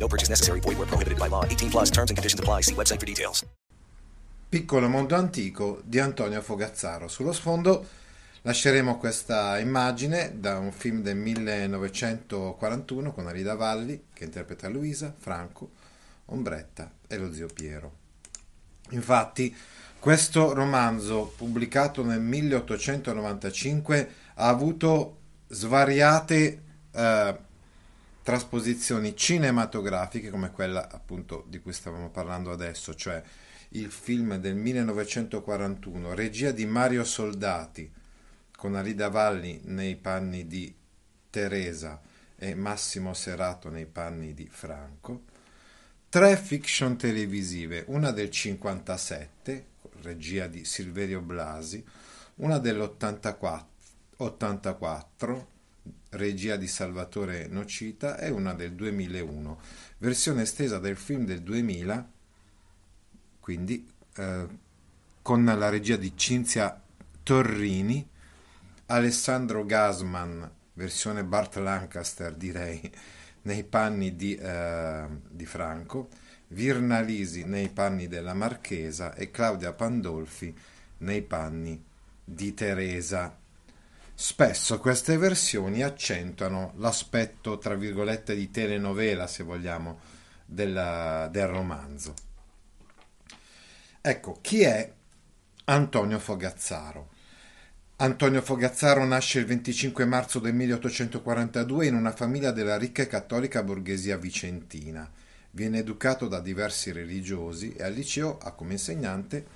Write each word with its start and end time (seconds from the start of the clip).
No 0.00 0.08
purchase 0.08 0.30
necessary. 0.30 0.60
Void 0.60 0.78
where 0.78 0.88
prohibited 0.88 1.18
by 1.18 1.28
law. 1.28 1.44
18 1.44 1.70
plus 1.70 1.90
terms 1.90 2.10
and 2.10 2.16
conditions 2.16 2.40
apply. 2.40 2.62
See 2.62 2.74
website 2.74 2.98
for 2.98 3.06
details. 3.06 3.44
Piccolo 4.48 4.88
mondo 4.88 5.14
antico 5.14 5.80
di 5.84 6.00
Antonio 6.00 6.40
Fogazzaro. 6.40 7.06
Sullo 7.06 7.32
sfondo 7.32 7.86
lasceremo 8.42 8.96
questa 8.98 9.58
immagine 9.58 10.32
da 10.40 10.58
un 10.58 10.72
film 10.72 11.02
del 11.02 11.16
1941 11.16 13.12
con 13.12 13.28
Arida 13.28 13.54
Valli 13.54 14.06
che 14.12 14.24
interpreta 14.24 14.68
Luisa, 14.68 15.14
Franco, 15.16 15.70
Ombretta 16.26 16.90
e 17.06 17.16
lo 17.18 17.32
zio 17.32 17.46
Piero. 17.46 17.98
Infatti, 18.90 19.54
questo 20.00 20.52
romanzo, 20.52 21.32
pubblicato 21.36 22.02
nel 22.02 22.20
1895, 22.20 24.14
ha 24.34 24.48
avuto 24.48 25.18
svariate 25.46 26.62
eh, 26.90 27.38
trasposizioni 28.30 29.16
cinematografiche, 29.16 30.30
come 30.30 30.52
quella 30.52 30.88
appunto 30.88 31.44
di 31.48 31.58
cui 31.58 31.72
stavamo 31.72 32.10
parlando 32.10 32.52
adesso, 32.52 32.94
cioè 32.94 33.20
il 33.70 33.90
film 33.90 34.36
del 34.36 34.54
1941, 34.54 36.14
regia 36.14 36.52
di 36.52 36.64
Mario 36.64 37.02
Soldati, 37.02 37.90
con 38.56 38.76
Arida 38.76 39.08
Valli 39.08 39.62
nei 39.64 39.96
panni 39.96 40.46
di 40.46 40.72
Teresa 41.28 42.00
e 42.36 42.54
Massimo 42.54 43.14
Serato 43.14 43.68
nei 43.68 43.86
panni 43.86 44.32
di 44.32 44.48
Franco, 44.48 45.24
tre 46.08 46.36
fiction 46.36 46.96
televisive, 46.96 47.82
una 47.88 48.12
del 48.12 48.30
57, 48.30 49.66
regia 50.02 50.46
di 50.46 50.64
Silverio 50.64 51.20
Blasi, 51.20 51.84
una 52.36 52.58
dell'84, 52.58 55.46
regia 56.10 56.56
di 56.56 56.66
Salvatore 56.66 57.46
Nocita, 57.48 58.18
e 58.18 58.30
una 58.30 58.54
del 58.54 58.72
2001, 58.72 59.60
versione 59.98 60.42
estesa 60.42 60.78
del 60.78 60.96
film 60.96 61.24
del 61.24 61.42
2000, 61.42 62.10
quindi 63.40 63.88
eh, 64.16 64.46
con 65.22 65.44
la 65.44 65.68
regia 65.68 65.96
di 65.96 66.12
Cinzia 66.16 66.80
Torrini, 67.22 68.08
Alessandro 68.86 69.64
Gasman, 69.64 70.50
versione 70.74 71.24
Bart 71.24 71.56
Lancaster 71.56 72.34
direi, 72.34 72.90
nei 73.42 73.64
panni 73.64 74.16
di, 74.16 74.34
eh, 74.34 75.06
di 75.28 75.46
Franco, 75.46 76.08
Virnalisi 76.48 77.44
nei 77.44 77.68
panni 77.68 78.08
della 78.08 78.34
Marchesa 78.34 79.14
e 79.14 79.30
Claudia 79.30 79.72
Pandolfi 79.72 80.52
nei 80.98 81.22
panni 81.22 81.80
di 82.24 82.54
Teresa. 82.54 83.38
Spesso 84.22 84.78
queste 84.80 85.16
versioni 85.16 85.82
accentuano 85.82 86.74
l'aspetto, 86.76 87.56
tra 87.56 87.74
virgolette, 87.74 88.34
di 88.34 88.50
telenovela, 88.50 89.26
se 89.26 89.42
vogliamo, 89.42 89.98
della, 90.44 91.26
del 91.32 91.46
romanzo. 91.46 92.12
Ecco, 93.98 94.38
chi 94.42 94.60
è 94.60 94.92
Antonio 95.64 96.18
Fogazzaro? 96.18 97.08
Antonio 97.96 98.42
Fogazzaro 98.42 99.06
nasce 99.06 99.38
il 99.38 99.46
25 99.46 100.04
marzo 100.04 100.38
del 100.38 100.52
1842 100.52 101.86
in 101.86 101.94
una 101.94 102.12
famiglia 102.12 102.50
della 102.50 102.76
ricca 102.76 103.00
e 103.00 103.06
cattolica 103.06 103.62
borghesia 103.62 104.18
vicentina. 104.18 105.10
Viene 105.52 105.78
educato 105.78 106.28
da 106.28 106.40
diversi 106.40 106.92
religiosi 106.92 107.72
e 107.72 107.84
al 107.84 107.94
liceo 107.94 108.36
ha 108.36 108.52
come 108.52 108.72
insegnante 108.72 109.46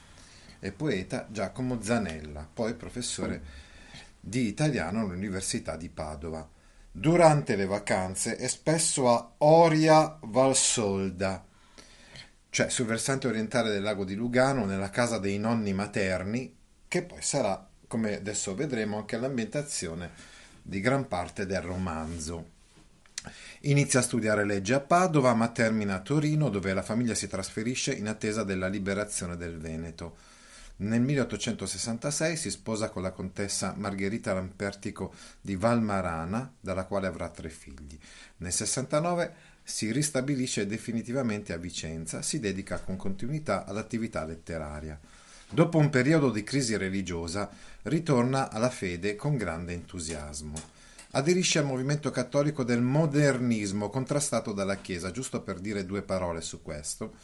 e 0.59 0.73
poeta 0.73 1.29
Giacomo 1.31 1.83
Zanella, 1.83 2.49
poi 2.51 2.73
professore 2.73 3.64
di 4.27 4.47
italiano 4.47 5.01
all'Università 5.01 5.77
di 5.77 5.91
Padova. 5.91 6.49
Durante 6.91 7.57
le 7.57 7.67
vacanze 7.67 8.37
è 8.37 8.49
spesso 8.49 9.11
a 9.11 9.33
Oria 9.39 10.19
Valsolda, 10.23 11.45
cioè 12.49 12.71
sul 12.71 12.87
versante 12.87 13.27
orientale 13.27 13.71
del 13.71 13.83
lago 13.83 14.05
di 14.05 14.15
Lugano, 14.15 14.65
nella 14.65 14.89
casa 14.89 15.19
dei 15.19 15.39
nonni 15.39 15.75
materni, 15.75 16.57
che 16.89 17.03
poi 17.03 17.21
sarà 17.21 17.69
come 17.87 18.17
adesso 18.17 18.55
vedremo, 18.55 18.97
anche 18.97 19.19
l'ambientazione 19.19 20.11
di 20.63 20.81
gran 20.81 21.07
parte 21.07 21.45
del 21.45 21.61
romanzo. 21.61 22.53
Inizia 23.63 24.01
a 24.01 24.03
studiare 24.03 24.45
legge 24.45 24.75
a 24.75 24.81
Padova, 24.81 25.35
ma 25.35 25.49
termina 25.49 25.97
a 25.97 26.01
Torino, 26.01 26.49
dove 26.49 26.73
la 26.73 26.83
famiglia 26.83 27.15
si 27.15 27.29
trasferisce 27.29 27.93
in 27.93 28.09
attesa 28.09 28.43
della 28.43 28.69
liberazione 28.69 29.37
del 29.37 29.59
Veneto. 29.59 30.17
Nel 30.77 31.01
1866 31.01 32.37
si 32.37 32.51
sposa 32.51 32.91
con 32.91 33.03
la 33.03 33.13
contessa 33.13 33.75
Margherita 33.77 34.35
Lampertico 34.35 35.15
di 35.41 35.55
Valmarana, 35.55 36.53
dalla 36.61 36.85
quale 36.85 37.07
avrà 37.07 37.29
tre 37.29 37.49
figli. 37.49 37.97
Nel 38.39 38.53
69 38.53 39.35
si 39.63 39.93
ristabilisce 39.93 40.67
definitivamente 40.67 41.53
a 41.53 41.59
Vicenza, 41.59 42.23
si 42.23 42.41
dedica 42.41 42.81
con 42.81 42.97
continuità 42.97 43.65
all'attività 43.65 44.25
letteraria. 44.25 44.99
Dopo 45.49 45.79
un 45.79 45.91
periodo 45.91 46.31
di 46.31 46.43
crisi 46.43 46.77
religiosa, 46.77 47.49
ritorna 47.83 48.51
alla 48.51 48.71
fede 48.71 49.15
con 49.15 49.37
grande 49.37 49.75
entusiasmo. 49.75 50.61
Aderisce 51.13 51.61
al 51.61 51.67
movimento 51.67 52.11
cattolico 52.11 52.65
del 52.65 52.83
modernismo 52.83 53.89
contrastato 53.89 54.53
dalla 54.53 54.79
Chiesa, 54.79 55.13
giusto 55.13 55.43
per 55.43 55.61
dire 55.61 55.87
due 55.87 56.03
parole 56.03 56.41
su 56.41 56.61
questo. 56.61 57.15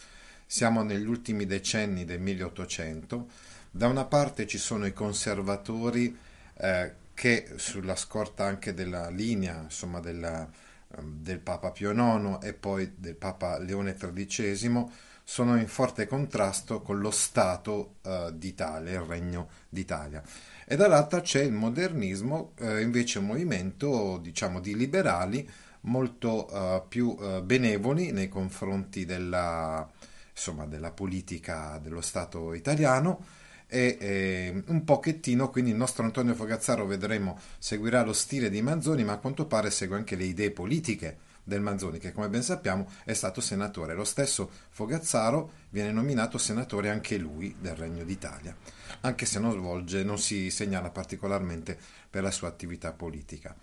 Siamo 0.53 0.83
negli 0.83 1.07
ultimi 1.07 1.47
decenni 1.47 2.05
del 2.05 2.19
1800. 2.19 3.29
Da 3.71 3.87
una 3.87 4.05
parte 4.05 4.49
ci 4.49 4.59
sono 4.59 4.85
i 4.85 4.93
conservatori 4.93 6.19
eh, 6.57 6.93
che 7.15 7.53
sulla 7.55 7.95
scorta 7.95 8.47
anche 8.47 8.75
della 8.75 9.11
linea 9.11 9.61
insomma, 9.63 10.01
della, 10.01 10.51
ehm, 10.97 11.23
del 11.23 11.39
Papa 11.39 11.71
Pio 11.71 11.93
IX 11.93 12.45
e 12.45 12.53
poi 12.53 12.95
del 12.97 13.15
Papa 13.15 13.59
Leone 13.59 13.95
XIII 13.95 14.87
sono 15.23 15.57
in 15.57 15.69
forte 15.69 16.09
contrasto 16.09 16.83
con 16.83 16.99
lo 16.99 17.13
Stato 17.13 17.99
eh, 18.03 18.33
d'Italia, 18.35 19.01
il 19.01 19.07
Regno 19.07 19.51
d'Italia. 19.69 20.21
E 20.65 20.75
dall'altra 20.75 21.21
c'è 21.21 21.43
il 21.43 21.53
modernismo, 21.53 22.55
eh, 22.59 22.81
invece 22.81 23.21
un 23.21 23.27
movimento 23.27 24.19
diciamo 24.21 24.59
di 24.59 24.75
liberali 24.75 25.49
molto 25.83 26.51
eh, 26.51 26.83
più 26.89 27.17
eh, 27.21 27.41
benevoli 27.41 28.11
nei 28.11 28.29
confronti 28.29 29.05
della, 29.05 29.89
insomma, 30.33 30.67
della 30.67 30.91
politica 30.91 31.79
dello 31.83 32.01
Stato 32.01 32.55
italiano 32.55 33.25
e 33.67 33.97
eh, 34.01 34.63
un 34.67 34.85
pochettino, 34.85 35.49
quindi 35.49 35.71
il 35.71 35.77
nostro 35.77 36.03
Antonio 36.05 36.35
Fogazzaro 36.35 36.87
vedremo 36.87 37.39
seguirà 37.59 38.03
lo 38.03 38.13
stile 38.13 38.51
di 38.51 38.61
Manzoni, 38.63 39.05
ma 39.05 39.13
a 39.13 39.19
quanto 39.19 39.47
pare 39.47 39.71
segue 39.71 39.97
anche 39.97 40.17
le 40.17 40.25
idee 40.25 40.51
politiche 40.51 41.29
del 41.45 41.61
Manzoni, 41.61 41.99
che 41.99 42.13
come 42.13 42.29
ben 42.29 42.43
sappiamo 42.43 42.89
è 43.05 43.13
stato 43.13 43.41
senatore. 43.41 43.95
Lo 43.95 44.05
stesso 44.05 44.51
Fogazzaro 44.71 45.53
viene 45.71 45.93
nominato 45.93 46.37
senatore 46.37 46.91
anche 46.91 47.17
lui 47.17 47.55
del 47.61 47.77
Regno 47.77 48.05
d'Italia, 48.05 48.55
anche 49.03 49.25
se 49.25 49.39
non 49.39 49.53
svolge, 49.53 50.03
non 50.03 50.19
si 50.19 50.51
segnala 50.51 50.91
particolarmente 50.91 51.79
per 52.11 52.23
la 52.23 52.31
sua 52.33 52.49
attività 52.49 52.93
politica. 52.93 53.55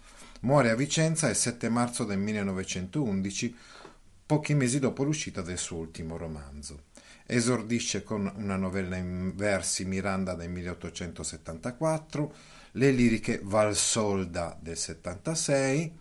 Muore 0.41 0.69
a 0.69 0.75
Vicenza 0.75 1.29
il 1.29 1.35
7 1.35 1.67
marzo 1.67 2.03
del 2.03 2.19
1911, 2.19 3.55
pochi 4.27 4.53
mesi 4.53 4.77
dopo 4.79 5.03
l'uscita 5.03 5.41
del 5.41 5.57
suo 5.57 5.77
ultimo 5.77 6.17
romanzo. 6.17 6.83
Esordisce 7.25 8.03
con 8.03 8.31
una 8.35 8.57
novella 8.57 8.97
in 8.97 9.31
versi 9.35 9.85
Miranda 9.85 10.35
del 10.35 10.49
1874, 10.49 12.33
le 12.73 12.91
liriche 12.91 13.39
Valsolda 13.41 14.57
del 14.59 14.77
76, 14.77 15.93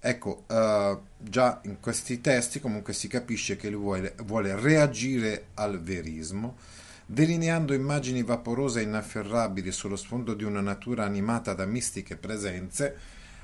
Ecco, 0.00 0.44
uh, 0.46 1.00
già 1.18 1.60
in 1.64 1.80
questi 1.80 2.20
testi 2.20 2.60
comunque 2.60 2.92
si 2.92 3.08
capisce 3.08 3.56
che 3.56 3.68
lui 3.68 3.80
vuole, 3.80 4.14
vuole 4.22 4.54
reagire 4.54 5.46
al 5.54 5.82
verismo, 5.82 6.56
delineando 7.04 7.74
immagini 7.74 8.22
vaporose 8.22 8.78
e 8.78 8.84
inafferrabili 8.84 9.72
sullo 9.72 9.96
sfondo 9.96 10.34
di 10.34 10.44
una 10.44 10.60
natura 10.60 11.04
animata 11.04 11.52
da 11.52 11.66
mistiche 11.66 12.16
presenze, 12.16 12.96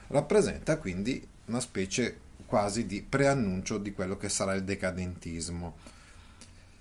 rappresenta 0.08 0.78
quindi 0.78 1.26
una 1.46 1.58
specie 1.58 2.20
quasi 2.46 2.86
di 2.86 3.02
preannuncio 3.02 3.78
di 3.78 3.92
quello 3.92 4.16
che 4.16 4.28
sarà 4.28 4.54
il 4.54 4.64
decadentismo. 4.64 5.76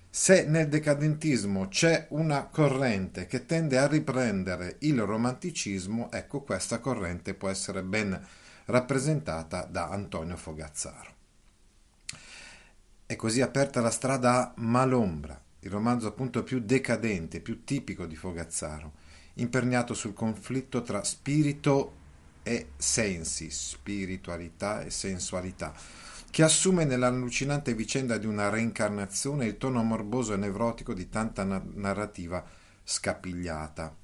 Se 0.10 0.45
nel 0.45 0.68
decadentismo 0.68 1.69
c'è 1.69 2.06
una 2.10 2.45
corrente 2.45 3.25
che 3.25 3.48
tende 3.48 3.80
a 3.80 3.88
riprendere 3.88 4.75
il 4.81 5.01
romanticismo, 5.01 6.12
ecco 6.12 6.42
questa 6.42 6.80
corrente 6.80 7.33
può 7.33 7.50
essere 7.50 7.81
ben 7.81 8.24
rappresentata 8.65 9.63
da 9.63 9.89
Antonio 9.89 10.38
Fogazzaro. 10.38 11.12
È 13.06 13.15
così 13.15 13.42
aperta 13.42 13.81
la 13.81 13.89
strada 13.89 14.39
a 14.39 14.54
Malombra, 14.57 15.42
il 15.62 15.71
romanzo 15.71 16.07
appunto 16.07 16.44
più 16.44 16.60
decadente, 16.60 17.39
più 17.39 17.63
tipico 17.63 18.06
di 18.06 18.15
Fogazzaro, 18.15 18.94
imperniato 19.36 19.94
sul 19.94 20.13
conflitto 20.13 20.83
tra 20.83 21.04
spirito 21.04 22.01
e 22.43 22.71
sensi, 22.77 23.49
spiritualità 23.49 24.83
e 24.83 24.89
sensualità, 24.89 25.73
che 26.29 26.43
assume 26.43 26.83
nell'allucinante 26.83 27.73
vicenda 27.73 28.17
di 28.17 28.25
una 28.25 28.49
reincarnazione 28.49 29.45
il 29.45 29.57
tono 29.57 29.81
morboso 29.83 30.33
e 30.33 30.37
nevrotico 30.37 30.93
di 30.93 31.09
tanta 31.09 31.43
narrativa 31.43 32.43
scapigliata. 32.83 33.95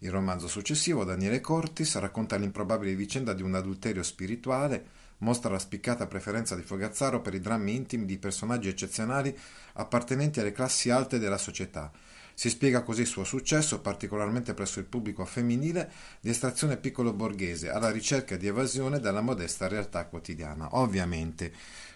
Il 0.00 0.10
romanzo 0.10 0.46
successivo, 0.46 1.04
Daniele 1.04 1.40
Cortis, 1.40 1.96
racconta 1.96 2.36
l'improbabile 2.36 2.94
vicenda 2.94 3.32
di 3.32 3.42
un 3.42 3.54
adulterio 3.54 4.02
spirituale, 4.02 4.84
mostra 5.18 5.50
la 5.50 5.58
spiccata 5.58 6.06
preferenza 6.06 6.54
di 6.54 6.62
Fogazzaro 6.62 7.22
per 7.22 7.34
i 7.34 7.40
drammi 7.40 7.74
intimi 7.74 8.04
di 8.04 8.18
personaggi 8.18 8.68
eccezionali 8.68 9.36
appartenenti 9.74 10.40
alle 10.40 10.52
classi 10.52 10.90
alte 10.90 11.18
della 11.18 11.38
società. 11.38 11.90
Si 12.38 12.50
spiega 12.50 12.82
così 12.82 13.00
il 13.00 13.06
suo 13.06 13.24
successo, 13.24 13.80
particolarmente 13.80 14.52
presso 14.52 14.78
il 14.78 14.84
pubblico 14.84 15.24
femminile, 15.24 15.90
di 16.20 16.28
estrazione 16.28 16.76
piccolo 16.76 17.14
borghese, 17.14 17.70
alla 17.70 17.90
ricerca 17.90 18.36
di 18.36 18.46
evasione 18.46 19.00
dalla 19.00 19.22
modesta 19.22 19.68
realtà 19.68 20.04
quotidiana. 20.04 20.76
Ovviamente, 20.76 21.50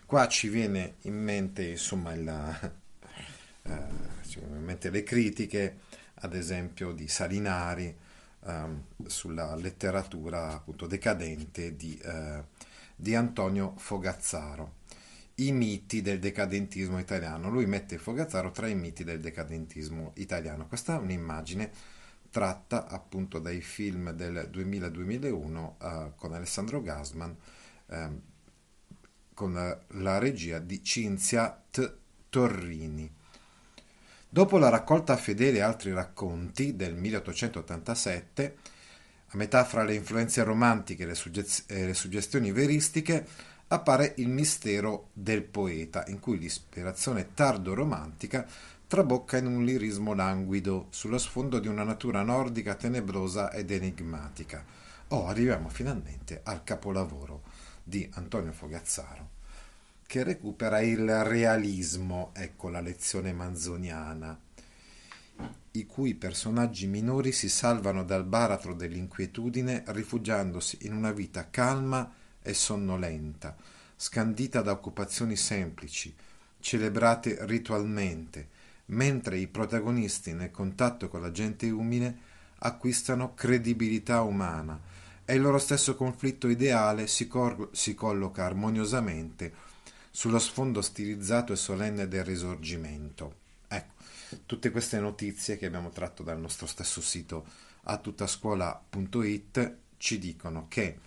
qua 0.06 0.26
ci 0.28 0.48
viene 0.48 0.94
in 1.02 1.22
mente, 1.22 1.66
insomma, 1.66 2.14
il, 2.14 2.26
eh, 3.64 3.70
in 4.38 4.64
mente 4.64 4.88
le 4.88 5.02
critiche 5.02 5.80
ad 6.22 6.34
esempio 6.34 6.92
di 6.92 7.06
Salinari 7.06 7.94
ehm, 8.46 8.84
sulla 9.04 9.54
letteratura 9.56 10.54
appunto 10.54 10.86
decadente 10.86 11.76
di, 11.76 12.00
eh, 12.02 12.44
di 12.96 13.14
Antonio 13.14 13.74
Fogazzaro. 13.76 14.78
I 15.40 15.52
miti 15.52 16.02
del 16.02 16.18
decadentismo 16.18 16.98
italiano. 16.98 17.50
Lui 17.50 17.66
mette 17.66 17.98
Fogazzaro 17.98 18.50
tra 18.50 18.66
i 18.68 18.74
miti 18.74 19.04
del 19.04 19.20
decadentismo 19.20 20.12
italiano. 20.16 20.66
Questa 20.66 20.96
è 20.96 20.98
un'immagine 20.98 21.70
tratta 22.30 22.86
appunto 22.86 23.38
dai 23.38 23.60
film 23.60 24.12
del 24.12 24.48
2000-2001 24.52 25.72
eh, 25.80 26.12
con 26.16 26.32
Alessandro 26.32 26.80
Gasman, 26.82 27.36
eh, 27.86 28.08
con 29.34 29.78
la 29.86 30.18
regia 30.18 30.58
di 30.58 30.82
Cinzia 30.82 31.62
T. 31.70 31.94
Torrini. 32.28 33.10
Dopo 34.28 34.58
la 34.58 34.68
raccolta 34.68 35.16
fedele 35.16 35.60
altri 35.60 35.92
racconti 35.92 36.76
del 36.76 36.94
1887, 36.94 38.56
a 39.26 39.36
metà 39.36 39.64
fra 39.64 39.82
le 39.82 39.94
influenze 39.94 40.42
romantiche 40.44 41.02
e 41.02 41.06
le, 41.06 41.14
suggez- 41.14 41.64
e 41.68 41.86
le 41.86 41.94
suggestioni 41.94 42.52
veristiche, 42.52 43.26
appare 43.72 44.14
il 44.16 44.28
mistero 44.28 45.10
del 45.12 45.42
poeta, 45.42 46.04
in 46.08 46.18
cui 46.18 46.38
l'ispirazione 46.38 47.34
tardo-romantica 47.34 48.44
trabocca 48.86 49.36
in 49.36 49.46
un 49.46 49.64
lirismo 49.64 50.12
languido 50.12 50.88
sullo 50.90 51.18
sfondo 51.18 51.60
di 51.60 51.68
una 51.68 51.84
natura 51.84 52.22
nordica 52.22 52.74
tenebrosa 52.74 53.52
ed 53.52 53.70
enigmatica. 53.70 54.64
Oh, 55.08 55.26
arriviamo 55.26 55.68
finalmente 55.68 56.40
al 56.42 56.64
capolavoro 56.64 57.42
di 57.84 58.08
Antonio 58.14 58.52
Fogazzaro 58.52 59.38
che 60.04 60.24
recupera 60.24 60.80
il 60.80 61.22
realismo, 61.22 62.32
ecco 62.34 62.68
la 62.68 62.80
lezione 62.80 63.32
manzoniana, 63.32 64.36
i 65.70 65.86
cui 65.86 66.16
personaggi 66.16 66.88
minori 66.88 67.30
si 67.30 67.48
salvano 67.48 68.02
dal 68.02 68.24
baratro 68.24 68.74
dell'inquietudine 68.74 69.84
rifugiandosi 69.86 70.78
in 70.80 70.94
una 70.94 71.12
vita 71.12 71.48
calma 71.48 72.12
e 72.42 72.54
sonnolenta, 72.54 73.56
scandita 73.96 74.62
da 74.62 74.72
occupazioni 74.72 75.36
semplici, 75.36 76.14
celebrate 76.58 77.38
ritualmente, 77.46 78.48
mentre 78.86 79.38
i 79.38 79.46
protagonisti 79.46 80.32
nel 80.32 80.50
contatto 80.50 81.08
con 81.08 81.20
la 81.20 81.30
gente 81.30 81.70
umile 81.70 82.28
acquistano 82.58 83.34
credibilità 83.34 84.22
umana 84.22 84.78
e 85.24 85.34
il 85.34 85.40
loro 85.40 85.58
stesso 85.58 85.94
conflitto 85.94 86.48
ideale 86.48 87.06
si, 87.06 87.28
cor- 87.28 87.68
si 87.72 87.94
colloca 87.94 88.44
armoniosamente 88.44 89.52
sullo 90.10 90.38
sfondo 90.38 90.82
stilizzato 90.82 91.52
e 91.52 91.56
solenne 91.56 92.08
del 92.08 92.24
risorgimento. 92.24 93.34
Ecco, 93.68 93.92
tutte 94.44 94.70
queste 94.70 94.98
notizie 94.98 95.56
che 95.56 95.66
abbiamo 95.66 95.90
tratto 95.90 96.22
dal 96.22 96.40
nostro 96.40 96.66
stesso 96.66 97.00
sito 97.00 97.46
a 97.84 97.96
tuttascuola.it 97.96 99.76
ci 99.96 100.18
dicono 100.18 100.66
che, 100.68 100.98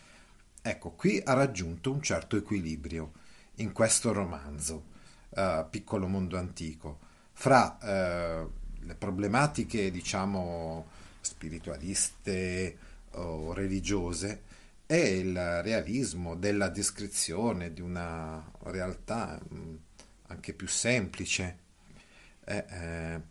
ecco, 0.63 0.91
qui 0.91 1.21
ha 1.23 1.33
raggiunto 1.33 1.91
un 1.91 2.01
certo 2.01 2.37
equilibrio 2.37 3.11
in 3.57 3.71
questo 3.73 4.11
romanzo, 4.13 4.85
uh, 5.29 5.69
Piccolo 5.69 6.07
mondo 6.07 6.37
antico, 6.37 6.99
fra 7.33 7.77
uh, 7.79 8.51
le 8.85 8.95
problematiche, 8.95 9.91
diciamo, 9.91 10.87
spiritualiste 11.19 12.77
o 13.11 13.53
religiose 13.53 14.41
è 14.85 14.95
il 14.95 15.61
realismo 15.61 16.35
della 16.35 16.69
descrizione 16.69 17.73
di 17.73 17.81
una 17.81 18.43
realtà 18.63 19.39
mm, 19.53 19.75
anche 20.27 20.53
più 20.53 20.67
semplice 20.67 21.57
e, 22.43 22.65
eh, 22.67 23.21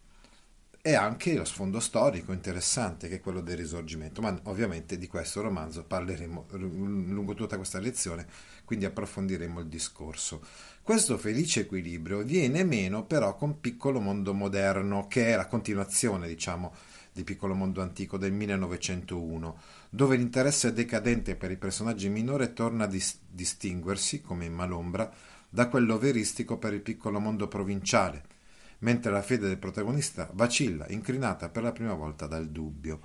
e 0.84 0.96
anche 0.96 1.37
lo 1.37 1.44
sfondo 1.44 1.79
storico 1.79 2.32
interessante 2.32 3.06
che 3.08 3.14
è 3.14 3.20
quello 3.20 3.40
del 3.40 3.56
risorgimento, 3.56 4.20
ma 4.20 4.37
ovviamente 4.44 4.99
di 4.99 5.06
questo 5.06 5.40
romanzo 5.40 5.84
parleremo 5.84 6.46
lungo 6.50 7.34
tutta 7.34 7.56
questa 7.56 7.79
lezione, 7.79 8.26
quindi 8.64 8.84
approfondiremo 8.84 9.61
il 9.61 9.69
discorso. 9.69 10.43
Questo 10.82 11.19
felice 11.19 11.61
equilibrio 11.61 12.25
viene 12.25 12.64
meno 12.64 13.05
però 13.05 13.37
con 13.37 13.61
Piccolo 13.61 14.00
Mondo 14.00 14.34
Moderno, 14.34 15.06
che 15.06 15.26
è 15.26 15.37
la 15.37 15.46
continuazione, 15.46 16.26
diciamo, 16.26 16.75
di 17.12 17.23
Piccolo 17.23 17.55
Mondo 17.55 17.81
Antico 17.81 18.17
del 18.17 18.32
1901, 18.32 19.58
dove 19.88 20.17
l'interesse 20.17 20.73
decadente 20.73 21.37
per 21.37 21.52
i 21.52 21.56
personaggi 21.56 22.08
minori 22.08 22.52
torna 22.55 22.84
a 22.84 22.88
dis- 22.88 23.20
distinguersi, 23.29 24.20
come 24.20 24.46
in 24.46 24.55
Malombra, 24.55 25.08
da 25.49 25.69
quello 25.69 25.96
veristico 25.96 26.58
per 26.58 26.73
il 26.73 26.81
piccolo 26.81 27.20
mondo 27.20 27.46
provinciale, 27.46 28.31
mentre 28.82 29.11
la 29.11 29.23
fede 29.23 29.49
del 29.49 29.58
protagonista 29.58 30.31
vacilla, 30.32 30.87
incrinata 30.88 31.49
per 31.49 31.62
la 31.62 31.73
prima 31.73 31.94
volta 31.94 32.26
dal 32.26 32.49
dubbio. 32.49 33.00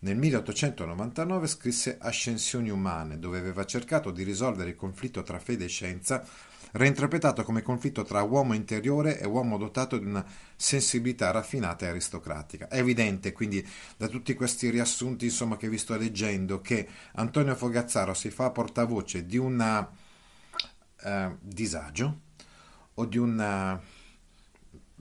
Nel 0.00 0.16
1899 0.16 1.46
scrisse 1.48 1.98
Ascensioni 1.98 2.70
umane, 2.70 3.18
dove 3.18 3.38
aveva 3.38 3.64
cercato 3.64 4.10
di 4.10 4.22
risolvere 4.22 4.70
il 4.70 4.76
conflitto 4.76 5.22
tra 5.22 5.40
fede 5.40 5.64
e 5.64 5.68
scienza 5.68 6.24
reinterpretato 6.72 7.42
come 7.44 7.62
conflitto 7.62 8.04
tra 8.04 8.22
uomo 8.22 8.52
interiore 8.54 9.18
e 9.18 9.26
uomo 9.26 9.56
dotato 9.56 9.96
di 9.96 10.04
una 10.04 10.24
sensibilità 10.54 11.30
raffinata 11.30 11.86
e 11.86 11.88
aristocratica. 11.88 12.68
È 12.68 12.78
evidente 12.78 13.32
quindi 13.32 13.66
da 13.96 14.06
tutti 14.06 14.34
questi 14.34 14.70
riassunti 14.70 15.24
insomma, 15.24 15.56
che 15.56 15.68
vi 15.68 15.78
sto 15.78 15.96
leggendo 15.96 16.60
che 16.60 16.86
Antonio 17.14 17.54
Fogazzaro 17.54 18.14
si 18.14 18.30
fa 18.30 18.50
portavoce 18.50 19.26
di 19.26 19.38
un 19.38 19.88
eh, 21.00 21.36
disagio 21.40 22.20
o 22.94 23.04
di 23.04 23.18
una 23.18 23.80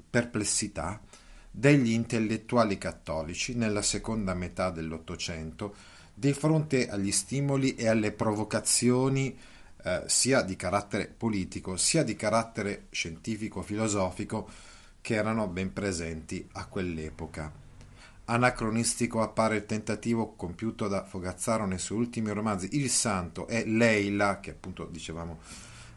perplessità 0.09 1.01
degli 1.49 1.91
intellettuali 1.91 2.77
cattolici 2.77 3.55
nella 3.55 3.81
seconda 3.81 4.33
metà 4.33 4.69
dell'Ottocento 4.69 5.73
di 6.13 6.33
fronte 6.33 6.89
agli 6.89 7.11
stimoli 7.11 7.75
e 7.75 7.87
alle 7.87 8.11
provocazioni 8.11 9.37
eh, 9.83 10.03
sia 10.07 10.41
di 10.41 10.55
carattere 10.55 11.07
politico 11.07 11.77
sia 11.77 12.03
di 12.03 12.15
carattere 12.15 12.87
scientifico-filosofico 12.89 14.49
che 14.99 15.13
erano 15.13 15.47
ben 15.47 15.71
presenti 15.71 16.47
a 16.53 16.65
quell'epoca. 16.65 17.51
Anacronistico 18.25 19.21
appare 19.21 19.55
il 19.55 19.65
tentativo 19.65 20.33
compiuto 20.35 20.87
da 20.87 21.05
Fogazzaro 21.05 21.65
nei 21.65 21.79
suoi 21.79 21.99
ultimi 21.99 22.31
romanzi 22.31 22.69
Il 22.73 22.89
Santo 22.89 23.47
e 23.47 23.63
Leila, 23.65 24.41
che 24.41 24.51
appunto 24.51 24.85
dicevamo 24.85 25.39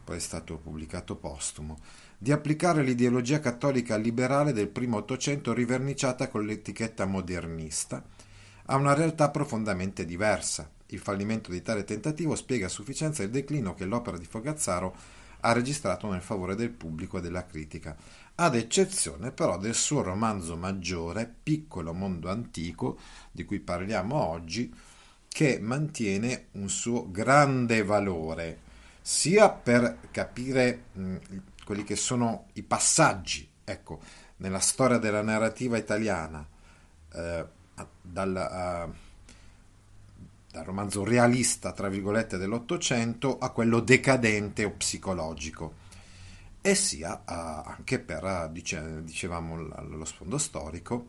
poi 0.04 0.16
è 0.16 0.20
stato 0.20 0.58
pubblicato 0.58 1.16
postumo, 1.16 1.78
di 2.22 2.32
applicare 2.32 2.82
l'ideologia 2.82 3.40
cattolica 3.40 3.96
liberale 3.96 4.52
del 4.52 4.68
primo 4.68 4.98
Ottocento 4.98 5.54
riverniciata 5.54 6.28
con 6.28 6.44
l'etichetta 6.44 7.06
modernista 7.06 8.04
a 8.66 8.76
una 8.76 8.92
realtà 8.92 9.30
profondamente 9.30 10.04
diversa, 10.04 10.70
il 10.88 10.98
fallimento 10.98 11.50
di 11.50 11.62
tale 11.62 11.82
tentativo 11.82 12.34
spiega 12.34 12.66
a 12.66 12.68
sufficienza 12.68 13.22
il 13.22 13.30
declino 13.30 13.72
che 13.72 13.86
l'opera 13.86 14.18
di 14.18 14.26
Fogazzaro 14.26 14.94
ha 15.40 15.52
registrato 15.52 16.10
nel 16.10 16.20
favore 16.20 16.54
del 16.54 16.68
pubblico 16.68 17.16
e 17.16 17.20
della 17.22 17.46
critica, 17.46 17.96
ad 18.34 18.54
eccezione 18.54 19.32
però 19.32 19.56
del 19.56 19.74
suo 19.74 20.02
romanzo 20.02 20.58
maggiore, 20.58 21.32
Piccolo 21.42 21.94
mondo 21.94 22.28
antico, 22.28 22.98
di 23.32 23.46
cui 23.46 23.60
parliamo 23.60 24.14
oggi, 24.14 24.70
che 25.26 25.58
mantiene 25.58 26.48
un 26.52 26.68
suo 26.68 27.10
grande 27.10 27.82
valore, 27.82 28.68
sia 29.00 29.48
per 29.48 29.96
capire 30.10 30.82
quelli 31.70 31.84
che 31.84 31.94
sono 31.94 32.48
i 32.54 32.64
passaggi, 32.64 33.48
ecco, 33.62 34.00
nella 34.38 34.58
storia 34.58 34.98
della 34.98 35.22
narrativa 35.22 35.76
italiana, 35.78 36.44
eh, 37.12 37.46
dal, 38.02 38.28
uh, 38.28 38.92
dal 40.50 40.64
romanzo 40.64 41.04
realista, 41.04 41.70
tra 41.70 41.88
virgolette, 41.88 42.38
dell'Ottocento 42.38 43.38
a 43.38 43.50
quello 43.50 43.78
decadente 43.78 44.64
o 44.64 44.72
psicologico. 44.72 45.74
e 46.62 46.74
sia 46.74 47.22
anche 47.24 47.98
per, 48.00 48.48
dice, 48.52 49.02
dicevamo, 49.02 49.56
lo 49.56 50.04
sfondo 50.04 50.36
storico 50.36 51.08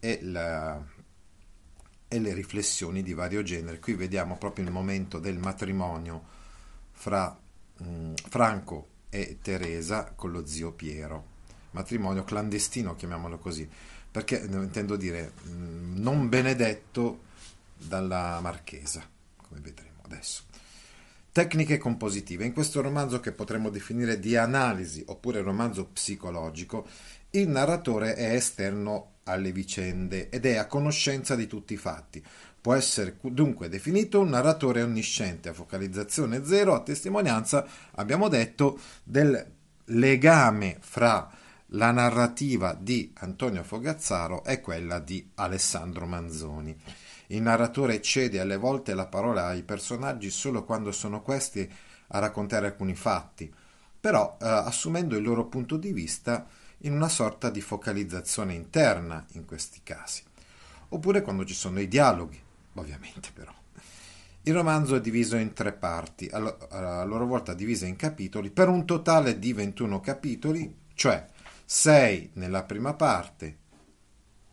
e, 0.00 0.18
la, 0.22 0.82
e 2.08 2.18
le 2.18 2.32
riflessioni 2.32 3.02
di 3.02 3.14
vario 3.14 3.42
genere. 3.42 3.78
Qui 3.78 3.94
vediamo 3.94 4.36
proprio 4.36 4.64
il 4.64 4.72
momento 4.72 5.18
del 5.20 5.38
matrimonio 5.38 6.22
fra 6.90 7.36
mh, 7.76 8.14
Franco 8.28 8.88
e 9.10 9.38
Teresa 9.42 10.12
con 10.14 10.30
lo 10.30 10.46
zio 10.46 10.72
Piero, 10.72 11.24
matrimonio 11.72 12.24
clandestino, 12.24 12.96
chiamiamolo 12.96 13.38
così, 13.38 13.68
perché 14.10 14.38
intendo 14.50 14.96
dire 14.96 15.32
mh, 15.42 16.00
non 16.00 16.28
benedetto 16.28 17.26
dalla 17.76 18.38
marchesa, 18.40 19.06
come 19.36 19.60
vedremo 19.60 20.02
adesso. 20.02 20.42
Tecniche 21.30 21.78
compositive. 21.78 22.44
In 22.44 22.52
questo 22.52 22.80
romanzo 22.80 23.20
che 23.20 23.32
potremmo 23.32 23.70
definire 23.70 24.18
di 24.18 24.34
analisi 24.36 25.04
oppure 25.06 25.40
romanzo 25.40 25.86
psicologico, 25.86 26.86
il 27.30 27.48
narratore 27.48 28.14
è 28.14 28.34
esterno 28.34 29.12
alle 29.24 29.52
vicende 29.52 30.30
ed 30.30 30.46
è 30.46 30.56
a 30.56 30.66
conoscenza 30.66 31.36
di 31.36 31.46
tutti 31.46 31.74
i 31.74 31.76
fatti. 31.76 32.24
Può 32.68 32.76
essere 32.76 33.16
dunque 33.22 33.70
definito 33.70 34.20
un 34.20 34.28
narratore 34.28 34.82
onnisciente 34.82 35.48
a 35.48 35.54
focalizzazione 35.54 36.44
zero, 36.44 36.74
a 36.74 36.82
testimonianza, 36.82 37.66
abbiamo 37.92 38.28
detto, 38.28 38.78
del 39.04 39.52
legame 39.86 40.76
fra 40.80 41.30
la 41.68 41.90
narrativa 41.92 42.76
di 42.78 43.10
Antonio 43.20 43.62
Fogazzaro 43.62 44.44
e 44.44 44.60
quella 44.60 44.98
di 44.98 45.30
Alessandro 45.36 46.04
Manzoni. 46.04 46.78
Il 47.28 47.40
narratore 47.40 48.02
cede 48.02 48.38
alle 48.38 48.58
volte 48.58 48.92
la 48.92 49.06
parola 49.06 49.46
ai 49.46 49.62
personaggi 49.62 50.28
solo 50.28 50.64
quando 50.64 50.92
sono 50.92 51.22
questi 51.22 51.66
a 52.08 52.18
raccontare 52.18 52.66
alcuni 52.66 52.94
fatti, 52.94 53.50
però 53.98 54.36
eh, 54.38 54.46
assumendo 54.46 55.16
il 55.16 55.22
loro 55.22 55.46
punto 55.46 55.78
di 55.78 55.94
vista 55.94 56.46
in 56.80 56.92
una 56.92 57.08
sorta 57.08 57.48
di 57.48 57.62
focalizzazione 57.62 58.52
interna 58.52 59.24
in 59.32 59.46
questi 59.46 59.80
casi, 59.82 60.22
oppure 60.90 61.22
quando 61.22 61.46
ci 61.46 61.54
sono 61.54 61.80
i 61.80 61.88
dialoghi, 61.88 62.44
ovviamente 62.78 63.30
però. 63.32 63.52
Il 64.42 64.54
romanzo 64.54 64.96
è 64.96 65.00
diviso 65.00 65.36
in 65.36 65.52
tre 65.52 65.72
parti, 65.72 66.28
a 66.28 67.04
loro 67.04 67.26
volta 67.26 67.52
divise 67.52 67.86
in 67.86 67.96
capitoli, 67.96 68.50
per 68.50 68.68
un 68.68 68.86
totale 68.86 69.38
di 69.38 69.52
21 69.52 70.00
capitoli, 70.00 70.74
cioè 70.94 71.26
6 71.64 72.30
nella 72.34 72.62
prima 72.62 72.94
parte, 72.94 73.58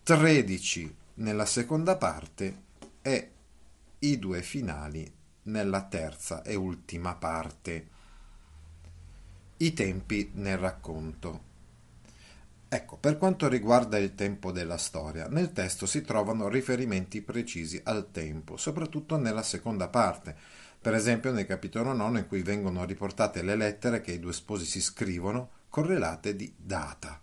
13 0.04 0.96
nella 1.16 1.46
seconda 1.46 1.96
parte 1.96 2.64
e 3.02 3.32
i 4.00 4.20
due 4.20 4.42
finali 4.42 5.10
nella 5.44 5.84
terza 5.84 6.44
e 6.44 6.56
ultima 6.56 7.16
parte. 7.16 7.88
I 9.58 9.74
tempi 9.74 10.32
nel 10.34 10.58
racconto. 10.58 11.54
Ecco, 12.76 12.98
per 12.98 13.18
quanto 13.18 13.48
riguarda 13.48 13.98
il 13.98 14.16
tempo 14.16 14.52
della 14.52 14.76
storia, 14.76 15.30
nel 15.30 15.54
testo 15.54 15.86
si 15.86 16.02
trovano 16.02 16.50
riferimenti 16.50 17.22
precisi 17.22 17.80
al 17.82 18.12
tempo, 18.12 18.58
soprattutto 18.58 19.16
nella 19.16 19.44
seconda 19.44 19.88
parte, 19.88 20.36
per 20.82 20.94
esempio 20.94 21.32
nel 21.32 21.46
capitolo 21.46 21.94
9 21.94 22.20
in 22.20 22.28
cui 22.28 22.42
vengono 22.42 22.84
riportate 22.84 23.44
le 23.44 23.56
lettere 23.56 24.02
che 24.02 24.12
i 24.12 24.20
due 24.20 24.34
sposi 24.34 24.66
si 24.66 24.82
scrivono, 24.82 25.52
correlate 25.70 26.36
di 26.36 26.54
data. 26.58 27.22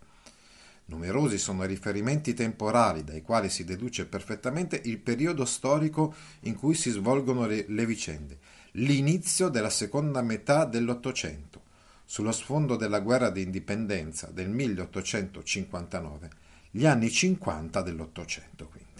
Numerosi 0.86 1.36
sono 1.36 1.64
i 1.64 1.68
riferimenti 1.68 2.32
temporali 2.32 3.04
dai 3.04 3.20
quali 3.20 3.50
si 3.50 3.64
deduce 3.64 4.06
perfettamente 4.06 4.80
il 4.84 4.96
periodo 5.00 5.44
storico 5.44 6.14
in 6.40 6.56
cui 6.56 6.72
si 6.72 6.88
svolgono 6.88 7.44
le, 7.44 7.66
le 7.68 7.84
vicende, 7.84 8.38
l'inizio 8.72 9.50
della 9.50 9.68
seconda 9.68 10.22
metà 10.22 10.64
dell'Ottocento, 10.64 11.60
sullo 12.04 12.32
sfondo 12.32 12.76
della 12.76 13.00
guerra 13.00 13.30
di 13.30 13.42
indipendenza 13.42 14.28
del 14.32 14.48
1859, 14.48 16.30
gli 16.70 16.86
anni 16.86 17.10
50 17.10 17.82
dell'Ottocento 17.82 18.68
quindi. 18.68 18.90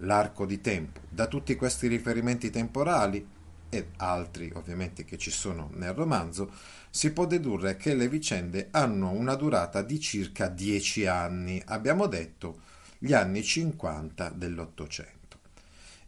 L'arco 0.00 0.44
di 0.44 0.60
tempo, 0.60 1.00
da 1.08 1.26
tutti 1.26 1.54
questi 1.56 1.86
riferimenti 1.86 2.50
temporali, 2.50 3.34
e 3.68 3.88
altri 3.96 4.50
ovviamente 4.54 5.04
che 5.04 5.18
ci 5.18 5.30
sono 5.30 5.70
nel 5.74 5.92
romanzo, 5.92 6.52
si 6.90 7.12
può 7.12 7.26
dedurre 7.26 7.76
che 7.76 7.94
le 7.94 8.08
vicende 8.08 8.68
hanno 8.70 9.10
una 9.10 9.34
durata 9.34 9.82
di 9.82 9.98
circa 10.00 10.48
dieci 10.48 11.06
anni, 11.06 11.62
abbiamo 11.66 12.06
detto 12.06 12.60
gli 12.98 13.12
anni 13.12 13.42
50 13.42 14.30
dell'Ottocento. 14.30 15.14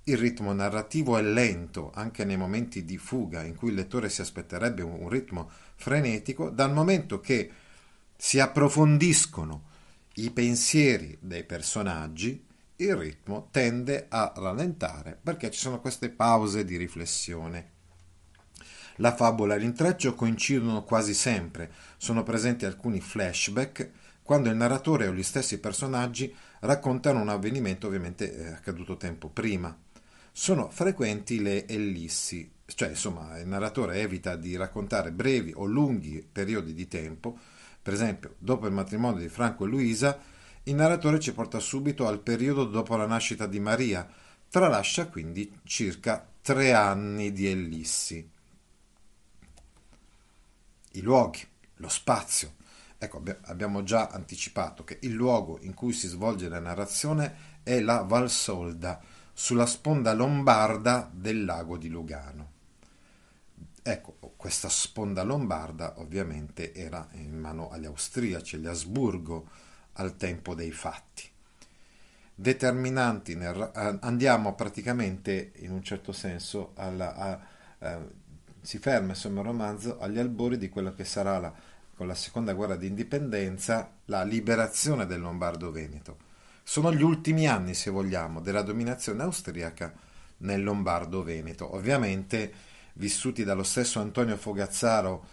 Il 0.04 0.16
ritmo 0.16 0.52
narrativo 0.54 1.18
è 1.18 1.22
lento 1.22 1.90
anche 1.94 2.24
nei 2.24 2.38
momenti 2.38 2.84
di 2.84 2.96
fuga 2.96 3.42
in 3.42 3.54
cui 3.54 3.68
il 3.68 3.74
lettore 3.74 4.08
si 4.08 4.22
aspetterebbe 4.22 4.82
un 4.82 5.08
ritmo 5.08 5.50
frenetico, 5.78 6.50
dal 6.50 6.72
momento 6.72 7.20
che 7.20 7.50
si 8.14 8.40
approfondiscono 8.40 9.62
i 10.14 10.30
pensieri 10.30 11.16
dei 11.20 11.44
personaggi 11.44 12.44
il 12.80 12.94
ritmo 12.94 13.48
tende 13.50 14.06
a 14.08 14.32
rallentare 14.36 15.18
perché 15.20 15.50
ci 15.50 15.58
sono 15.58 15.80
queste 15.80 16.10
pause 16.10 16.64
di 16.64 16.76
riflessione. 16.76 17.70
La 18.96 19.14
favola 19.14 19.54
e 19.54 19.58
l'intreccio 19.58 20.14
coincidono 20.14 20.84
quasi 20.84 21.14
sempre, 21.14 21.72
sono 21.96 22.22
presenti 22.22 22.64
alcuni 22.66 23.00
flashback 23.00 23.90
quando 24.22 24.48
il 24.48 24.56
narratore 24.56 25.08
o 25.08 25.12
gli 25.12 25.22
stessi 25.22 25.58
personaggi 25.58 26.32
raccontano 26.60 27.20
un 27.20 27.28
avvenimento 27.28 27.86
ovviamente 27.86 28.32
eh, 28.32 28.48
accaduto 28.48 28.96
tempo 28.96 29.28
prima. 29.28 29.76
Sono 30.30 30.70
frequenti 30.70 31.40
le 31.40 31.66
ellissi, 31.66 32.48
cioè 32.74 32.90
insomma 32.90 33.38
il 33.38 33.46
narratore 33.46 34.00
evita 34.00 34.36
di 34.36 34.56
raccontare 34.56 35.10
brevi 35.10 35.52
o 35.54 35.64
lunghi 35.64 36.26
periodi 36.30 36.74
di 36.74 36.86
tempo, 36.86 37.38
per 37.80 37.94
esempio 37.94 38.34
dopo 38.38 38.66
il 38.66 38.72
matrimonio 38.72 39.20
di 39.20 39.28
Franco 39.28 39.64
e 39.64 39.68
Luisa 39.68 40.20
il 40.68 40.74
narratore 40.74 41.18
ci 41.18 41.32
porta 41.32 41.60
subito 41.60 42.06
al 42.06 42.20
periodo 42.20 42.64
dopo 42.64 42.94
la 42.96 43.06
nascita 43.06 43.46
di 43.46 43.58
Maria, 43.58 44.06
tralascia 44.50 45.08
quindi 45.08 45.50
circa 45.64 46.28
tre 46.42 46.74
anni 46.74 47.32
di 47.32 47.46
ellissi. 47.46 48.30
I 50.92 51.00
luoghi, 51.00 51.40
lo 51.76 51.88
spazio. 51.88 52.56
Ecco, 52.98 53.22
abbiamo 53.44 53.82
già 53.82 54.08
anticipato 54.08 54.84
che 54.84 54.98
il 55.02 55.12
luogo 55.12 55.58
in 55.62 55.72
cui 55.72 55.94
si 55.94 56.06
svolge 56.06 56.48
la 56.50 56.60
narrazione 56.60 57.60
è 57.62 57.80
la 57.80 58.02
Valsolda, 58.02 59.00
sulla 59.32 59.66
sponda 59.66 60.12
lombarda 60.12 61.08
del 61.10 61.46
lago 61.46 61.78
di 61.78 61.88
Lugano. 61.88 62.56
Ecco, 63.82 64.34
questa 64.36 64.68
sponda 64.68 65.22
lombarda 65.22 65.94
ovviamente 65.98 66.74
era 66.74 67.08
in 67.12 67.38
mano 67.38 67.70
agli 67.70 67.86
austriaci, 67.86 68.56
agli 68.56 68.66
Asburgo, 68.66 69.48
al 69.94 70.16
tempo 70.16 70.54
dei 70.54 70.70
fatti. 70.70 71.28
Determinanti, 72.34 73.34
nel, 73.34 73.98
andiamo 74.00 74.54
praticamente 74.54 75.52
in 75.56 75.72
un 75.72 75.82
certo 75.82 76.12
senso 76.12 76.72
alla, 76.74 77.14
a, 77.16 77.40
a, 77.78 78.06
si 78.60 78.78
ferma 78.78 79.10
insomma 79.10 79.40
il 79.40 79.46
romanzo 79.46 79.98
agli 79.98 80.18
albori 80.18 80.56
di 80.56 80.68
quello 80.68 80.94
che 80.94 81.04
sarà 81.04 81.38
la, 81.38 81.52
con 81.96 82.06
la 82.06 82.14
seconda 82.14 82.52
guerra 82.52 82.76
di 82.76 82.86
indipendenza 82.86 83.90
la 84.04 84.22
liberazione 84.22 85.06
del 85.06 85.20
Lombardo-Veneto. 85.20 86.16
Sono 86.62 86.92
gli 86.92 87.02
ultimi 87.02 87.48
anni, 87.48 87.74
se 87.74 87.90
vogliamo, 87.90 88.40
della 88.40 88.62
dominazione 88.62 89.22
austriaca 89.22 89.92
nel 90.38 90.62
Lombardo-Veneto, 90.62 91.74
ovviamente 91.74 92.52
vissuti 92.98 93.42
dallo 93.42 93.62
stesso 93.62 94.00
Antonio 94.00 94.36
Fogazzaro 94.36 95.26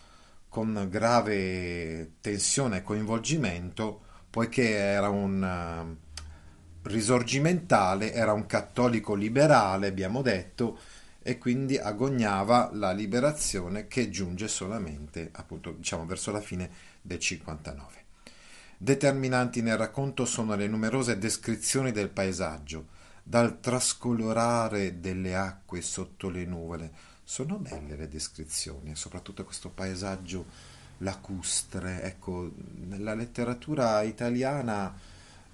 con 0.49 0.87
grave 0.89 2.13
tensione 2.21 2.77
e 2.77 2.83
coinvolgimento 2.83 4.01
poiché 4.35 4.75
era 4.75 5.07
un 5.07 5.41
uh, 5.41 6.89
risorgimentale, 6.89 8.11
era 8.11 8.33
un 8.33 8.45
cattolico 8.45 9.13
liberale, 9.13 9.87
abbiamo 9.87 10.21
detto, 10.21 10.77
e 11.21 11.37
quindi 11.37 11.77
agognava 11.77 12.69
la 12.73 12.91
liberazione 12.91 13.87
che 13.87 14.09
giunge 14.09 14.49
solamente, 14.49 15.29
appunto, 15.31 15.71
diciamo, 15.71 16.05
verso 16.05 16.31
la 16.31 16.41
fine 16.41 16.69
del 17.01 17.19
59. 17.19 18.03
Determinanti 18.77 19.61
nel 19.61 19.77
racconto 19.77 20.25
sono 20.25 20.53
le 20.55 20.67
numerose 20.67 21.17
descrizioni 21.17 21.93
del 21.93 22.09
paesaggio, 22.09 22.87
dal 23.23 23.61
trascolorare 23.61 24.99
delle 24.99 25.35
acque 25.35 25.81
sotto 25.81 26.29
le 26.29 26.43
nuvole. 26.43 26.91
Sono 27.27 27.57
belle 27.57 27.95
le 27.95 28.07
descrizioni, 28.07 28.95
soprattutto 28.95 29.43
questo 29.43 29.69
paesaggio 29.69 30.45
lacustre. 30.99 32.03
Ecco, 32.03 32.51
nella 32.85 33.15
letteratura 33.15 34.03
italiana, 34.03 34.95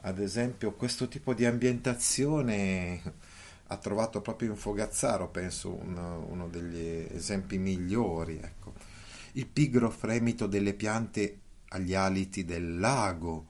ad 0.01 0.19
esempio, 0.19 0.73
questo 0.73 1.07
tipo 1.07 1.33
di 1.33 1.45
ambientazione 1.45 3.01
ha 3.67 3.77
trovato 3.77 4.19
proprio 4.19 4.49
in 4.49 4.57
Fogazzaro, 4.57 5.29
penso, 5.29 5.73
uno, 5.73 6.25
uno 6.29 6.49
degli 6.49 7.07
esempi 7.13 7.57
migliori. 7.57 8.37
Ecco. 8.37 8.73
Il 9.33 9.47
pigro 9.47 9.89
fremito 9.89 10.47
delle 10.47 10.73
piante 10.73 11.39
agli 11.69 11.95
aliti 11.95 12.43
del 12.43 12.79
lago, 12.79 13.47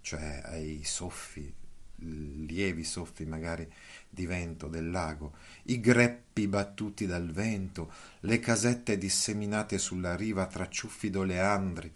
cioè 0.00 0.40
ai 0.46 0.80
soffi 0.82 1.59
lievi 2.00 2.84
soffi 2.84 3.24
magari 3.24 3.70
di 4.08 4.26
vento 4.26 4.66
del 4.68 4.90
lago, 4.90 5.34
i 5.64 5.80
greppi 5.80 6.48
battuti 6.48 7.06
dal 7.06 7.30
vento, 7.30 7.92
le 8.20 8.38
casette 8.38 8.98
disseminate 8.98 9.78
sulla 9.78 10.16
riva 10.16 10.46
tra 10.46 10.68
ciuffi 10.68 11.10
d'oleandri, 11.10 11.92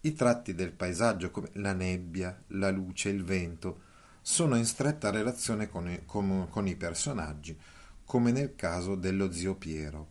i 0.00 0.12
tratti 0.12 0.54
del 0.54 0.72
paesaggio 0.72 1.30
come 1.30 1.50
la 1.54 1.72
nebbia, 1.72 2.42
la 2.48 2.70
luce, 2.70 3.08
il 3.08 3.24
vento, 3.24 3.80
sono 4.20 4.56
in 4.56 4.64
stretta 4.64 5.10
relazione 5.10 5.68
con 5.68 5.88
i, 5.88 6.00
con, 6.04 6.46
con 6.50 6.66
i 6.66 6.76
personaggi, 6.76 7.56
come 8.04 8.32
nel 8.32 8.54
caso 8.54 8.94
dello 8.94 9.30
zio 9.30 9.54
Piero. 9.54 10.08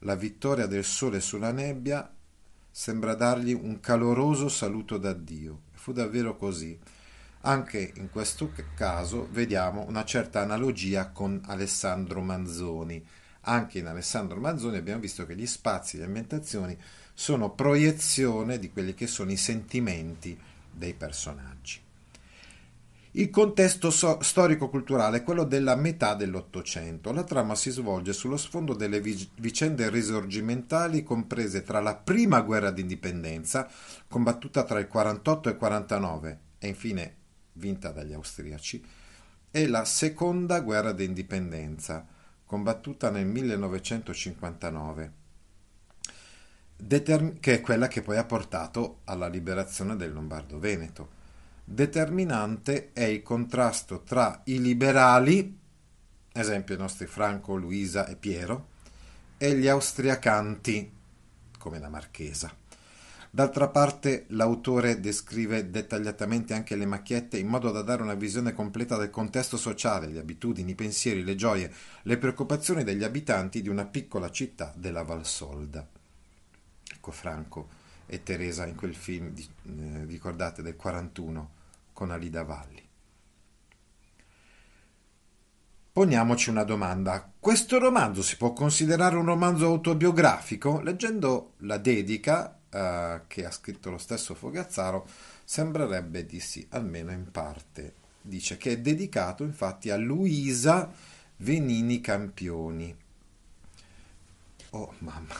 La 0.00 0.14
vittoria 0.14 0.66
del 0.66 0.84
sole 0.84 1.20
sulla 1.20 1.52
nebbia 1.52 2.10
sembra 2.70 3.14
dargli 3.14 3.52
un 3.52 3.80
caloroso 3.80 4.48
saluto 4.48 4.98
d'addio. 4.98 5.62
Fu 5.72 5.92
davvero 5.92 6.36
così. 6.36 6.78
Anche 7.46 7.92
in 7.94 8.10
questo 8.10 8.50
caso 8.74 9.28
vediamo 9.30 9.84
una 9.86 10.04
certa 10.04 10.40
analogia 10.40 11.10
con 11.10 11.40
Alessandro 11.46 12.20
Manzoni. 12.20 13.00
Anche 13.42 13.78
in 13.78 13.86
Alessandro 13.86 14.40
Manzoni 14.40 14.78
abbiamo 14.78 14.98
visto 14.98 15.24
che 15.26 15.36
gli 15.36 15.46
spazi 15.46 15.94
e 15.94 16.00
le 16.00 16.06
ambientazioni 16.06 16.76
sono 17.14 17.50
proiezione 17.50 18.58
di 18.58 18.72
quelli 18.72 18.94
che 18.94 19.06
sono 19.06 19.30
i 19.30 19.36
sentimenti 19.36 20.36
dei 20.72 20.92
personaggi. 20.94 21.80
Il 23.12 23.30
contesto 23.30 23.92
so- 23.92 24.18
storico-culturale 24.20 25.18
è 25.18 25.22
quello 25.22 25.44
della 25.44 25.76
metà 25.76 26.16
dell'Ottocento. 26.16 27.12
La 27.12 27.22
trama 27.22 27.54
si 27.54 27.70
svolge 27.70 28.12
sullo 28.12 28.36
sfondo 28.36 28.74
delle 28.74 29.00
vi- 29.00 29.30
vicende 29.36 29.88
risorgimentali 29.88 31.04
comprese 31.04 31.62
tra 31.62 31.78
la 31.78 31.94
prima 31.94 32.40
guerra 32.40 32.72
d'indipendenza, 32.72 33.70
combattuta 34.08 34.64
tra 34.64 34.80
il 34.80 34.88
48 34.88 35.48
e 35.48 35.52
il 35.52 35.58
49, 35.58 36.38
e 36.58 36.66
infine 36.66 37.14
vinta 37.56 37.90
dagli 37.90 38.12
austriaci, 38.12 38.84
e 39.50 39.66
la 39.66 39.84
seconda 39.84 40.60
guerra 40.60 40.92
d'indipendenza, 40.92 42.06
combattuta 42.44 43.10
nel 43.10 43.26
1959, 43.26 45.12
determ- 46.76 47.40
che 47.40 47.54
è 47.54 47.60
quella 47.60 47.88
che 47.88 48.02
poi 48.02 48.16
ha 48.18 48.24
portato 48.24 49.00
alla 49.04 49.28
liberazione 49.28 49.96
del 49.96 50.12
Lombardo-Veneto. 50.12 51.24
Determinante 51.64 52.92
è 52.92 53.04
il 53.04 53.22
contrasto 53.22 54.02
tra 54.02 54.42
i 54.44 54.60
liberali, 54.60 55.58
esempio 56.32 56.74
i 56.74 56.78
nostri 56.78 57.06
Franco, 57.06 57.56
Luisa 57.56 58.06
e 58.06 58.16
Piero, 58.16 58.68
e 59.38 59.54
gli 59.54 59.66
austriacanti, 59.66 60.92
come 61.58 61.78
la 61.78 61.88
Marchesa. 61.88 62.65
D'altra 63.36 63.68
parte 63.68 64.24
l'autore 64.28 64.98
descrive 64.98 65.68
dettagliatamente 65.68 66.54
anche 66.54 66.74
le 66.74 66.86
macchiette 66.86 67.36
in 67.36 67.48
modo 67.48 67.70
da 67.70 67.82
dare 67.82 68.00
una 68.00 68.14
visione 68.14 68.54
completa 68.54 68.96
del 68.96 69.10
contesto 69.10 69.58
sociale, 69.58 70.06
le 70.06 70.20
abitudini, 70.20 70.70
i 70.70 70.74
pensieri, 70.74 71.22
le 71.22 71.34
gioie, 71.34 71.70
le 72.04 72.16
preoccupazioni 72.16 72.82
degli 72.82 73.04
abitanti 73.04 73.60
di 73.60 73.68
una 73.68 73.84
piccola 73.84 74.30
città 74.30 74.72
della 74.74 75.02
Valsolda. 75.02 75.86
Ecco 76.94 77.10
Franco 77.10 77.68
e 78.06 78.22
Teresa 78.22 78.64
in 78.64 78.74
quel 78.74 78.94
film, 78.94 79.34
eh, 79.34 80.06
ricordate, 80.06 80.62
del 80.62 80.76
41 80.76 81.50
con 81.92 82.10
Alida 82.10 82.42
Valli. 82.42 82.88
Poniamoci 85.92 86.48
una 86.48 86.64
domanda. 86.64 87.30
Questo 87.38 87.78
romanzo 87.78 88.22
si 88.22 88.38
può 88.38 88.54
considerare 88.54 89.16
un 89.16 89.26
romanzo 89.26 89.66
autobiografico? 89.66 90.80
Leggendo 90.80 91.52
la 91.58 91.76
dedica 91.76 92.55
eh, 92.76 93.20
che 93.26 93.44
ha 93.44 93.50
scritto 93.50 93.90
lo 93.90 93.98
stesso 93.98 94.34
Fogazzaro, 94.34 95.06
sembrerebbe 95.44 96.26
di 96.26 96.40
sì, 96.40 96.66
almeno 96.70 97.10
in 97.10 97.30
parte. 97.30 97.94
Dice 98.20 98.56
che 98.56 98.72
è 98.72 98.78
dedicato 98.78 99.44
infatti 99.44 99.90
a 99.90 99.96
Luisa 99.96 100.92
Venini 101.38 102.00
Campioni. 102.00 102.94
Oh 104.70 104.94
mamma, 104.98 105.34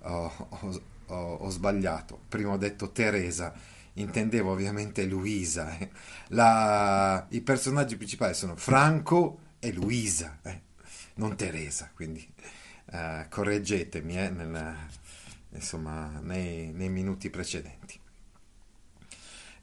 oh, 0.00 0.48
ho, 0.48 0.82
ho, 1.06 1.34
ho 1.34 1.50
sbagliato. 1.50 2.18
Prima 2.28 2.52
ho 2.52 2.56
detto 2.56 2.90
Teresa 2.90 3.52
intendevo 3.94 4.50
ovviamente 4.50 5.04
Luisa. 5.04 5.76
Eh. 5.78 5.90
La, 6.28 7.26
I 7.28 7.40
personaggi 7.42 7.96
principali 7.96 8.34
sono 8.34 8.56
Franco 8.56 9.38
e 9.58 9.72
Luisa, 9.72 10.38
eh, 10.42 10.60
non 11.14 11.36
Teresa, 11.36 11.90
quindi 11.94 12.26
eh, 12.86 13.26
correggetemi 13.28 14.18
eh, 14.18 14.30
nel, 14.30 14.76
insomma, 15.54 16.20
nei, 16.20 16.72
nei 16.72 16.88
minuti 16.88 17.30
precedenti. 17.30 17.98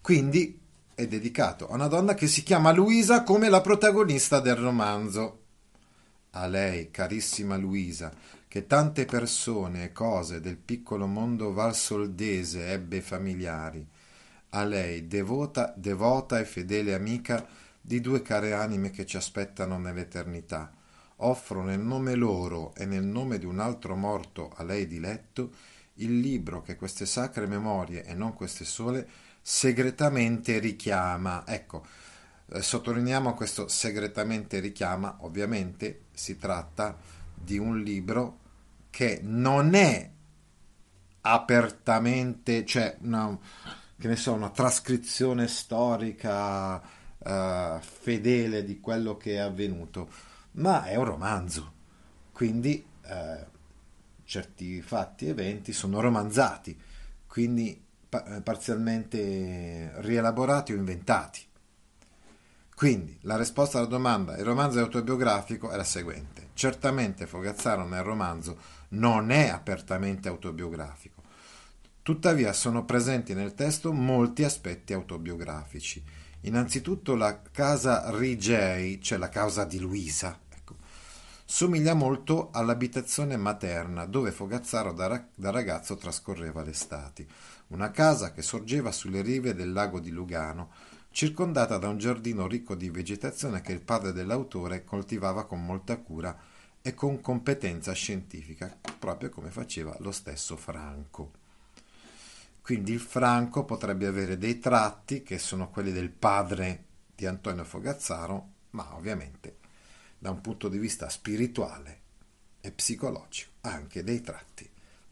Quindi 0.01 0.59
è 0.95 1.07
dedicato 1.07 1.67
a 1.67 1.73
una 1.73 1.87
donna 1.87 2.13
che 2.13 2.27
si 2.27 2.43
chiama 2.43 2.71
Luisa 2.71 3.23
come 3.23 3.49
la 3.49 3.61
protagonista 3.61 4.39
del 4.39 4.55
romanzo. 4.55 5.39
A 6.31 6.47
lei, 6.47 6.91
carissima 6.91 7.57
Luisa, 7.57 8.13
che 8.47 8.65
tante 8.67 9.05
persone 9.05 9.85
e 9.85 9.91
cose 9.91 10.39
del 10.39 10.57
piccolo 10.57 11.07
mondo 11.07 11.53
valsoldese 11.53 12.71
ebbe 12.71 13.01
familiari, 13.01 13.85
a 14.49 14.63
lei, 14.63 15.07
devota, 15.07 15.73
devota 15.77 16.39
e 16.39 16.45
fedele 16.45 16.93
amica 16.93 17.47
di 17.79 18.01
due 18.01 18.21
care 18.21 18.53
anime 18.53 18.91
che 18.91 19.05
ci 19.05 19.17
aspettano 19.17 19.77
nell'eternità. 19.77 20.71
Offro 21.17 21.63
nel 21.63 21.79
nome 21.79 22.15
loro 22.15 22.73
e 22.75 22.85
nel 22.85 23.03
nome 23.03 23.37
di 23.37 23.45
un 23.45 23.59
altro 23.59 23.95
morto 23.95 24.51
a 24.55 24.63
lei 24.63 24.87
diletto 24.87 25.51
il 25.95 26.19
libro 26.19 26.61
che 26.61 26.75
queste 26.75 27.05
sacre 27.05 27.47
memorie 27.47 28.03
e 28.05 28.13
non 28.13 28.33
queste 28.33 28.65
sole 28.65 29.07
segretamente 29.41 30.59
richiama. 30.59 31.43
Ecco, 31.45 31.85
eh, 32.53 32.61
sottolineiamo 32.61 33.33
questo 33.33 33.67
segretamente 33.67 34.59
richiama, 34.59 35.17
ovviamente 35.21 36.05
si 36.13 36.37
tratta 36.37 36.97
di 37.33 37.57
un 37.57 37.81
libro 37.81 38.39
che 38.89 39.19
non 39.23 39.73
è 39.73 40.09
apertamente, 41.21 42.65
cioè 42.65 42.97
una, 43.01 43.37
che 43.97 44.07
ne 44.07 44.15
so, 44.15 44.33
una 44.33 44.49
trascrizione 44.49 45.47
storica 45.47 46.75
uh, 46.75 47.79
fedele 47.79 48.63
di 48.63 48.79
quello 48.79 49.17
che 49.17 49.35
è 49.35 49.37
avvenuto, 49.37 50.09
ma 50.53 50.83
è 50.85 50.95
un 50.95 51.05
romanzo, 51.05 51.73
quindi 52.31 52.83
uh, 53.03 53.45
certi 54.31 54.81
fatti 54.81 55.25
e 55.25 55.29
eventi 55.29 55.73
sono 55.73 55.99
romanzati, 55.99 56.79
quindi 57.27 57.83
eh, 58.09 58.41
parzialmente 58.41 59.91
rielaborati 59.97 60.71
o 60.71 60.77
inventati. 60.77 61.41
Quindi 62.73 63.17
la 63.23 63.35
risposta 63.35 63.77
alla 63.77 63.87
domanda 63.87 64.37
il 64.37 64.45
romanzo 64.45 64.79
è 64.79 64.81
autobiografico 64.81 65.69
è 65.69 65.75
la 65.75 65.83
seguente. 65.83 66.49
Certamente 66.53 67.27
Fogazzaro 67.27 67.85
nel 67.85 68.03
romanzo 68.03 68.57
non 68.89 69.31
è 69.31 69.49
apertamente 69.49 70.29
autobiografico 70.29 71.21
Tuttavia 72.03 72.51
sono 72.51 72.83
presenti 72.83 73.35
nel 73.35 73.53
testo 73.53 73.93
molti 73.93 74.43
aspetti 74.43 74.91
autobiografici. 74.93 76.03
Innanzitutto 76.41 77.13
la 77.13 77.41
casa 77.51 78.09
Rigei, 78.17 78.99
cioè 78.99 79.19
la 79.19 79.29
casa 79.29 79.65
di 79.65 79.77
Luisa, 79.77 80.39
somiglia 81.51 81.93
molto 81.93 82.49
all'abitazione 82.53 83.35
materna 83.35 84.05
dove 84.05 84.31
Fogazzaro 84.31 84.93
da, 84.93 85.07
ra- 85.07 85.27
da 85.35 85.51
ragazzo 85.51 85.97
trascorreva 85.97 86.63
l'estate. 86.63 87.27
Una 87.67 87.91
casa 87.91 88.31
che 88.31 88.41
sorgeva 88.41 88.93
sulle 88.93 89.21
rive 89.21 89.53
del 89.53 89.73
lago 89.73 89.99
di 89.99 90.11
Lugano, 90.11 90.71
circondata 91.11 91.77
da 91.77 91.89
un 91.89 91.97
giardino 91.97 92.47
ricco 92.47 92.73
di 92.73 92.89
vegetazione 92.89 93.59
che 93.59 93.73
il 93.73 93.81
padre 93.81 94.13
dell'autore 94.13 94.85
coltivava 94.85 95.45
con 95.45 95.65
molta 95.65 95.97
cura 95.97 96.39
e 96.81 96.93
con 96.93 97.19
competenza 97.19 97.91
scientifica, 97.91 98.73
proprio 98.97 99.29
come 99.29 99.49
faceva 99.49 99.93
lo 99.99 100.13
stesso 100.13 100.55
Franco. 100.55 101.33
Quindi 102.61 102.93
il 102.93 103.01
Franco 103.01 103.65
potrebbe 103.65 104.07
avere 104.07 104.37
dei 104.37 104.57
tratti 104.57 105.21
che 105.21 105.37
sono 105.37 105.69
quelli 105.69 105.91
del 105.91 106.11
padre 106.11 106.85
di 107.13 107.25
Antonio 107.25 107.65
Fogazzaro, 107.65 108.47
ma 108.69 108.95
ovviamente 108.95 109.60
da 110.21 110.29
un 110.29 110.39
punto 110.39 110.69
di 110.69 110.77
vista 110.77 111.09
spirituale 111.09 111.99
e 112.61 112.71
psicologico 112.71 113.49
anche 113.61 114.03
dei 114.03 114.21
tratti 114.21 114.69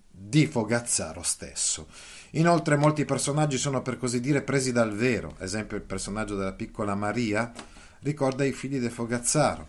di 0.08 0.45
Fogazzaro 0.45 1.24
stesso. 1.24 1.88
Inoltre 2.32 2.76
molti 2.76 3.06
personaggi 3.06 3.58
sono 3.58 3.82
per 3.82 3.98
così 3.98 4.19
dire 4.19 4.43
presi 4.43 4.72
dal 4.72 4.93
vero, 4.93 5.30
ad 5.30 5.41
esempio 5.41 5.78
il 5.78 5.84
personaggio 5.84 6.36
della 6.36 6.54
piccola 6.54 6.93
Maria 6.93 7.52
ricorda 8.02 8.43
i 8.43 8.52
figli 8.52 8.80
di 8.80 8.89
Fogazzaro, 8.89 9.67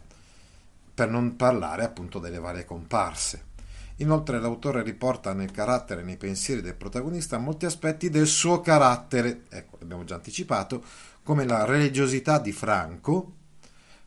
per 0.93 1.09
non 1.09 1.37
parlare 1.37 1.85
appunto 1.85 2.19
delle 2.19 2.39
varie 2.39 2.67
comparse. 2.67 3.49
Inoltre 3.97 4.41
l'autore 4.41 4.83
riporta 4.83 5.33
nel 5.33 5.53
carattere 5.53 6.03
e 6.03 6.05
nei 6.05 6.19
pensieri 6.19 6.61
del 6.61 6.75
protagonista 6.75 7.39
molti 7.39 7.65
aspetti 7.65 8.11
del 8.11 8.27
suo 8.27 8.61
carattere, 8.61 9.45
ecco, 9.49 9.79
l'abbiamo 9.81 10.05
già 10.05 10.17
anticipato, 10.17 10.85
come 11.23 11.47
la 11.47 11.65
religiosità 11.65 12.39
di 12.39 12.53
Franco, 12.53 13.37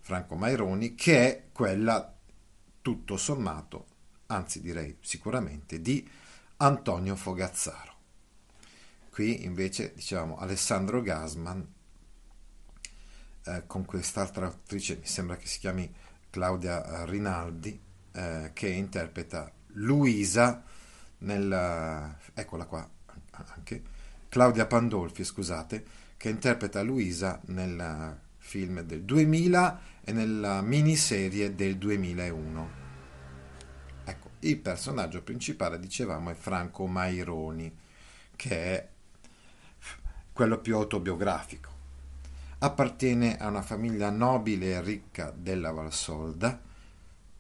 Franco 0.04 0.36
Maironi, 0.36 0.96
che 0.96 1.18
è 1.18 1.44
quella 1.54 2.14
tutto 2.82 3.16
sommato, 3.16 3.86
anzi 4.28 4.60
direi 4.60 4.98
sicuramente, 5.00 5.82
di 5.82 6.08
Antonio 6.58 7.16
Fogazzaro. 7.16 7.92
Qui 9.10 9.46
invece 9.46 9.94
diciamo 9.96 10.38
Alessandro 10.38 11.02
Gasman 11.02 11.66
eh, 13.46 13.64
con 13.66 13.86
quest'altra 13.86 14.48
attrice, 14.48 14.98
mi 14.98 15.08
sembra 15.08 15.38
che 15.38 15.48
si 15.48 15.60
chiami 15.60 15.90
Claudia 16.30 17.06
Rinaldi, 17.06 17.80
eh, 18.12 18.52
che 18.54 18.68
interpreta 18.68 19.50
Luisa 19.68 20.64
nel... 21.20 22.18
eccola 22.34 22.66
qua, 22.66 22.90
anche 23.56 23.82
Claudia 24.28 24.66
Pandolfi, 24.66 25.24
scusate, 25.24 25.86
che 26.18 26.28
interpreta 26.28 26.82
Luisa 26.82 27.40
nel 27.46 28.20
film 28.38 28.82
del 28.82 29.04
2000 29.04 29.92
e 30.04 30.12
nella 30.12 30.62
miniserie 30.62 31.56
del 31.56 31.78
2001. 31.78 32.82
Ecco, 34.04 34.30
il 34.40 34.58
personaggio 34.58 35.22
principale, 35.22 35.80
dicevamo, 35.80 36.30
è 36.30 36.34
Franco 36.34 36.86
Maironi, 36.88 37.74
che 38.36 38.50
è 38.50 38.88
quello 40.34 40.60
più 40.60 40.76
autobiografico. 40.76 41.72
Appartiene 42.60 43.38
a 43.38 43.48
una 43.48 43.62
famiglia 43.62 44.10
nobile 44.10 44.72
e 44.72 44.82
ricca 44.82 45.34
della 45.36 45.72
Valsolda, 45.72 46.62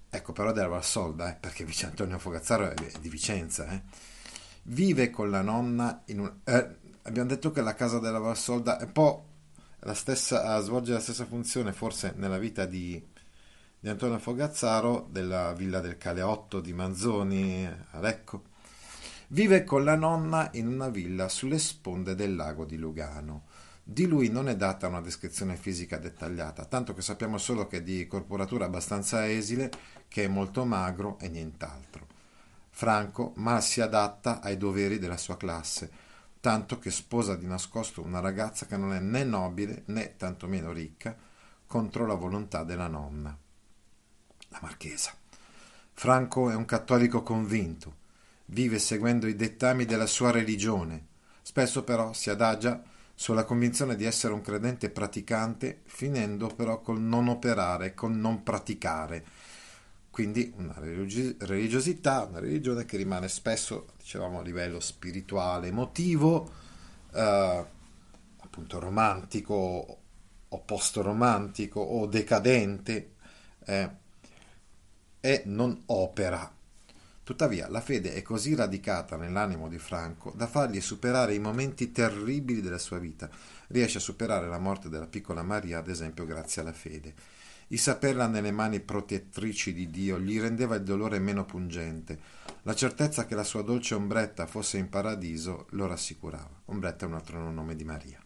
ecco 0.09 0.33
però 0.33 0.51
della 0.51 0.67
Valsolda, 0.67 1.31
eh, 1.31 1.37
perché 1.39 1.65
Vice 1.65 1.87
Antonio 1.87 2.19
Fogazzaro 2.19 2.69
è 2.69 2.75
di 2.99 3.09
Vicenza, 3.09 3.69
eh. 3.69 3.81
vive 4.63 5.09
con 5.09 5.29
la 5.29 5.41
nonna 5.41 6.01
in 6.05 6.19
un... 6.19 6.33
Eh, 6.43 6.75
abbiamo 7.03 7.27
detto 7.27 7.51
che 7.51 7.61
la 7.61 7.73
casa 7.73 7.99
della 7.99 8.19
Valsolda 8.19 8.79
è 8.79 8.83
un 8.83 8.91
po' 8.91 9.25
stessa, 9.93 10.57
svolge 10.61 10.93
la 10.93 11.01
stessa 11.01 11.25
funzione 11.25 11.73
forse 11.73 12.13
nella 12.15 12.37
vita 12.37 12.65
di, 12.65 13.05
di 13.77 13.89
Antonio 13.89 14.17
Fogazzaro 14.17 15.09
della 15.11 15.51
Villa 15.51 15.81
del 15.81 15.97
Caleotto 15.97 16.61
di 16.61 16.71
Manzoni 16.71 17.67
a 17.91 17.99
Lecco. 17.99 18.43
Vive 19.27 19.65
con 19.65 19.83
la 19.83 19.95
nonna 19.95 20.49
in 20.53 20.67
una 20.67 20.87
villa 20.87 21.27
sulle 21.27 21.59
sponde 21.59 22.15
del 22.15 22.35
lago 22.35 22.63
di 22.63 22.77
Lugano. 22.77 23.43
Di 23.83 24.05
lui 24.05 24.29
non 24.29 24.47
è 24.47 24.55
data 24.55 24.87
una 24.87 25.01
descrizione 25.01 25.57
fisica 25.57 25.97
dettagliata, 25.97 26.63
tanto 26.63 26.93
che 26.93 27.01
sappiamo 27.01 27.37
solo 27.37 27.67
che 27.67 27.77
è 27.77 27.83
di 27.83 28.07
corporatura 28.07 28.65
abbastanza 28.65 29.29
esile, 29.29 29.69
che 30.07 30.23
è 30.23 30.27
molto 30.27 30.63
magro 30.63 31.19
e 31.19 31.27
nient'altro. 31.27 32.07
Franco 32.69 33.33
mal 33.35 33.61
si 33.61 33.81
adatta 33.81 34.39
ai 34.39 34.55
doveri 34.55 34.99
della 34.99 35.17
sua 35.17 35.35
classe, 35.35 35.91
tanto 36.43 36.77
che 36.77 36.91
sposa 36.91 37.37
di 37.37 37.45
nascosto 37.45 38.01
una 38.01 38.19
ragazza 38.19 38.65
che 38.65 38.75
non 38.75 38.91
è 38.91 38.99
né 38.99 39.23
nobile 39.23 39.83
né 39.85 40.17
tantomeno 40.17 40.73
ricca, 40.73 41.15
contro 41.65 42.05
la 42.05 42.15
volontà 42.15 42.65
della 42.65 42.89
nonna, 42.89 43.33
la 44.49 44.59
marchesa. 44.61 45.15
Franco 45.93 46.49
è 46.49 46.55
un 46.55 46.65
cattolico 46.65 47.23
convinto, 47.23 47.95
vive 48.47 48.77
seguendo 48.79 49.25
i 49.27 49.37
dettami 49.37 49.85
della 49.85 50.05
sua 50.05 50.31
religione, 50.31 51.05
spesso 51.41 51.85
però 51.85 52.11
si 52.11 52.29
adagia 52.29 52.83
sulla 53.15 53.45
convinzione 53.45 53.95
di 53.95 54.03
essere 54.03 54.33
un 54.33 54.41
credente 54.41 54.89
praticante, 54.89 55.83
finendo 55.85 56.47
però 56.47 56.81
col 56.81 56.99
non 56.99 57.29
operare, 57.29 57.93
col 57.93 58.15
non 58.15 58.43
praticare, 58.43 59.23
quindi 60.13 60.53
una 60.57 60.75
religiosità, 60.77 62.27
una 62.29 62.37
religione 62.37 62.85
che 62.85 62.97
rimane 62.97 63.27
spesso, 63.27 63.87
dicevamo, 63.97 64.41
a 64.41 64.43
livello 64.43 64.79
spirituale, 64.79 65.69
emotivo, 65.69 66.51
eh, 67.11 67.65
appunto 68.39 68.77
romantico 68.77 69.97
o 70.49 70.59
post-romantico 70.59 71.79
o 71.79 72.05
decadente 72.05 73.13
eh, 73.65 73.89
e 75.19 75.41
non 75.45 75.81
opera. 75.87 76.53
Tuttavia 77.23 77.67
la 77.67 77.81
fede 77.81 78.13
è 78.13 78.21
così 78.21 78.53
radicata 78.53 79.17
nell'animo 79.17 79.67
di 79.67 79.79
Franco 79.79 80.31
da 80.35 80.45
fargli 80.45 80.79
superare 80.79 81.33
i 81.33 81.39
momenti 81.39 81.91
terribili 81.91 82.61
della 82.61 82.77
sua 82.77 82.99
vita. 82.99 83.27
Riesce 83.69 83.97
a 83.97 84.01
superare 84.01 84.47
la 84.47 84.59
morte 84.59 84.89
della 84.89 85.07
piccola 85.07 85.41
Maria, 85.41 85.79
ad 85.79 85.87
esempio, 85.87 86.23
grazie 86.25 86.61
alla 86.61 86.71
fede 86.71 87.15
il 87.67 87.79
saperla 87.79 88.27
nelle 88.27 88.51
mani 88.51 88.79
protettrici 88.79 89.73
di 89.73 89.89
Dio 89.89 90.19
gli 90.19 90.39
rendeva 90.39 90.75
il 90.75 90.83
dolore 90.83 91.19
meno 91.19 91.45
pungente. 91.45 92.19
La 92.63 92.75
certezza 92.75 93.25
che 93.25 93.35
la 93.35 93.43
sua 93.43 93.61
dolce 93.61 93.95
ombretta 93.95 94.45
fosse 94.45 94.77
in 94.77 94.89
paradiso 94.89 95.67
lo 95.71 95.87
rassicurava. 95.87 96.61
Ombretta 96.65 97.05
è 97.05 97.07
un 97.07 97.15
altro 97.15 97.51
nome 97.51 97.75
di 97.75 97.83
Maria. 97.83 98.19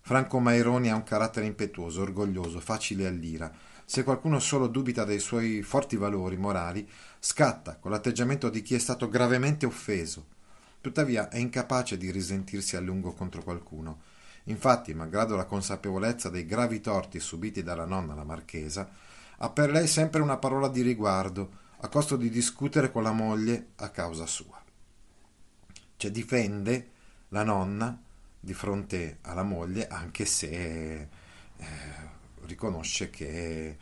Franco 0.00 0.38
Maironi 0.38 0.90
ha 0.90 0.94
un 0.94 1.02
carattere 1.02 1.46
impetuoso, 1.46 2.00
orgoglioso, 2.00 2.60
facile 2.60 3.06
all'ira. 3.06 3.52
Se 3.84 4.04
qualcuno 4.04 4.38
solo 4.38 4.66
dubita 4.66 5.04
dei 5.04 5.18
suoi 5.18 5.62
forti 5.62 5.96
valori 5.96 6.36
morali, 6.36 6.88
scatta 7.18 7.76
con 7.76 7.90
l'atteggiamento 7.90 8.48
di 8.48 8.62
chi 8.62 8.74
è 8.74 8.78
stato 8.78 9.08
gravemente 9.08 9.66
offeso. 9.66 10.26
Tuttavia 10.80 11.28
è 11.28 11.38
incapace 11.38 11.98
di 11.98 12.10
risentirsi 12.10 12.76
a 12.76 12.80
lungo 12.80 13.12
contro 13.12 13.42
qualcuno. 13.42 14.00
Infatti, 14.48 14.94
malgrado 14.94 15.36
la 15.36 15.44
consapevolezza 15.44 16.30
dei 16.30 16.46
gravi 16.46 16.80
torti 16.80 17.20
subiti 17.20 17.62
dalla 17.62 17.84
nonna 17.84 18.14
la 18.14 18.24
marchesa, 18.24 18.88
ha 19.36 19.50
per 19.50 19.70
lei 19.70 19.86
sempre 19.86 20.20
una 20.22 20.38
parola 20.38 20.68
di 20.68 20.82
riguardo, 20.82 21.66
a 21.80 21.88
costo 21.88 22.16
di 22.16 22.28
discutere 22.28 22.90
con 22.90 23.02
la 23.02 23.12
moglie 23.12 23.68
a 23.76 23.90
causa 23.90 24.26
sua. 24.26 24.60
Cioè 25.96 26.10
difende 26.10 26.90
la 27.28 27.44
nonna 27.44 28.00
di 28.40 28.54
fronte 28.54 29.18
alla 29.22 29.42
moglie, 29.42 29.86
anche 29.86 30.24
se 30.24 30.48
eh, 30.48 31.08
riconosce 32.46 33.10
che 33.10 33.76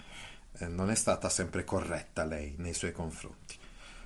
eh, 0.52 0.66
non 0.66 0.90
è 0.90 0.94
stata 0.94 1.28
sempre 1.28 1.64
corretta 1.64 2.24
lei 2.24 2.54
nei 2.58 2.74
suoi 2.74 2.92
confronti. 2.92 3.56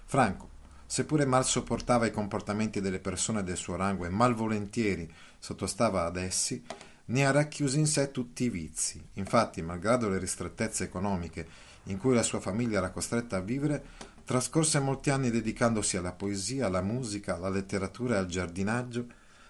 Franco, 0.04 0.48
seppure 0.84 1.24
mal 1.24 1.44
sopportava 1.44 2.06
i 2.06 2.12
comportamenti 2.12 2.80
delle 2.80 2.98
persone 2.98 3.42
del 3.42 3.56
suo 3.56 3.76
rango 3.76 4.04
e 4.04 4.10
malvolentieri 4.10 5.10
sottostava 5.40 6.04
ad 6.04 6.16
essi, 6.16 6.62
ne 7.06 7.26
ha 7.26 7.32
racchiusi 7.32 7.78
in 7.78 7.86
sé 7.86 8.12
tutti 8.12 8.44
i 8.44 8.50
vizi. 8.50 9.04
Infatti, 9.14 9.62
malgrado 9.62 10.08
le 10.08 10.18
ristrettezze 10.18 10.84
economiche 10.84 11.48
in 11.84 11.98
cui 11.98 12.14
la 12.14 12.22
sua 12.22 12.38
famiglia 12.38 12.78
era 12.78 12.90
costretta 12.90 13.38
a 13.38 13.40
vivere, 13.40 13.82
trascorse 14.24 14.78
molti 14.78 15.10
anni 15.10 15.30
dedicandosi 15.30 15.96
alla 15.96 16.12
poesia, 16.12 16.66
alla 16.66 16.82
musica, 16.82 17.34
alla 17.34 17.48
letteratura 17.48 18.14
e 18.14 18.18
al 18.18 18.26
giardinaggio, 18.26 19.06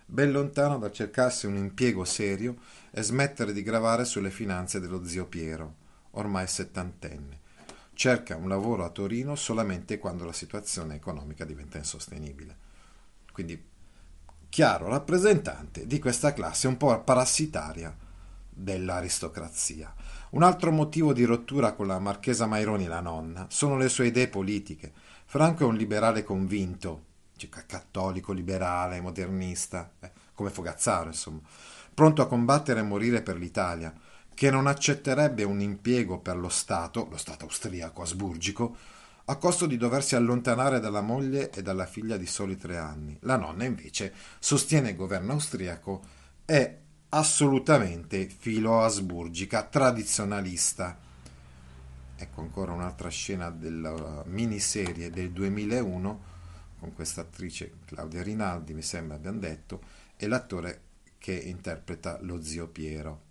ben 0.06 0.32
lontano 0.32 0.78
dal 0.78 0.92
cercarsi 0.92 1.46
un 1.46 1.56
impiego 1.56 2.04
serio 2.04 2.56
e 2.90 3.02
smettere 3.02 3.52
di 3.52 3.62
gravare 3.62 4.04
sulle 4.04 4.30
finanze 4.30 4.80
dello 4.80 5.04
zio 5.04 5.26
Piero, 5.26 5.74
ormai 6.12 6.46
settantenne. 6.46 7.38
Cerca 7.92 8.36
un 8.36 8.48
lavoro 8.48 8.84
a 8.84 8.88
Torino 8.88 9.34
solamente 9.34 9.98
quando 9.98 10.24
la 10.24 10.32
situazione 10.32 10.94
economica 10.94 11.44
diventa 11.44 11.76
insostenibile. 11.76 12.56
Quindi 13.32 13.69
chiaro 14.50 14.88
rappresentante 14.88 15.86
di 15.86 16.00
questa 16.00 16.32
classe 16.34 16.66
un 16.66 16.76
po' 16.76 17.00
parassitaria 17.02 17.96
dell'aristocrazia. 18.50 19.94
Un 20.30 20.42
altro 20.42 20.72
motivo 20.72 21.12
di 21.12 21.24
rottura 21.24 21.72
con 21.72 21.86
la 21.86 22.00
marchesa 22.00 22.46
Maironi, 22.46 22.86
la 22.86 23.00
nonna, 23.00 23.46
sono 23.48 23.76
le 23.76 23.88
sue 23.88 24.08
idee 24.08 24.28
politiche. 24.28 24.92
Franco 25.24 25.62
è 25.62 25.66
un 25.66 25.76
liberale 25.76 26.24
convinto, 26.24 27.04
cattolico, 27.48 28.32
liberale, 28.32 29.00
modernista, 29.00 29.92
eh, 30.00 30.10
come 30.34 30.50
Fogazzaro, 30.50 31.06
insomma, 31.06 31.40
pronto 31.94 32.20
a 32.20 32.26
combattere 32.26 32.80
e 32.80 32.82
morire 32.84 33.22
per 33.22 33.36
l'Italia, 33.36 33.94
che 34.34 34.50
non 34.50 34.66
accetterebbe 34.66 35.44
un 35.44 35.60
impiego 35.60 36.18
per 36.18 36.36
lo 36.36 36.48
Stato, 36.48 37.06
lo 37.08 37.16
Stato 37.16 37.44
austriaco 37.44 38.02
asburgico, 38.02 38.76
a 39.30 39.36
costo 39.36 39.66
di 39.66 39.76
doversi 39.76 40.16
allontanare 40.16 40.80
dalla 40.80 41.02
moglie 41.02 41.50
e 41.50 41.62
dalla 41.62 41.86
figlia 41.86 42.16
di 42.16 42.26
soli 42.26 42.56
tre 42.56 42.78
anni. 42.78 43.16
La 43.20 43.36
nonna 43.36 43.62
invece 43.62 44.12
sostiene 44.40 44.90
il 44.90 44.96
governo 44.96 45.32
austriaco 45.32 46.02
è 46.44 46.76
assolutamente 47.10 48.26
filo-asburgica, 48.26 49.62
tradizionalista. 49.62 50.98
Ecco 52.16 52.40
ancora 52.40 52.72
un'altra 52.72 53.08
scena 53.08 53.50
della 53.50 54.24
miniserie 54.26 55.10
del 55.10 55.30
2001 55.30 56.22
con 56.80 56.92
questa 56.92 57.20
attrice 57.20 57.74
Claudia 57.84 58.24
Rinaldi, 58.24 58.74
mi 58.74 58.82
sembra 58.82 59.14
abbiamo 59.14 59.38
detto, 59.38 59.80
e 60.16 60.26
l'attore 60.26 60.82
che 61.18 61.34
interpreta 61.34 62.18
lo 62.22 62.42
zio 62.42 62.66
Piero. 62.66 63.28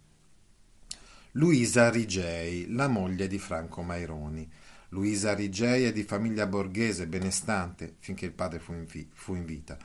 Luisa 1.33 1.89
Rigei, 1.89 2.71
la 2.71 2.87
moglie 2.87 3.27
di 3.27 3.37
Franco 3.37 3.81
Maironi. 3.81 4.49
Luisa 4.89 5.33
Rigei 5.33 5.83
è 5.83 5.91
di 5.91 6.03
famiglia 6.03 6.47
borghese 6.47 7.07
benestante 7.07 7.95
finché 7.99 8.25
il 8.25 8.31
padre 8.31 8.59
fu 8.59 8.73
in, 8.73 8.87
fi- 8.87 9.07
fu 9.11 9.35
in 9.35 9.45
vita. 9.45 9.77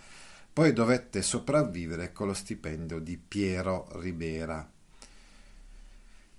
Poi 0.52 0.72
dovette 0.72 1.20
sopravvivere 1.20 2.12
con 2.12 2.28
lo 2.28 2.34
stipendio 2.34 3.00
di 3.00 3.18
Piero 3.18 3.88
Ribera. 4.00 4.70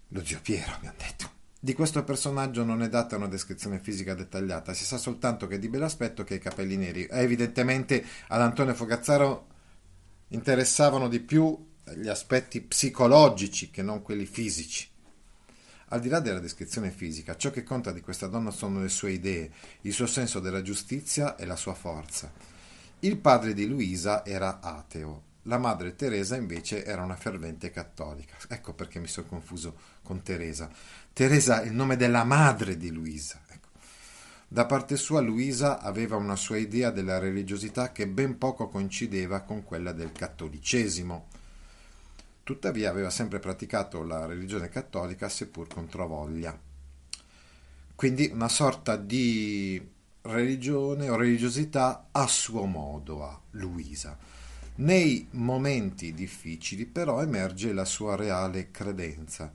Lo 0.10 0.25
zio 0.25 0.39
Piero, 0.41 0.71
abbiamo 0.71 0.97
detto. 0.97 1.34
Di 1.60 1.73
questo 1.73 2.04
personaggio 2.04 2.63
non 2.63 2.82
è 2.82 2.89
data 2.89 3.17
una 3.17 3.28
descrizione 3.28 3.80
fisica 3.80 4.13
dettagliata, 4.13 4.73
si 4.73 4.86
sa 4.86 4.97
soltanto 4.97 5.47
che 5.47 5.56
è 5.56 5.60
di 5.60 5.67
bell'aspetto 5.67 6.23
che 6.23 6.36
ha 6.36 6.38
i 6.38 6.39
capelli 6.39 6.78
neri. 6.78 7.08
Evidentemente 7.10 8.06
ad 8.28 8.41
Antonio 8.41 8.73
Fogazzaro 8.73 9.47
interessavano 10.30 11.08
di 11.08 11.19
più 11.19 11.73
gli 11.95 12.08
aspetti 12.08 12.62
psicologici 12.62 13.69
che 13.69 13.82
non 13.82 14.01
quelli 14.01 14.25
fisici. 14.25 14.88
Al 15.89 16.00
di 16.00 16.10
là 16.10 16.19
della 16.19 16.39
descrizione 16.39 16.89
fisica, 16.89 17.36
ciò 17.36 17.52
che 17.52 17.63
conta 17.63 17.91
di 17.91 18.02
questa 18.02 18.26
donna 18.26 18.50
sono 18.50 18.82
le 18.82 18.89
sue 18.89 19.12
idee, 19.12 19.52
il 19.82 19.93
suo 19.93 20.08
senso 20.08 20.39
della 20.39 20.63
giustizia 20.63 21.36
e 21.36 21.45
la 21.45 21.56
sua 21.56 21.76
forza. 21.76 22.32
Il 23.00 23.17
padre 23.17 23.54
di 23.54 23.67
Luisa 23.67 24.26
era 24.26 24.62
ateo 24.62 25.34
La 25.43 25.60
madre 25.60 25.95
Teresa 25.95 26.36
invece 26.36 26.84
era 26.84 27.04
una 27.04 27.15
fervente 27.15 27.69
cattolica. 27.69 28.36
Ecco 28.48 28.74
perché 28.74 28.98
mi 28.98 29.06
sono 29.06 29.28
confuso 29.28 29.76
con 30.02 30.24
Teresa. 30.24 30.71
Teresa 31.13 31.62
è 31.62 31.67
il 31.67 31.74
nome 31.74 31.98
della 31.98 32.24
madre 32.24 32.78
di 32.78 32.89
Luisa. 32.89 33.39
Ecco. 33.48 33.67
Da 34.48 34.65
parte 34.65 34.98
sua 34.98 35.21
Luisa 35.21 35.80
aveva 35.80 36.15
una 36.15 36.36
sua 36.36 36.58
idea 36.58 36.89
della 36.89 37.19
religiosità 37.19 37.91
che 37.91 38.08
ben 38.08 38.39
poco 38.39 38.69
coincideva 38.69 39.41
con 39.41 39.63
quella 39.63 39.91
del 39.91 40.12
cattolicesimo. 40.12 41.28
Tuttavia 42.45 42.91
aveva 42.91 43.10
sempre 43.10 43.39
praticato 43.39 44.03
la 44.03 44.27
religione 44.27 44.69
cattolica 44.69 45.29
seppur 45.29 45.67
contro 45.67 46.05
voglia. 46.05 46.55
Quindi 47.95 48.29
una 48.31 48.49
sorta 48.49 48.97
di 48.97 49.84
religione 50.21 51.10
o 51.10 51.15
religiosità 51.15 52.10
a 52.12 52.27
suo 52.27 52.65
modo 52.65 53.23
a 53.23 53.41
Luisa. 53.53 54.15
Nei 54.75 55.27
momenti 55.31 56.13
difficili 56.13 56.86
però 56.86 57.23
emerge 57.23 57.73
la 57.73 57.84
sua 57.84 58.15
reale 58.15 58.69
credenza. 58.69 59.51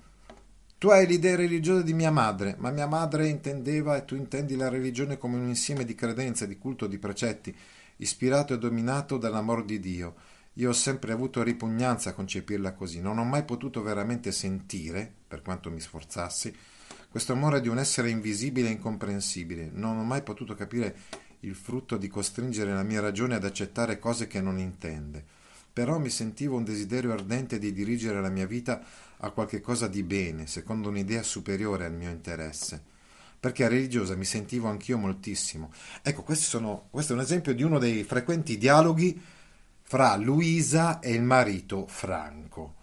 Tu 0.77 0.89
hai 0.89 1.07
l'idea 1.07 1.37
religiosa 1.37 1.83
di 1.83 1.95
mia 1.95 2.11
madre, 2.11 2.57
ma 2.59 2.73
mia 2.73 2.89
madre 2.89 3.29
intendeva 3.29 3.99
e 3.99 4.05
tu 4.05 4.17
intendi 4.17 4.57
la 4.57 4.69
religione 4.69 5.17
come 5.17 5.37
un 5.37 5.47
insieme 5.47 5.85
di 5.85 5.95
credenze, 5.95 6.49
di 6.49 6.59
culto, 6.59 6.89
di 6.89 6.99
precetti, 6.99 7.57
ispirato 7.99 8.53
e 8.53 8.59
dominato 8.59 9.17
dall'amor 9.17 9.65
di 9.65 9.79
Dio. 9.79 10.30
Io 10.55 10.71
ho 10.71 10.73
sempre 10.73 11.13
avuto 11.13 11.43
ripugnanza 11.43 12.11
a 12.11 12.15
concepirla 12.15 12.73
così, 12.73 13.01
non 13.01 13.19
ho 13.19 13.25
mai 13.25 13.45
potuto 13.45 13.83
veramente 13.83 14.33
sentire, 14.33 15.11
per 15.29 15.43
quanto 15.43 15.71
mi 15.71 15.81
sforzassi, 15.81 16.55
questo 17.09 17.33
amore 17.33 17.61
di 17.61 17.69
un 17.69 17.79
essere 17.79 18.11
invisibile 18.11 18.69
e 18.69 18.73
incomprensibile. 18.73 19.71
Non 19.73 19.97
ho 19.99 20.05
mai 20.05 20.23
potuto 20.23 20.55
capire 20.55 20.97
il 21.41 21.55
frutto 21.55 21.97
di 21.97 22.09
costringere 22.09 22.73
la 22.73 22.83
mia 22.83 23.01
ragione 23.01 23.35
ad 23.35 23.45
accettare 23.45 23.99
cose 23.99 24.27
che 24.27 24.41
non 24.41 24.59
intende. 24.59 25.25
Però 25.73 25.99
mi 25.99 26.11
sentivo 26.11 26.57
un 26.57 26.65
desiderio 26.65 27.13
ardente 27.13 27.59
di 27.59 27.73
dirigere 27.73 28.21
la 28.21 28.29
mia 28.29 28.47
vita 28.47 28.83
a 29.19 29.31
qualche 29.31 29.61
cosa 29.61 29.87
di 29.89 30.03
bene, 30.03 30.47
secondo 30.47 30.89
un'idea 30.89 31.23
superiore 31.23 31.85
al 31.85 31.95
mio 31.95 32.11
interesse. 32.11 32.83
Perché 33.41 33.67
religiosa 33.69 34.15
mi 34.17 34.25
sentivo 34.25 34.69
anch'io 34.69 34.99
moltissimo. 34.99 35.73
Ecco, 36.03 36.25
sono, 36.35 36.89
questo 36.91 37.13
è 37.13 37.17
un 37.17 37.23
esempio 37.23 37.55
di 37.55 37.63
uno 37.63 37.79
dei 37.79 38.05
frequenti 38.05 38.59
dialoghi 38.59 39.21
fra 39.91 40.15
Luisa 40.15 41.01
e 41.01 41.11
il 41.15 41.25
marito 41.25 41.85
Franco, 41.89 42.75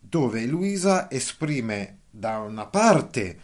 dove 0.00 0.46
Luisa 0.46 1.10
esprime 1.10 1.98
da 2.08 2.38
una 2.38 2.64
parte 2.64 3.38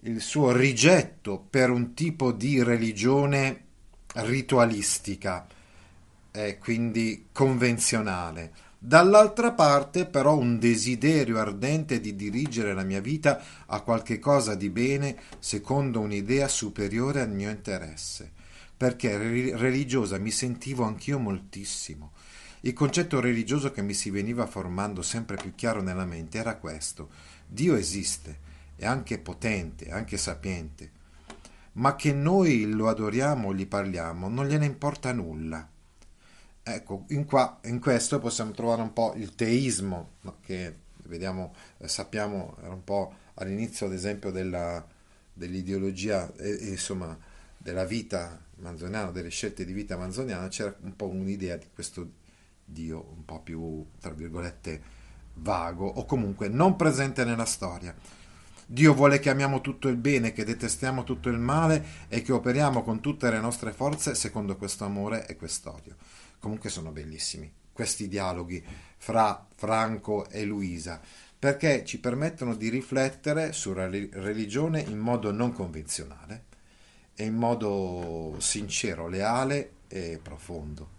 il 0.00 0.22
suo 0.22 0.50
rigetto 0.50 1.44
per 1.50 1.68
un 1.68 1.92
tipo 1.92 2.32
di 2.32 2.62
religione 2.62 3.64
ritualistica 4.14 5.46
e 6.30 6.56
quindi 6.56 7.26
convenzionale, 7.30 8.52
dall'altra 8.78 9.52
parte 9.52 10.06
però 10.06 10.34
un 10.34 10.58
desiderio 10.58 11.38
ardente 11.38 12.00
di 12.00 12.16
dirigere 12.16 12.72
la 12.72 12.84
mia 12.84 13.02
vita 13.02 13.38
a 13.66 13.82
qualche 13.82 14.18
cosa 14.18 14.54
di 14.54 14.70
bene 14.70 15.14
secondo 15.40 16.00
un'idea 16.00 16.48
superiore 16.48 17.20
al 17.20 17.30
mio 17.30 17.50
interesse, 17.50 18.37
perché 18.78 19.18
religiosa 19.18 20.18
mi 20.18 20.30
sentivo 20.30 20.84
anch'io 20.84 21.18
moltissimo. 21.18 22.12
Il 22.60 22.72
concetto 22.72 23.18
religioso 23.18 23.72
che 23.72 23.82
mi 23.82 23.92
si 23.92 24.08
veniva 24.10 24.46
formando 24.46 25.02
sempre 25.02 25.36
più 25.36 25.52
chiaro 25.56 25.82
nella 25.82 26.04
mente 26.04 26.38
era 26.38 26.56
questo, 26.56 27.10
Dio 27.44 27.74
esiste, 27.74 28.38
è 28.76 28.86
anche 28.86 29.18
potente, 29.18 29.90
anche 29.90 30.16
sapiente, 30.16 30.92
ma 31.72 31.96
che 31.96 32.12
noi 32.12 32.70
lo 32.70 32.88
adoriamo 32.88 33.48
o 33.48 33.54
gli 33.54 33.66
parliamo 33.66 34.28
non 34.28 34.46
gliene 34.46 34.66
importa 34.66 35.12
nulla. 35.12 35.68
Ecco, 36.62 37.04
in, 37.08 37.24
qua, 37.24 37.58
in 37.64 37.80
questo 37.80 38.20
possiamo 38.20 38.52
trovare 38.52 38.82
un 38.82 38.92
po' 38.92 39.12
il 39.16 39.34
teismo, 39.34 40.10
che 40.40 40.74
vediamo, 41.04 41.52
eh, 41.78 41.88
sappiamo, 41.88 42.56
era 42.60 42.74
un 42.74 42.84
po' 42.84 43.12
all'inizio, 43.34 43.86
ad 43.86 43.92
esempio, 43.92 44.30
della, 44.30 44.86
dell'ideologia, 45.32 46.32
eh, 46.36 46.68
insomma, 46.68 47.16
della 47.58 47.84
vita 47.84 48.40
manzoniana, 48.56 49.10
delle 49.10 49.28
scelte 49.28 49.64
di 49.64 49.72
vita 49.72 49.96
manzoniana, 49.96 50.48
c'era 50.48 50.74
un 50.80 50.96
po' 50.96 51.08
un'idea 51.08 51.56
di 51.56 51.66
questo 51.72 52.10
Dio 52.64 53.12
un 53.14 53.24
po' 53.24 53.40
più, 53.40 53.84
tra 54.00 54.12
virgolette, 54.12 54.96
vago 55.34 55.86
o 55.86 56.04
comunque 56.04 56.48
non 56.48 56.76
presente 56.76 57.24
nella 57.24 57.44
storia. 57.44 57.94
Dio 58.66 58.92
vuole 58.92 59.18
che 59.18 59.30
amiamo 59.30 59.62
tutto 59.62 59.88
il 59.88 59.96
bene, 59.96 60.32
che 60.32 60.44
detestiamo 60.44 61.02
tutto 61.02 61.30
il 61.30 61.38
male 61.38 62.06
e 62.08 62.20
che 62.20 62.32
operiamo 62.32 62.82
con 62.82 63.00
tutte 63.00 63.30
le 63.30 63.40
nostre 63.40 63.72
forze 63.72 64.14
secondo 64.14 64.56
questo 64.56 64.84
amore 64.84 65.26
e 65.26 65.36
quest'odio. 65.36 65.96
Comunque 66.38 66.68
sono 66.68 66.90
bellissimi 66.90 67.50
questi 67.72 68.08
dialoghi 68.08 68.62
fra 68.98 69.46
Franco 69.54 70.28
e 70.28 70.44
Luisa 70.44 71.00
perché 71.38 71.84
ci 71.84 72.00
permettono 72.00 72.56
di 72.56 72.68
riflettere 72.68 73.52
sulla 73.52 73.88
religione 73.88 74.80
in 74.80 74.98
modo 74.98 75.30
non 75.30 75.52
convenzionale 75.52 76.47
e 77.20 77.24
in 77.24 77.34
modo 77.34 78.36
sincero, 78.38 79.08
leale 79.08 79.72
e 79.88 80.20
profondo. 80.22 80.96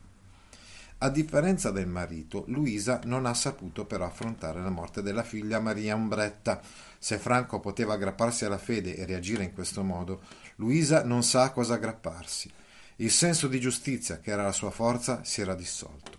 A 0.97 1.09
differenza 1.09 1.71
del 1.71 1.87
marito, 1.87 2.43
Luisa 2.47 2.99
non 3.05 3.25
ha 3.25 3.33
saputo 3.33 3.85
però 3.85 4.03
affrontare 4.03 4.61
la 4.61 4.69
morte 4.69 5.01
della 5.01 5.23
figlia 5.23 5.61
Maria 5.61 5.95
Umbretta. 5.95 6.59
Se 6.99 7.17
Franco 7.17 7.61
poteva 7.61 7.93
aggrapparsi 7.93 8.43
alla 8.43 8.57
fede 8.57 8.97
e 8.97 9.05
reagire 9.05 9.45
in 9.45 9.53
questo 9.53 9.81
modo, 9.81 10.19
Luisa 10.57 11.05
non 11.05 11.23
sa 11.23 11.43
a 11.43 11.51
cosa 11.51 11.75
aggrapparsi. 11.75 12.51
Il 12.97 13.11
senso 13.11 13.47
di 13.47 13.61
giustizia, 13.61 14.19
che 14.19 14.31
era 14.31 14.43
la 14.43 14.51
sua 14.51 14.71
forza, 14.71 15.23
si 15.23 15.39
era 15.39 15.55
dissolto. 15.55 16.17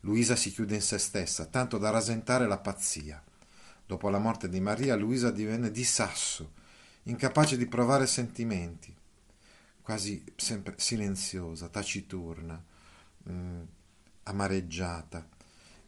Luisa 0.00 0.34
si 0.34 0.50
chiude 0.50 0.74
in 0.74 0.82
se 0.82 0.98
stessa, 0.98 1.44
tanto 1.44 1.78
da 1.78 1.90
rasentare 1.90 2.48
la 2.48 2.58
pazzia. 2.58 3.22
Dopo 3.86 4.08
la 4.08 4.18
morte 4.18 4.48
di 4.48 4.58
Maria, 4.58 4.96
Luisa 4.96 5.30
divenne 5.30 5.70
di 5.70 5.84
sasso, 5.84 6.54
incapace 7.04 7.56
di 7.56 7.66
provare 7.66 8.08
sentimenti, 8.08 8.92
quasi 9.88 10.22
sempre 10.36 10.74
silenziosa, 10.76 11.68
taciturna. 11.68 12.62
Mm 13.30 13.62
amareggiata. 14.28 15.26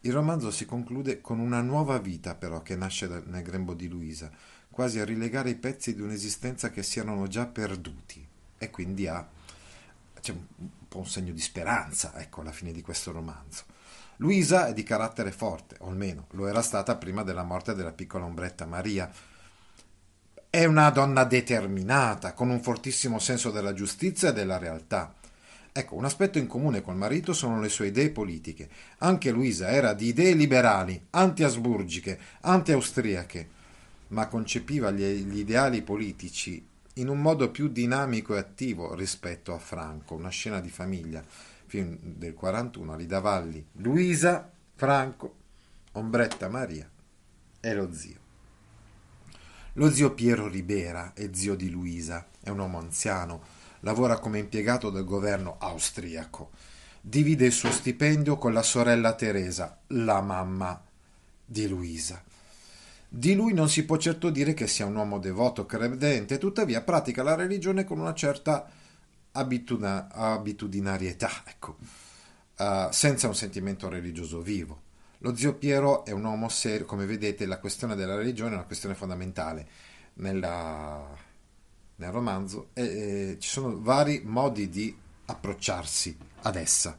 Il 0.01 0.13
romanzo 0.13 0.51
si 0.51 0.65
conclude 0.65 1.21
con 1.21 1.39
una 1.39 1.61
nuova 1.61 1.99
vita 1.99 2.35
però 2.35 2.61
che 2.61 2.75
nasce 2.75 3.07
nel 3.25 3.43
grembo 3.43 3.73
di 3.73 3.87
Luisa, 3.87 4.31
quasi 4.69 4.99
a 4.99 5.05
rilegare 5.05 5.51
i 5.51 5.55
pezzi 5.55 5.93
di 5.93 6.01
un'esistenza 6.01 6.71
che 6.71 6.81
si 6.81 6.99
erano 6.99 7.27
già 7.27 7.45
perduti 7.45 8.27
e 8.57 8.69
quindi 8.69 9.07
ha 9.07 9.27
c'è 10.19 10.33
un, 10.33 10.45
po' 10.87 10.99
un 10.99 11.07
segno 11.07 11.33
di 11.33 11.39
speranza 11.39 12.19
ecco 12.19 12.41
alla 12.41 12.51
fine 12.51 12.71
di 12.71 12.81
questo 12.81 13.11
romanzo. 13.11 13.65
Luisa 14.17 14.67
è 14.67 14.73
di 14.73 14.83
carattere 14.83 15.31
forte, 15.31 15.77
o 15.79 15.89
almeno 15.89 16.27
lo 16.31 16.47
era 16.47 16.61
stata 16.61 16.95
prima 16.95 17.23
della 17.23 17.43
morte 17.43 17.73
della 17.73 17.91
piccola 17.91 18.25
ombretta 18.25 18.65
Maria. 18.65 19.11
È 20.53 20.65
una 20.65 20.89
donna 20.89 21.23
determinata, 21.23 22.33
con 22.33 22.49
un 22.49 22.61
fortissimo 22.61 23.19
senso 23.19 23.51
della 23.51 23.73
giustizia 23.73 24.31
e 24.31 24.33
della 24.33 24.57
realtà. 24.57 25.13
Ecco, 25.71 25.95
un 25.95 26.03
aspetto 26.03 26.39
in 26.39 26.47
comune 26.47 26.81
col 26.81 26.97
marito 26.97 27.31
sono 27.31 27.61
le 27.61 27.69
sue 27.69 27.87
idee 27.87 28.09
politiche. 28.09 28.67
Anche 28.97 29.31
Luisa 29.31 29.69
era 29.69 29.93
di 29.93 30.07
idee 30.07 30.33
liberali, 30.33 31.05
anti-asburgiche, 31.11 32.19
anti-austriache, 32.41 33.49
ma 34.07 34.27
concepiva 34.27 34.91
gli, 34.91 35.23
gli 35.23 35.37
ideali 35.39 35.83
politici 35.83 36.67
in 36.95 37.07
un 37.07 37.21
modo 37.21 37.49
più 37.49 37.69
dinamico 37.69 38.35
e 38.35 38.39
attivo 38.39 38.93
rispetto 38.93 39.53
a 39.53 39.57
Franco, 39.57 40.15
una 40.15 40.27
scena 40.27 40.59
di 40.59 40.69
famiglia, 40.69 41.23
film 41.65 41.97
del 42.01 42.33
41, 42.33 42.97
Lida 42.97 43.21
Valli, 43.21 43.65
Luisa, 43.75 44.51
Franco, 44.75 45.33
Ombretta 45.93 46.49
Maria 46.49 46.89
e 47.61 47.73
lo 47.73 47.93
zio. 47.93 48.20
Lo 49.75 49.89
zio 49.89 50.13
Piero 50.13 50.49
Ribera 50.49 51.13
è 51.13 51.29
zio 51.31 51.55
di 51.55 51.69
Luisa, 51.69 52.27
è 52.41 52.49
un 52.49 52.59
uomo 52.59 52.77
anziano, 52.77 53.41
lavora 53.81 54.19
come 54.19 54.37
impiegato 54.37 54.89
del 54.89 55.05
governo 55.05 55.55
austriaco. 55.59 56.49
Divide 56.99 57.45
il 57.45 57.53
suo 57.53 57.71
stipendio 57.71 58.37
con 58.37 58.51
la 58.51 58.63
sorella 58.63 59.15
Teresa, 59.15 59.79
la 59.87 60.19
mamma 60.19 60.83
di 61.45 61.67
Luisa. 61.69 62.21
Di 63.07 63.33
lui 63.33 63.53
non 63.53 63.69
si 63.69 63.85
può 63.85 63.95
certo 63.95 64.29
dire 64.29 64.53
che 64.53 64.67
sia 64.67 64.85
un 64.85 64.95
uomo 64.97 65.19
devoto, 65.19 65.65
credente, 65.65 66.37
tuttavia 66.37 66.81
pratica 66.81 67.23
la 67.23 67.35
religione 67.35 67.85
con 67.85 67.97
una 67.97 68.13
certa 68.13 68.69
abitudina- 69.31 70.09
abitudinarietà, 70.11 71.29
ecco, 71.45 71.77
uh, 72.57 72.91
senza 72.91 73.27
un 73.27 73.35
sentimento 73.35 73.87
religioso 73.87 74.41
vivo. 74.41 74.89
Lo 75.23 75.35
zio 75.35 75.55
Piero 75.55 76.05
è 76.05 76.11
un 76.11 76.23
uomo 76.23 76.49
serio, 76.49 76.85
come 76.85 77.05
vedete 77.05 77.45
la 77.45 77.59
questione 77.59 77.95
della 77.95 78.15
religione 78.15 78.51
è 78.51 78.55
una 78.55 78.65
questione 78.65 78.95
fondamentale 78.95 79.67
nella 80.15 81.29
nel 82.01 82.11
romanzo 82.11 82.69
e, 82.73 82.83
e 82.83 83.37
ci 83.39 83.47
sono 83.47 83.79
vari 83.79 84.21
modi 84.25 84.69
di 84.69 84.95
approcciarsi 85.25 86.17
ad 86.41 86.55
essa. 86.55 86.97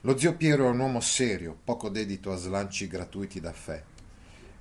Lo 0.00 0.18
zio 0.18 0.34
Piero 0.34 0.66
è 0.66 0.70
un 0.70 0.80
uomo 0.80 1.00
serio, 1.00 1.56
poco 1.62 1.88
dedito 1.88 2.32
a 2.32 2.36
slanci 2.36 2.88
gratuiti 2.88 3.40
d'affetto. 3.40 4.00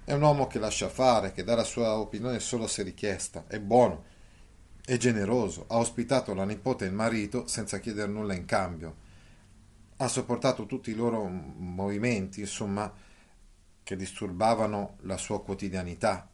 È 0.03 0.13
un 0.13 0.21
uomo 0.21 0.47
che 0.47 0.59
lascia 0.59 0.89
fare, 0.89 1.31
che 1.31 1.43
dà 1.43 1.55
la 1.55 1.63
sua 1.63 1.97
opinione 1.97 2.39
solo 2.39 2.67
se 2.67 2.83
richiesta, 2.83 3.45
è 3.47 3.59
buono, 3.59 4.03
è 4.83 4.97
generoso, 4.97 5.65
ha 5.67 5.77
ospitato 5.77 6.33
la 6.33 6.43
nipote 6.43 6.85
e 6.85 6.89
il 6.89 6.93
marito 6.93 7.47
senza 7.47 7.79
chiedere 7.79 8.11
nulla 8.11 8.33
in 8.33 8.45
cambio. 8.45 9.09
Ha 10.03 10.07
sopportato 10.07 10.65
tutti 10.65 10.89
i 10.89 10.95
loro 10.95 11.27
movimenti, 11.27 12.39
insomma, 12.39 12.91
che 13.83 13.95
disturbavano 13.95 14.97
la 15.01 15.17
sua 15.17 15.43
quotidianità. 15.43 16.27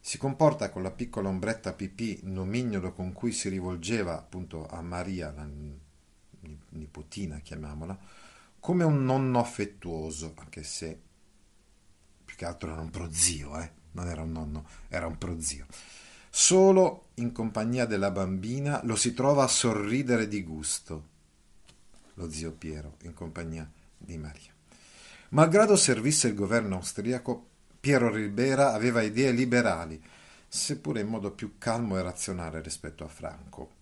Si 0.00 0.16
comporta 0.16 0.70
con 0.70 0.82
la 0.82 0.90
piccola 0.90 1.28
ombretta 1.28 1.74
pipì 1.74 2.20
nomignolo 2.22 2.92
con 2.92 3.12
cui 3.12 3.32
si 3.32 3.50
rivolgeva 3.50 4.18
appunto 4.18 4.66
a 4.66 4.80
Maria, 4.80 5.32
la 5.32 5.46
nipotina, 6.70 7.40
chiamiamola, 7.40 7.98
come 8.58 8.84
un 8.84 9.04
nonno 9.04 9.38
affettuoso, 9.38 10.32
anche 10.38 10.62
se 10.62 10.98
più 12.24 12.36
che 12.36 12.46
altro 12.46 12.72
era 12.72 12.80
un 12.80 12.90
prozio, 12.90 13.60
eh? 13.60 13.70
non 13.92 14.08
era 14.08 14.22
un 14.22 14.32
nonno, 14.32 14.66
era 14.88 15.06
un 15.06 15.18
prozio. 15.18 15.66
Solo 16.30 17.08
in 17.16 17.32
compagnia 17.32 17.84
della 17.84 18.10
bambina 18.10 18.80
lo 18.84 18.96
si 18.96 19.12
trova 19.12 19.44
a 19.44 19.48
sorridere 19.48 20.26
di 20.26 20.42
gusto, 20.42 21.10
lo 22.14 22.30
zio 22.30 22.52
Piero, 22.52 22.96
in 23.02 23.14
compagnia 23.14 23.70
di 23.96 24.18
Maria. 24.18 24.52
Malgrado 25.30 25.76
servisse 25.76 26.28
il 26.28 26.34
governo 26.34 26.76
austriaco, 26.76 27.48
Piero 27.80 28.10
Ribera 28.10 28.74
aveva 28.74 29.02
idee 29.02 29.32
liberali, 29.32 30.00
seppure 30.46 31.00
in 31.00 31.08
modo 31.08 31.32
più 31.32 31.56
calmo 31.58 31.98
e 31.98 32.02
razionale 32.02 32.60
rispetto 32.60 33.04
a 33.04 33.08
Franco. 33.08 33.80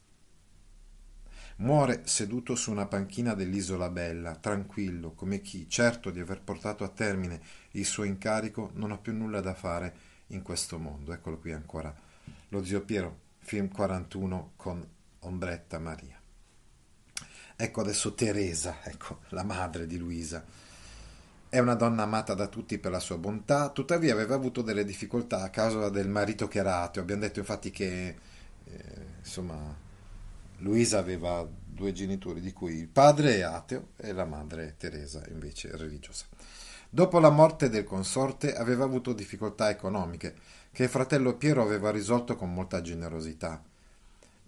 Muore 1.57 2.03
seduto 2.07 2.55
su 2.55 2.71
una 2.71 2.87
panchina 2.87 3.35
dell'Isola 3.35 3.90
Bella, 3.90 4.35
tranquillo, 4.37 5.12
come 5.12 5.43
chi, 5.43 5.69
certo 5.69 6.11
di 6.11 6.21
aver 6.21 6.40
portato 6.40 6.85
a 6.85 6.88
termine 6.88 7.40
il 7.73 7.85
suo 7.85 8.05
incarico, 8.05 8.71
non 8.75 8.93
ha 8.93 8.97
più 8.97 9.12
nulla 9.12 9.40
da 9.40 9.53
fare 9.53 9.95
in 10.29 10.43
questo 10.43 10.79
mondo. 10.79 11.12
Eccolo 11.12 11.38
qui 11.38 11.53
ancora 11.53 11.95
lo 12.49 12.64
zio 12.64 12.81
Piero, 12.81 13.19
film 13.40 13.69
41 13.69 14.53
con 14.57 14.87
Ombretta 15.19 15.79
Maria. 15.79 16.19
Ecco 17.62 17.83
adesso 17.83 18.14
Teresa, 18.14 18.79
ecco 18.85 19.18
la 19.29 19.44
madre 19.44 19.87
di 19.87 19.99
Luisa. 19.99 20.42
È 21.46 21.59
una 21.59 21.75
donna 21.75 22.05
amata 22.05 22.33
da 22.33 22.46
tutti 22.46 22.79
per 22.79 22.90
la 22.90 23.01
sua 23.01 23.18
bontà, 23.18 23.68
tuttavia 23.68 24.14
aveva 24.14 24.35
avuto 24.35 24.62
delle 24.62 24.83
difficoltà 24.83 25.42
a 25.42 25.51
causa 25.51 25.90
del 25.90 26.09
marito 26.09 26.49
che 26.49 26.59
era 26.59 26.81
ateo. 26.81 27.03
Abbiamo 27.03 27.20
detto 27.20 27.38
infatti 27.38 27.70
che 27.70 28.16
eh, 28.64 29.07
insomma 29.18 29.77
Luisa 30.61 31.01
aveva 31.01 31.46
due 31.66 31.92
genitori, 31.92 32.40
di 32.40 32.55
cui 32.55 32.77
il 32.77 32.88
padre 32.88 33.37
è 33.37 33.40
ateo 33.42 33.88
e 33.96 34.12
la 34.12 34.25
madre 34.25 34.77
Teresa 34.79 35.23
invece 35.29 35.77
religiosa. 35.77 36.25
Dopo 36.88 37.18
la 37.18 37.31
morte 37.31 37.68
del 37.68 37.85
consorte 37.85 38.55
aveva 38.55 38.85
avuto 38.85 39.12
difficoltà 39.12 39.68
economiche, 39.68 40.35
che 40.73 40.85
il 40.85 40.88
fratello 40.88 41.37
Piero 41.37 41.61
aveva 41.61 41.90
risolto 41.90 42.37
con 42.37 42.55
molta 42.55 42.81
generosità. 42.81 43.62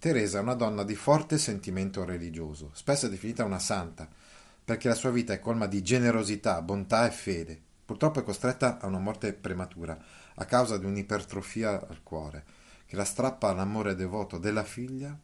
Teresa 0.02 0.38
è 0.38 0.42
una 0.42 0.54
donna 0.54 0.82
di 0.82 0.96
forte 0.96 1.38
sentimento 1.38 2.04
religioso, 2.04 2.70
spesso 2.72 3.06
definita 3.06 3.44
una 3.44 3.60
santa, 3.60 4.08
perché 4.64 4.88
la 4.88 4.96
sua 4.96 5.12
vita 5.12 5.32
è 5.32 5.38
colma 5.38 5.68
di 5.68 5.80
generosità, 5.80 6.60
bontà 6.60 7.06
e 7.06 7.12
fede. 7.12 7.56
Purtroppo 7.84 8.18
è 8.18 8.24
costretta 8.24 8.80
a 8.80 8.88
una 8.88 8.98
morte 8.98 9.32
prematura, 9.32 9.96
a 10.34 10.44
causa 10.44 10.76
di 10.76 10.86
un'ipertrofia 10.86 11.86
al 11.86 12.02
cuore, 12.02 12.44
che 12.84 12.96
la 12.96 13.04
strappa 13.04 13.50
all'amore 13.50 13.94
devoto 13.94 14.38
della 14.38 14.64
figlia 14.64 15.16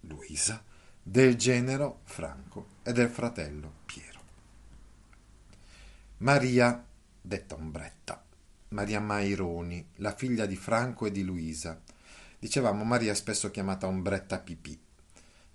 Luisa, 0.00 0.62
del 1.02 1.34
genero 1.36 2.00
Franco 2.04 2.66
e 2.82 2.92
del 2.92 3.08
fratello 3.08 3.72
Piero. 3.86 4.20
Maria, 6.18 6.84
detta 7.22 7.54
Ombretta, 7.54 8.22
Maria 8.68 9.00
Maironi, 9.00 9.92
la 9.96 10.14
figlia 10.14 10.44
di 10.44 10.56
Franco 10.56 11.06
e 11.06 11.10
di 11.10 11.22
Luisa. 11.22 11.80
Dicevamo 12.40 12.82
Maria 12.82 13.14
spesso 13.14 13.52
chiamata 13.52 13.86
Ombretta 13.86 14.40
Pipì, 14.40 14.76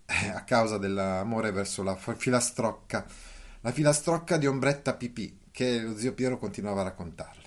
eh, 0.06 0.30
a 0.30 0.44
causa 0.46 0.78
dell'amore 0.78 1.52
verso 1.52 1.84
la 1.84 1.98
filastrocca, 1.98 3.06
la 3.60 3.72
filastrocca 3.74 4.38
di 4.38 4.48
Ombretta 4.48 4.94
Pipì, 4.94 5.40
che 5.52 5.82
lo 5.82 5.98
zio 5.98 6.14
Piero 6.14 6.38
continuava 6.38 6.80
a 6.80 6.86
raccontarle. 6.86 7.44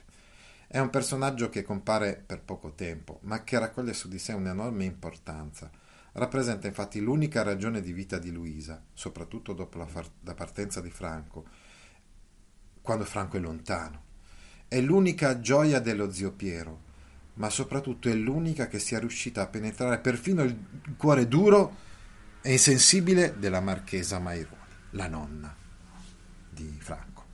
È 0.67 0.79
un 0.79 0.91
personaggio 0.91 1.49
che 1.49 1.63
compare 1.63 2.23
per 2.27 2.43
poco 2.43 2.75
tempo, 2.75 3.21
ma 3.23 3.43
che 3.45 3.59
raccoglie 3.59 3.95
su 3.95 4.09
di 4.09 4.19
sé 4.19 4.35
un'enorme 4.35 4.85
importanza 4.85 5.71
Rappresenta 6.19 6.67
infatti 6.67 6.99
l'unica 6.99 7.43
ragione 7.43 7.81
di 7.81 7.93
vita 7.93 8.19
di 8.19 8.33
Luisa, 8.33 8.83
soprattutto 8.93 9.53
dopo 9.53 9.79
la, 9.79 9.87
far- 9.87 10.11
la 10.23 10.35
partenza 10.35 10.81
di 10.81 10.91
Franco, 10.91 11.47
quando 12.83 13.05
Franco 13.05 13.37
è 13.37 13.41
lontano. 13.41 14.03
È 14.67 14.81
l'unica 14.81 15.39
gioia 15.39 15.79
dello 15.79 16.11
zio 16.11 16.33
Piero, 16.33 16.87
ma 17.39 17.51
soprattutto 17.51 18.09
è 18.09 18.15
l'unica 18.15 18.67
che 18.67 18.79
sia 18.79 18.99
riuscita 18.99 19.43
a 19.43 19.47
penetrare 19.47 19.99
perfino 19.99 20.43
il 20.43 20.57
cuore 20.97 21.29
duro 21.29 21.87
e 22.43 22.53
insensibile 22.53 23.37
della 23.39 23.61
marchesa 23.61 24.19
Maironi, 24.19 24.57
la 24.91 25.09
nonna 25.09 25.55
di 26.51 26.77
Franco. 26.81 27.25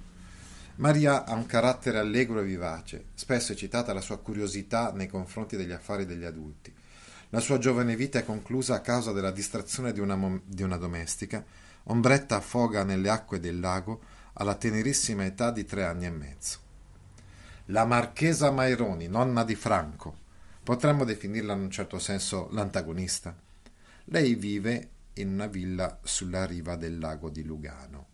Maria 0.76 1.24
ha 1.24 1.34
un 1.34 1.46
carattere 1.46 1.98
allegro 1.98 2.40
e 2.40 2.44
vivace, 2.44 3.06
spesso 3.14 3.52
è 3.52 3.54
citata 3.54 3.92
la 3.92 4.00
sua 4.00 4.18
curiosità 4.18 4.92
nei 4.92 5.06
confronti 5.06 5.56
degli 5.56 5.72
affari 5.72 6.04
degli 6.04 6.24
adulti. 6.24 6.72
La 7.30 7.40
sua 7.40 7.58
giovane 7.58 7.96
vita 7.96 8.18
è 8.18 8.24
conclusa 8.24 8.74
a 8.74 8.80
causa 8.80 9.12
della 9.12 9.30
distrazione 9.30 9.92
di 9.92 10.00
una, 10.00 10.40
di 10.44 10.62
una 10.62 10.76
domestica. 10.76 11.44
Ombretta 11.84 12.36
affoga 12.36 12.84
nelle 12.84 13.08
acque 13.08 13.40
del 13.40 13.58
lago 13.58 14.02
alla 14.34 14.54
tenerissima 14.54 15.24
età 15.24 15.50
di 15.50 15.64
tre 15.64 15.84
anni 15.84 16.06
e 16.06 16.10
mezzo. 16.10 16.63
La 17.68 17.86
marchesa 17.86 18.50
Maironi, 18.50 19.06
nonna 19.08 19.42
di 19.42 19.54
Franco, 19.54 20.18
potremmo 20.62 21.04
definirla 21.04 21.54
in 21.54 21.60
un 21.60 21.70
certo 21.70 21.98
senso 21.98 22.48
l'antagonista. 22.52 23.34
Lei 24.06 24.34
vive 24.34 24.90
in 25.14 25.28
una 25.28 25.46
villa 25.46 25.98
sulla 26.02 26.44
riva 26.44 26.76
del 26.76 26.98
lago 26.98 27.30
di 27.30 27.42
Lugano, 27.42 28.06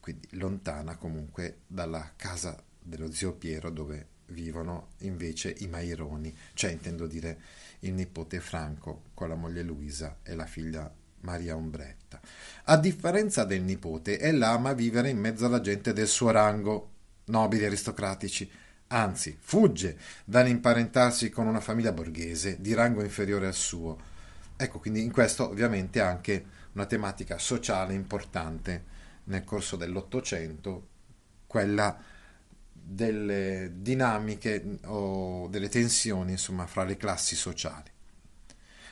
quindi 0.00 0.28
lontana 0.32 0.96
comunque 0.96 1.60
dalla 1.66 2.12
casa 2.14 2.62
dello 2.78 3.10
zio 3.10 3.32
Piero 3.32 3.70
dove 3.70 4.06
vivono 4.26 4.88
invece 4.98 5.54
i 5.60 5.66
Maironi, 5.66 6.36
cioè 6.52 6.72
intendo 6.72 7.06
dire 7.06 7.40
il 7.80 7.94
nipote 7.94 8.38
Franco 8.40 9.04
con 9.14 9.30
la 9.30 9.34
moglie 9.34 9.62
Luisa 9.62 10.18
e 10.22 10.34
la 10.34 10.44
figlia 10.44 10.92
Maria 11.20 11.56
Ombretta. 11.56 12.20
A 12.64 12.76
differenza 12.76 13.44
del 13.44 13.62
nipote, 13.62 14.18
ella 14.18 14.50
ama 14.50 14.74
vivere 14.74 15.08
in 15.08 15.18
mezzo 15.18 15.46
alla 15.46 15.62
gente 15.62 15.94
del 15.94 16.06
suo 16.06 16.30
rango, 16.30 16.96
nobili 17.28 17.64
aristocratici, 17.64 18.50
anzi 18.88 19.36
fugge 19.40 19.98
dall'imparentarsi 20.24 21.30
con 21.30 21.46
una 21.46 21.60
famiglia 21.60 21.92
borghese 21.92 22.60
di 22.60 22.74
rango 22.74 23.02
inferiore 23.02 23.46
al 23.46 23.54
suo. 23.54 23.98
Ecco 24.56 24.78
quindi 24.78 25.02
in 25.02 25.12
questo 25.12 25.48
ovviamente 25.48 26.00
anche 26.00 26.44
una 26.72 26.86
tematica 26.86 27.38
sociale 27.38 27.94
importante 27.94 28.96
nel 29.24 29.44
corso 29.44 29.76
dell'Ottocento, 29.76 30.88
quella 31.46 31.96
delle 32.72 33.72
dinamiche 33.76 34.78
o 34.84 35.46
delle 35.48 35.68
tensioni 35.68 36.32
insomma, 36.32 36.66
fra 36.66 36.84
le 36.84 36.96
classi 36.96 37.36
sociali. 37.36 37.90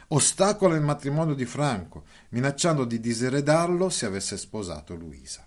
Ostacola 0.08 0.76
il 0.76 0.82
matrimonio 0.82 1.34
di 1.34 1.46
Franco, 1.46 2.04
minacciando 2.28 2.84
di 2.84 3.00
diseredarlo 3.00 3.88
se 3.88 4.06
avesse 4.06 4.36
sposato 4.36 4.94
Luisa. 4.94 5.44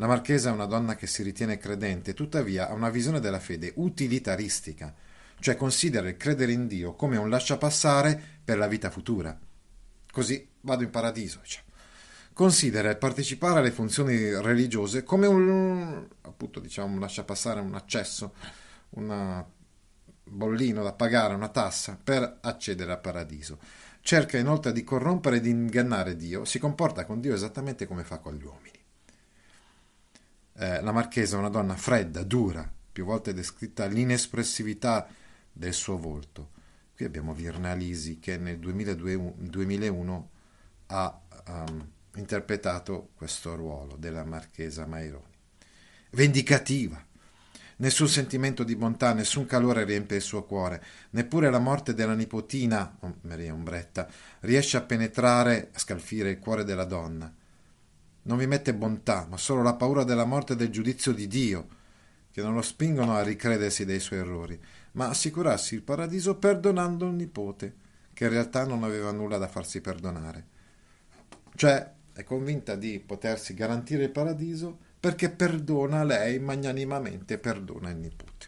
La 0.00 0.06
marchesa 0.06 0.50
è 0.50 0.52
una 0.52 0.66
donna 0.66 0.94
che 0.94 1.08
si 1.08 1.24
ritiene 1.24 1.58
credente, 1.58 2.14
tuttavia 2.14 2.68
ha 2.68 2.72
una 2.72 2.88
visione 2.88 3.18
della 3.18 3.40
fede 3.40 3.72
utilitaristica, 3.76 4.94
cioè 5.40 5.56
considera 5.56 6.08
il 6.08 6.16
credere 6.16 6.52
in 6.52 6.68
Dio 6.68 6.94
come 6.94 7.16
un 7.16 7.28
lasciapassare 7.28 8.20
per 8.44 8.58
la 8.58 8.68
vita 8.68 8.90
futura. 8.90 9.36
Così 10.12 10.48
vado 10.60 10.84
in 10.84 10.90
paradiso. 10.90 11.40
Cioè 11.42 11.62
considera 12.32 12.90
il 12.90 12.98
partecipare 12.98 13.58
alle 13.58 13.72
funzioni 13.72 14.40
religiose 14.40 15.02
come 15.02 15.26
un, 15.26 16.06
appunto, 16.20 16.60
diciamo, 16.60 16.96
lascia 17.00 17.24
passare 17.24 17.58
un 17.58 17.74
accesso, 17.74 18.34
un 18.90 19.44
bollino 20.22 20.84
da 20.84 20.92
pagare, 20.92 21.34
una 21.34 21.48
tassa 21.48 21.98
per 22.00 22.38
accedere 22.40 22.92
al 22.92 23.00
paradiso. 23.00 23.58
Cerca 24.00 24.38
inoltre 24.38 24.70
di 24.70 24.84
corrompere 24.84 25.38
e 25.38 25.40
di 25.40 25.50
ingannare 25.50 26.14
Dio, 26.14 26.44
si 26.44 26.60
comporta 26.60 27.04
con 27.04 27.20
Dio 27.20 27.34
esattamente 27.34 27.88
come 27.88 28.04
fa 28.04 28.18
con 28.18 28.36
gli 28.36 28.44
uomini. 28.44 28.77
Eh, 30.60 30.80
la 30.80 30.90
marchesa 30.90 31.36
è 31.36 31.38
una 31.38 31.50
donna 31.50 31.76
fredda, 31.76 32.24
dura, 32.24 32.68
più 32.90 33.04
volte 33.04 33.32
descritta 33.32 33.86
l'inespressività 33.86 35.06
del 35.52 35.72
suo 35.72 35.96
volto. 35.96 36.50
Qui 36.96 37.04
abbiamo 37.04 37.32
Virna 37.32 37.74
Lisi 37.74 38.18
che 38.18 38.36
nel 38.38 38.58
2002, 38.58 39.34
2001 39.36 40.30
ha 40.86 41.20
um, 41.46 41.88
interpretato 42.16 43.10
questo 43.14 43.54
ruolo 43.54 43.94
della 43.96 44.24
marchesa 44.24 44.84
Maironi. 44.84 45.36
Vendicativa. 46.10 47.00
Nessun 47.76 48.08
sentimento 48.08 48.64
di 48.64 48.74
bontà, 48.74 49.12
nessun 49.12 49.46
calore 49.46 49.84
riempie 49.84 50.16
il 50.16 50.22
suo 50.22 50.42
cuore, 50.42 50.82
neppure 51.10 51.50
la 51.50 51.60
morte 51.60 51.94
della 51.94 52.14
nipotina, 52.14 52.96
oh, 52.98 53.18
Maria 53.20 53.52
Ombretta, 53.52 54.08
riesce 54.40 54.76
a 54.76 54.82
penetrare, 54.82 55.70
a 55.72 55.78
scalfire 55.78 56.30
il 56.30 56.40
cuore 56.40 56.64
della 56.64 56.82
donna. 56.82 57.32
Non 58.28 58.36
vi 58.36 58.46
mette 58.46 58.74
bontà, 58.74 59.26
ma 59.28 59.38
solo 59.38 59.62
la 59.62 59.72
paura 59.72 60.04
della 60.04 60.26
morte 60.26 60.52
e 60.52 60.56
del 60.56 60.68
giudizio 60.68 61.12
di 61.12 61.26
Dio, 61.26 61.66
che 62.30 62.42
non 62.42 62.52
lo 62.52 62.60
spingono 62.60 63.16
a 63.16 63.22
ricredersi 63.22 63.86
dei 63.86 64.00
suoi 64.00 64.18
errori, 64.18 64.60
ma 64.92 65.08
assicurarsi 65.08 65.74
il 65.74 65.82
paradiso 65.82 66.36
perdonando 66.36 67.06
il 67.06 67.14
nipote, 67.14 67.74
che 68.12 68.24
in 68.24 68.30
realtà 68.30 68.66
non 68.66 68.84
aveva 68.84 69.12
nulla 69.12 69.38
da 69.38 69.48
farsi 69.48 69.80
perdonare. 69.80 70.46
Cioè, 71.54 71.90
è 72.12 72.22
convinta 72.22 72.76
di 72.76 73.00
potersi 73.00 73.54
garantire 73.54 74.04
il 74.04 74.10
paradiso 74.10 74.76
perché 75.00 75.30
perdona 75.30 76.04
lei 76.04 76.38
magnanimamente 76.38 77.38
perdona 77.38 77.88
il 77.88 77.96
nipote. 77.96 78.46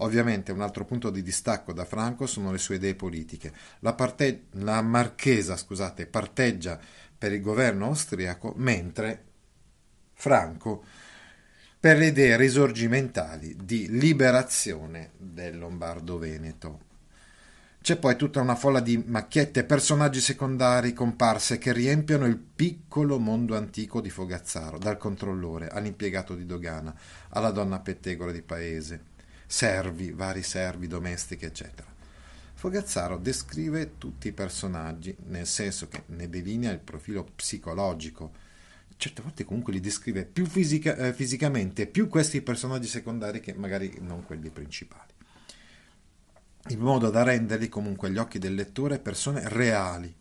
Ovviamente 0.00 0.52
un 0.52 0.60
altro 0.60 0.84
punto 0.84 1.10
di 1.10 1.22
distacco 1.22 1.72
da 1.72 1.84
Franco 1.84 2.26
sono 2.26 2.52
le 2.52 2.58
sue 2.58 2.76
idee 2.76 2.94
politiche. 2.94 3.52
La, 3.80 3.94
parte- 3.94 4.44
la 4.52 4.82
marchesa 4.82 5.56
scusate, 5.56 6.06
parteggia 6.06 6.78
per 7.16 7.32
il 7.32 7.40
governo 7.40 7.86
austriaco 7.86 8.52
mentre 8.56 9.24
Franco 10.12 10.84
per 11.78 11.98
le 11.98 12.06
idee 12.06 12.36
risorgimentali 12.36 13.56
di 13.62 13.88
liberazione 13.88 15.10
del 15.16 15.58
Lombardo-Veneto. 15.58 16.80
C'è 17.80 17.96
poi 17.96 18.16
tutta 18.16 18.40
una 18.40 18.56
folla 18.56 18.80
di 18.80 19.00
macchiette 19.06 19.60
e 19.60 19.64
personaggi 19.64 20.20
secondari 20.20 20.92
comparse 20.92 21.58
che 21.58 21.72
riempiono 21.72 22.26
il 22.26 22.36
piccolo 22.36 23.20
mondo 23.20 23.56
antico 23.56 24.00
di 24.00 24.10
Fogazzaro, 24.10 24.78
dal 24.78 24.96
controllore 24.96 25.68
all'impiegato 25.68 26.34
di 26.34 26.44
dogana, 26.44 26.92
alla 27.28 27.52
donna 27.52 27.78
pettegola 27.78 28.32
di 28.32 28.42
paese, 28.42 29.04
servi, 29.46 30.10
vari 30.10 30.42
servi, 30.42 30.88
domestiche, 30.88 31.46
eccetera. 31.46 31.95
Fogazzaro 32.58 33.18
descrive 33.18 33.98
tutti 33.98 34.28
i 34.28 34.32
personaggi, 34.32 35.14
nel 35.26 35.46
senso 35.46 35.88
che 35.88 36.04
ne 36.06 36.28
delinea 36.28 36.72
il 36.72 36.78
profilo 36.78 37.22
psicologico, 37.22 38.32
certe 38.96 39.20
volte 39.20 39.44
comunque 39.44 39.74
li 39.74 39.80
descrive 39.80 40.24
più 40.24 40.46
fisica, 40.46 40.96
eh, 40.96 41.12
fisicamente, 41.12 41.86
più 41.86 42.08
questi 42.08 42.40
personaggi 42.40 42.88
secondari 42.88 43.40
che 43.40 43.52
magari 43.52 43.98
non 44.00 44.24
quelli 44.24 44.48
principali 44.48 45.12
in 46.70 46.80
modo 46.80 47.10
da 47.10 47.22
renderli 47.22 47.68
comunque 47.68 48.08
agli 48.08 48.18
occhi 48.18 48.38
del 48.38 48.54
lettore 48.54 48.98
persone 48.98 49.48
reali. 49.50 50.12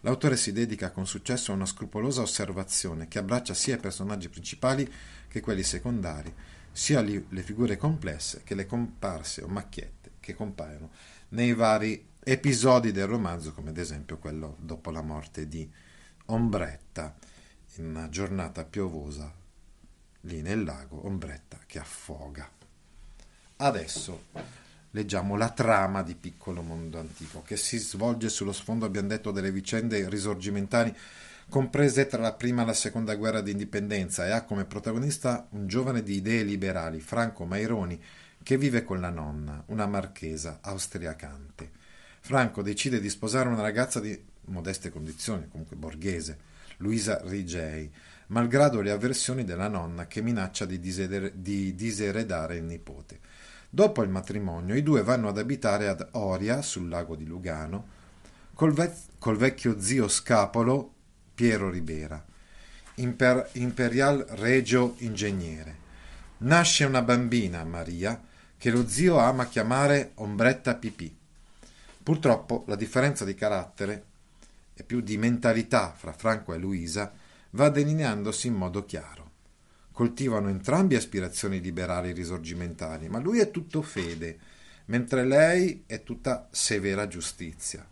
L'autore 0.00 0.36
si 0.36 0.52
dedica 0.52 0.90
con 0.90 1.06
successo 1.06 1.52
a 1.52 1.54
una 1.54 1.66
scrupolosa 1.66 2.20
osservazione 2.20 3.08
che 3.08 3.18
abbraccia 3.18 3.54
sia 3.54 3.76
i 3.76 3.80
personaggi 3.80 4.28
principali 4.28 4.90
che 5.28 5.40
quelli 5.40 5.62
secondari, 5.62 6.34
sia 6.72 7.00
le 7.00 7.42
figure 7.42 7.76
complesse 7.76 8.42
che 8.44 8.54
le 8.54 8.66
comparse 8.66 9.42
o 9.42 9.48
macchiette 9.48 10.12
che 10.20 10.34
compaiono 10.34 10.90
nei 11.30 11.54
vari 11.54 12.08
episodi 12.22 12.92
del 12.92 13.06
romanzo, 13.06 13.52
come 13.52 13.70
ad 13.70 13.78
esempio 13.78 14.18
quello 14.18 14.56
dopo 14.60 14.90
la 14.90 15.02
morte 15.02 15.48
di 15.48 15.68
Ombretta, 16.26 17.14
in 17.76 17.86
una 17.86 18.08
giornata 18.08 18.64
piovosa 18.64 19.32
lì 20.22 20.42
nel 20.42 20.64
lago, 20.64 21.06
Ombretta 21.06 21.58
che 21.66 21.78
affoga. 21.78 22.48
Adesso 23.56 24.24
leggiamo 24.90 25.36
la 25.36 25.50
trama 25.50 26.02
di 26.02 26.14
Piccolo 26.14 26.62
Mondo 26.62 26.98
Antico, 26.98 27.42
che 27.42 27.56
si 27.56 27.78
svolge 27.78 28.28
sullo 28.28 28.52
sfondo, 28.52 28.84
abbiamo 28.84 29.08
detto, 29.08 29.30
delle 29.30 29.52
vicende 29.52 30.08
risorgimentali 30.08 30.94
comprese 31.48 32.06
tra 32.06 32.22
la 32.22 32.32
prima 32.32 32.62
e 32.62 32.66
la 32.66 32.72
seconda 32.72 33.16
guerra 33.16 33.40
di 33.40 33.50
indipendenza 33.50 34.24
e 34.24 34.30
ha 34.30 34.44
come 34.44 34.64
protagonista 34.64 35.48
un 35.50 35.66
giovane 35.66 36.02
di 36.02 36.14
idee 36.14 36.44
liberali, 36.44 37.00
Franco 37.00 37.44
Maironi, 37.44 38.00
che 38.42 38.56
vive 38.56 38.84
con 38.84 39.00
la 39.00 39.10
nonna, 39.10 39.62
una 39.66 39.86
marchesa 39.86 40.58
austriacante. 40.60 41.70
Franco 42.20 42.62
decide 42.62 43.00
di 43.00 43.08
sposare 43.08 43.48
una 43.48 43.62
ragazza 43.62 44.00
di 44.00 44.18
modeste 44.46 44.90
condizioni, 44.90 45.48
comunque 45.48 45.76
borghese, 45.76 46.38
Luisa 46.78 47.20
Rigei, 47.24 47.90
malgrado 48.28 48.80
le 48.80 48.90
avversioni 48.90 49.44
della 49.44 49.68
nonna 49.68 50.06
che 50.06 50.22
minaccia 50.22 50.64
di, 50.64 50.78
diseredare 51.74 52.56
il 52.56 52.64
nipote. 52.64 53.18
Dopo 53.68 54.02
il 54.02 54.08
matrimonio 54.08 54.74
i 54.74 54.82
due 54.82 55.02
vanno 55.02 55.28
ad 55.28 55.38
abitare 55.38 55.88
ad 55.88 56.08
Oria, 56.12 56.62
sul 56.62 56.88
lago 56.88 57.14
di 57.14 57.26
Lugano, 57.26 57.98
col, 58.54 58.72
ve- 58.72 58.92
col 59.18 59.36
vecchio 59.36 59.80
zio 59.80 60.08
scapolo 60.08 60.94
Piero 61.34 61.70
Ribera, 61.70 62.22
imper- 62.96 63.50
imperial 63.52 64.24
regio 64.30 64.94
ingegnere. 64.98 65.78
Nasce 66.38 66.84
una 66.84 67.02
bambina, 67.02 67.62
Maria, 67.64 68.20
che 68.60 68.70
lo 68.70 68.86
zio 68.86 69.16
ama 69.16 69.48
chiamare 69.48 70.12
Ombretta 70.16 70.74
Pipì. 70.74 71.16
Purtroppo 72.02 72.64
la 72.66 72.76
differenza 72.76 73.24
di 73.24 73.34
carattere 73.34 74.04
e 74.74 74.82
più 74.82 75.00
di 75.00 75.16
mentalità 75.16 75.94
fra 75.96 76.12
Franco 76.12 76.52
e 76.52 76.58
Luisa 76.58 77.10
va 77.52 77.70
delineandosi 77.70 78.48
in 78.48 78.54
modo 78.54 78.84
chiaro 78.84 79.28
coltivano 80.00 80.48
entrambi 80.48 80.94
aspirazioni 80.94 81.60
liberali 81.60 82.12
risorgimentali, 82.12 83.10
ma 83.10 83.18
lui 83.18 83.38
è 83.38 83.50
tutto 83.50 83.82
fede, 83.82 84.38
mentre 84.86 85.26
lei 85.26 85.84
è 85.84 86.02
tutta 86.02 86.48
severa 86.50 87.06
giustizia. 87.06 87.86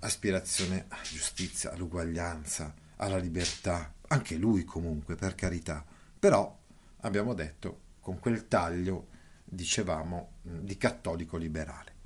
Aspirazione 0.00 0.84
alla 0.88 1.02
giustizia, 1.02 1.72
all'uguaglianza, 1.72 2.74
alla 2.96 3.16
libertà, 3.16 3.94
anche 4.08 4.36
lui 4.36 4.64
comunque, 4.64 5.14
per 5.14 5.34
carità, 5.34 5.82
però 6.18 6.54
abbiamo 7.00 7.32
detto 7.32 7.80
con 8.00 8.18
quel 8.18 8.46
taglio, 8.46 9.06
dicevamo, 9.50 10.34
di 10.42 10.76
cattolico 10.76 11.36
liberale. 11.36 11.98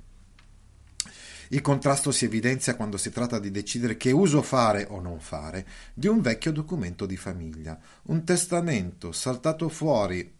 Il 1.49 1.61
contrasto 1.61 2.11
si 2.11 2.25
evidenzia 2.25 2.75
quando 2.75 2.97
si 2.97 3.11
tratta 3.11 3.37
di 3.37 3.51
decidere 3.51 3.97
che 3.97 4.11
uso 4.11 4.41
fare 4.41 4.87
o 4.89 4.99
non 4.99 5.19
fare 5.19 5.65
di 5.93 6.07
un 6.07 6.19
vecchio 6.19 6.51
documento 6.51 7.05
di 7.05 7.17
famiglia, 7.17 7.79
un 8.03 8.23
testamento 8.23 9.11
saltato 9.11 9.69
fuori 9.69 10.33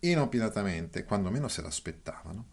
inopinatamente, 0.00 1.04
quando 1.04 1.30
meno 1.30 1.48
se 1.48 1.60
l'aspettavano, 1.60 2.46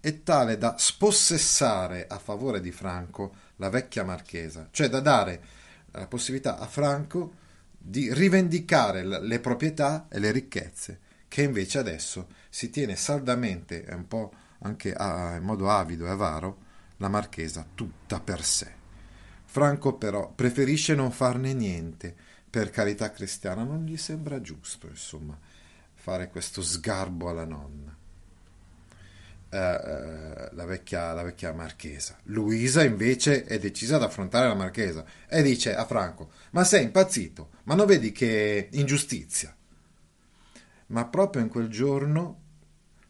e 0.00 0.22
tale 0.22 0.56
da 0.56 0.76
spossessare 0.78 2.06
a 2.06 2.18
favore 2.18 2.60
di 2.60 2.72
Franco 2.72 3.34
la 3.56 3.68
vecchia 3.68 4.02
marchesa, 4.02 4.68
cioè 4.70 4.88
da 4.88 5.00
dare 5.00 5.44
la 5.92 6.06
possibilità 6.06 6.58
a 6.58 6.66
Franco 6.66 7.34
di 7.76 8.12
rivendicare 8.12 9.02
le 9.02 9.40
proprietà 9.40 10.06
e 10.08 10.18
le 10.18 10.30
ricchezze, 10.30 11.00
che 11.30 11.42
invece 11.42 11.78
adesso 11.78 12.26
si 12.48 12.70
tiene 12.70 12.96
saldamente 12.96 13.84
e 13.84 13.94
un 13.94 14.08
po' 14.08 14.32
anche 14.62 14.92
a, 14.92 15.36
in 15.36 15.44
modo 15.44 15.70
avido 15.70 16.04
e 16.06 16.10
avaro 16.10 16.58
la 16.96 17.08
marchesa 17.08 17.64
tutta 17.72 18.18
per 18.18 18.44
sé. 18.44 18.72
Franco 19.44 19.94
però 19.94 20.32
preferisce 20.32 20.96
non 20.96 21.12
farne 21.12 21.54
niente, 21.54 22.16
per 22.50 22.70
carità 22.70 23.12
cristiana 23.12 23.62
non 23.62 23.84
gli 23.84 23.96
sembra 23.96 24.40
giusto, 24.40 24.88
insomma, 24.88 25.38
fare 25.94 26.28
questo 26.30 26.62
sgarbo 26.62 27.28
alla 27.28 27.44
nonna. 27.44 27.96
Uh, 29.52 29.56
uh, 29.56 30.54
la, 30.54 30.64
vecchia, 30.64 31.12
la 31.12 31.22
vecchia 31.22 31.52
marchesa. 31.52 32.18
Luisa 32.24 32.82
invece 32.82 33.44
è 33.44 33.60
decisa 33.60 33.96
ad 33.96 34.02
affrontare 34.02 34.48
la 34.48 34.54
marchesa 34.54 35.04
e 35.28 35.42
dice 35.42 35.76
a 35.76 35.84
Franco: 35.84 36.30
Ma 36.50 36.64
sei 36.64 36.84
impazzito? 36.84 37.50
Ma 37.64 37.74
non 37.76 37.86
vedi 37.86 38.10
che 38.10 38.68
ingiustizia? 38.72 39.54
Ma 40.90 41.06
proprio 41.06 41.42
in 41.42 41.48
quel 41.48 41.68
giorno 41.68 42.38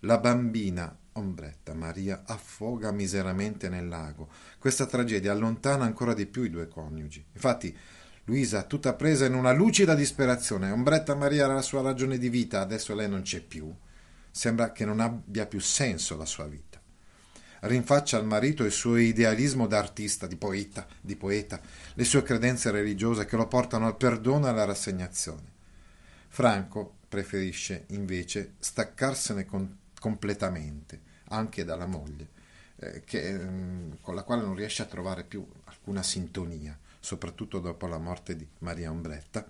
la 0.00 0.18
bambina 0.18 0.96
Ombretta, 1.12 1.74
Maria 1.74 2.22
affoga 2.24 2.92
miseramente 2.92 3.68
nel 3.68 3.88
lago. 3.88 4.28
Questa 4.58 4.86
tragedia 4.86 5.32
allontana 5.32 5.84
ancora 5.84 6.14
di 6.14 6.26
più 6.26 6.42
i 6.44 6.50
due 6.50 6.68
coniugi. 6.68 7.24
Infatti, 7.32 7.76
Luisa, 8.24 8.62
tutta 8.62 8.94
presa 8.94 9.26
in 9.26 9.34
una 9.34 9.52
lucida 9.52 9.94
disperazione, 9.94 10.70
Ombretta 10.70 11.14
Maria 11.14 11.44
era 11.44 11.54
la 11.54 11.62
sua 11.62 11.82
ragione 11.82 12.16
di 12.18 12.28
vita, 12.28 12.60
adesso 12.60 12.94
lei 12.94 13.08
non 13.08 13.22
c'è 13.22 13.40
più. 13.40 13.72
Sembra 14.30 14.70
che 14.72 14.84
non 14.84 15.00
abbia 15.00 15.46
più 15.46 15.60
senso 15.60 16.16
la 16.16 16.26
sua 16.26 16.46
vita. 16.46 16.80
Rinfaccia 17.62 18.16
al 18.16 18.24
marito 18.24 18.64
il 18.64 18.70
suo 18.70 18.96
idealismo 18.96 19.66
d'artista, 19.66 20.26
di 20.26 20.36
poeta, 20.36 20.86
di 21.00 21.16
poeta, 21.16 21.60
le 21.94 22.04
sue 22.04 22.22
credenze 22.22 22.70
religiose 22.70 23.26
che 23.26 23.36
lo 23.36 23.48
portano 23.48 23.86
al 23.86 23.96
perdono 23.96 24.46
e 24.46 24.50
alla 24.50 24.64
rassegnazione. 24.64 25.58
Franco 26.28 26.98
preferisce 27.11 27.86
invece 27.88 28.54
staccarsene 28.61 29.44
con 29.44 29.78
completamente, 29.98 31.00
anche 31.30 31.64
dalla 31.64 31.86
moglie, 31.86 32.28
eh, 32.76 33.02
che, 33.04 33.32
mm, 33.32 33.92
con 34.00 34.14
la 34.14 34.22
quale 34.22 34.42
non 34.42 34.54
riesce 34.54 34.82
a 34.82 34.86
trovare 34.86 35.24
più 35.24 35.46
alcuna 35.64 36.02
sintonia, 36.02 36.78
soprattutto 37.00 37.58
dopo 37.58 37.86
la 37.88 37.98
morte 37.98 38.36
di 38.36 38.46
Maria 38.58 38.90
Ombretta, 38.90 39.46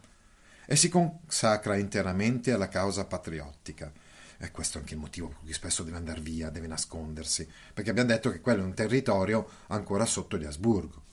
e 0.66 0.74
si 0.74 0.88
consacra 0.88 1.76
interamente 1.76 2.50
alla 2.50 2.68
causa 2.68 3.04
patriottica. 3.04 3.92
E 4.38 4.50
questo 4.50 4.78
è 4.78 4.80
anche 4.80 4.94
il 4.94 5.00
motivo 5.00 5.28
per 5.28 5.36
cui 5.40 5.52
spesso 5.52 5.82
deve 5.82 5.98
andare 5.98 6.20
via, 6.20 6.48
deve 6.48 6.66
nascondersi, 6.66 7.46
perché 7.74 7.90
abbiamo 7.90 8.08
detto 8.08 8.30
che 8.30 8.40
quello 8.40 8.62
è 8.62 8.64
un 8.64 8.74
territorio 8.74 9.46
ancora 9.66 10.06
sotto 10.06 10.38
gli 10.38 10.46
Asburgo. 10.46 11.08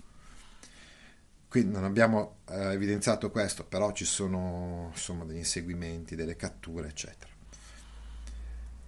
Qui 1.50 1.66
non 1.66 1.86
abbiamo 1.86 2.39
eh, 2.50 2.74
evidenziato 2.74 3.32
questo, 3.32 3.64
però 3.64 3.93
ci 3.93 4.06
sono 4.06 4.89
insomma, 4.91 5.24
degli 5.24 5.38
inseguimenti, 5.38 6.16
delle 6.16 6.36
catture, 6.36 6.89
eccetera. 6.89 7.32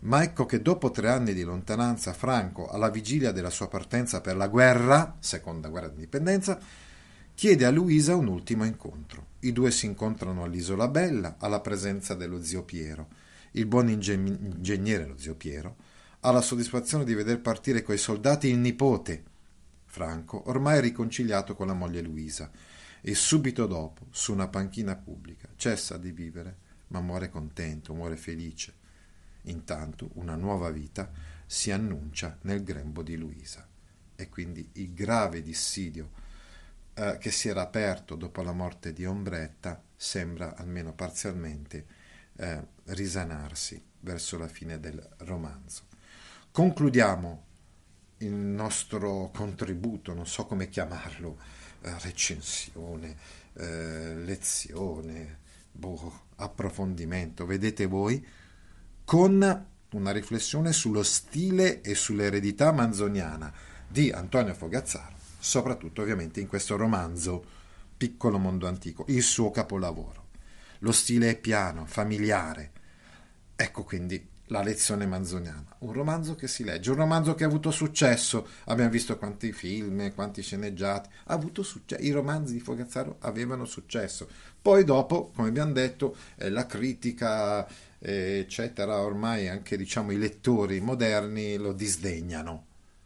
Ma 0.01 0.23
ecco 0.23 0.45
che 0.45 0.61
dopo 0.61 0.91
tre 0.91 1.09
anni 1.09 1.33
di 1.33 1.43
lontananza, 1.43 2.13
Franco, 2.13 2.69
alla 2.69 2.89
vigilia 2.89 3.31
della 3.31 3.49
sua 3.49 3.67
partenza 3.67 4.21
per 4.21 4.35
la 4.35 4.47
guerra, 4.47 5.15
seconda 5.19 5.69
guerra 5.69 5.87
d'indipendenza, 5.87 6.59
chiede 7.33 7.65
a 7.65 7.71
Luisa 7.71 8.15
un 8.15 8.27
ultimo 8.27 8.65
incontro. 8.65 9.27
I 9.39 9.53
due 9.53 9.71
si 9.71 9.85
incontrano 9.85 10.43
all'Isola 10.43 10.89
Bella, 10.89 11.35
alla 11.39 11.61
presenza 11.61 12.13
dello 12.13 12.43
zio 12.43 12.63
Piero. 12.63 13.07
Il 13.51 13.65
buon 13.65 13.89
ingegnere, 13.89 15.05
lo 15.05 15.17
zio 15.17 15.35
Piero, 15.35 15.75
ha 16.21 16.31
la 16.31 16.41
soddisfazione 16.41 17.05
di 17.05 17.13
veder 17.13 17.39
partire 17.39 17.81
coi 17.81 17.97
soldati 17.97 18.49
il 18.49 18.57
nipote, 18.57 19.23
Franco, 19.91 20.47
ormai 20.49 20.79
riconciliato 20.81 21.55
con 21.55 21.65
la 21.65 21.73
moglie 21.73 22.01
Luisa, 22.01 22.51
e 23.01 23.15
subito 23.15 23.65
dopo, 23.65 24.05
su 24.11 24.31
una 24.31 24.47
panchina 24.47 24.95
pubblica, 24.95 25.49
cessa 25.55 25.97
di 25.97 26.11
vivere, 26.11 26.57
ma 26.87 27.01
muore 27.01 27.29
contento, 27.29 27.95
muore 27.95 28.15
felice. 28.15 28.73
Intanto 29.43 30.11
una 30.13 30.35
nuova 30.35 30.69
vita 30.69 31.11
si 31.47 31.71
annuncia 31.71 32.37
nel 32.41 32.63
grembo 32.63 33.01
di 33.01 33.17
Luisa 33.17 33.67
e 34.15 34.29
quindi 34.29 34.69
il 34.73 34.93
grave 34.93 35.41
dissidio 35.41 36.11
eh, 36.93 37.17
che 37.19 37.31
si 37.31 37.47
era 37.47 37.61
aperto 37.61 38.15
dopo 38.15 38.43
la 38.43 38.51
morte 38.51 38.93
di 38.93 39.05
Ombretta 39.05 39.81
sembra 39.95 40.55
almeno 40.55 40.93
parzialmente 40.93 41.85
eh, 42.35 42.63
risanarsi 42.85 43.81
verso 44.01 44.37
la 44.37 44.47
fine 44.47 44.79
del 44.79 45.03
romanzo. 45.19 45.83
Concludiamo 46.51 47.45
il 48.19 48.33
nostro 48.33 49.29
contributo, 49.33 50.13
non 50.13 50.25
so 50.25 50.45
come 50.45 50.69
chiamarlo, 50.69 51.37
eh, 51.81 51.93
recensione, 51.99 53.15
eh, 53.53 54.15
lezione, 54.15 55.39
boh, 55.71 56.21
approfondimento, 56.35 57.45
vedete 57.45 57.85
voi, 57.85 58.25
con 59.05 59.65
una 59.91 60.11
riflessione 60.11 60.71
sullo 60.71 61.03
stile 61.03 61.81
e 61.81 61.95
sull'eredità 61.95 62.71
manzoniana 62.71 63.51
di 63.87 64.11
Antonio 64.11 64.53
Fogazzaro, 64.53 65.15
soprattutto 65.39 66.01
ovviamente 66.01 66.39
in 66.39 66.47
questo 66.47 66.75
romanzo 66.75 67.57
Piccolo 67.99 68.37
mondo 68.37 68.65
antico, 68.65 69.03
il 69.09 69.21
suo 69.21 69.51
capolavoro. 69.51 70.27
Lo 70.79 70.93
stile 70.93 71.31
è 71.31 71.37
piano, 71.37 71.85
familiare. 71.85 72.71
Ecco 73.57 73.83
quindi 73.83 74.25
la 74.49 74.61
lezione 74.61 75.05
manzoniana, 75.05 75.75
un 75.79 75.93
romanzo 75.93 76.35
che 76.35 76.47
si 76.47 76.63
legge, 76.63 76.89
un 76.89 76.97
romanzo 76.97 77.35
che 77.35 77.43
ha 77.43 77.47
avuto 77.47 77.71
successo, 77.71 78.47
abbiamo 78.65 78.89
visto 78.89 79.17
quanti 79.17 79.51
film, 79.51 80.13
quanti 80.13 80.41
sceneggiati, 80.41 81.09
ha 81.25 81.33
avuto 81.33 81.61
successo, 81.61 82.01
i 82.01 82.11
romanzi 82.11 82.53
di 82.53 82.59
Fogazzaro 82.59 83.17
avevano 83.19 83.65
successo. 83.65 84.27
Poi 84.61 84.83
dopo, 84.83 85.31
come 85.35 85.49
abbiamo 85.49 85.71
detto, 85.71 86.15
eh, 86.35 86.49
la 86.49 86.65
critica, 86.65 87.67
eh, 87.99 88.39
eccetera, 88.39 88.99
ormai 89.01 89.47
anche 89.47 89.77
diciamo 89.77 90.11
i 90.11 90.17
lettori 90.17 90.79
moderni 90.79 91.55
lo 91.55 91.71
disdegnano. 91.71 92.65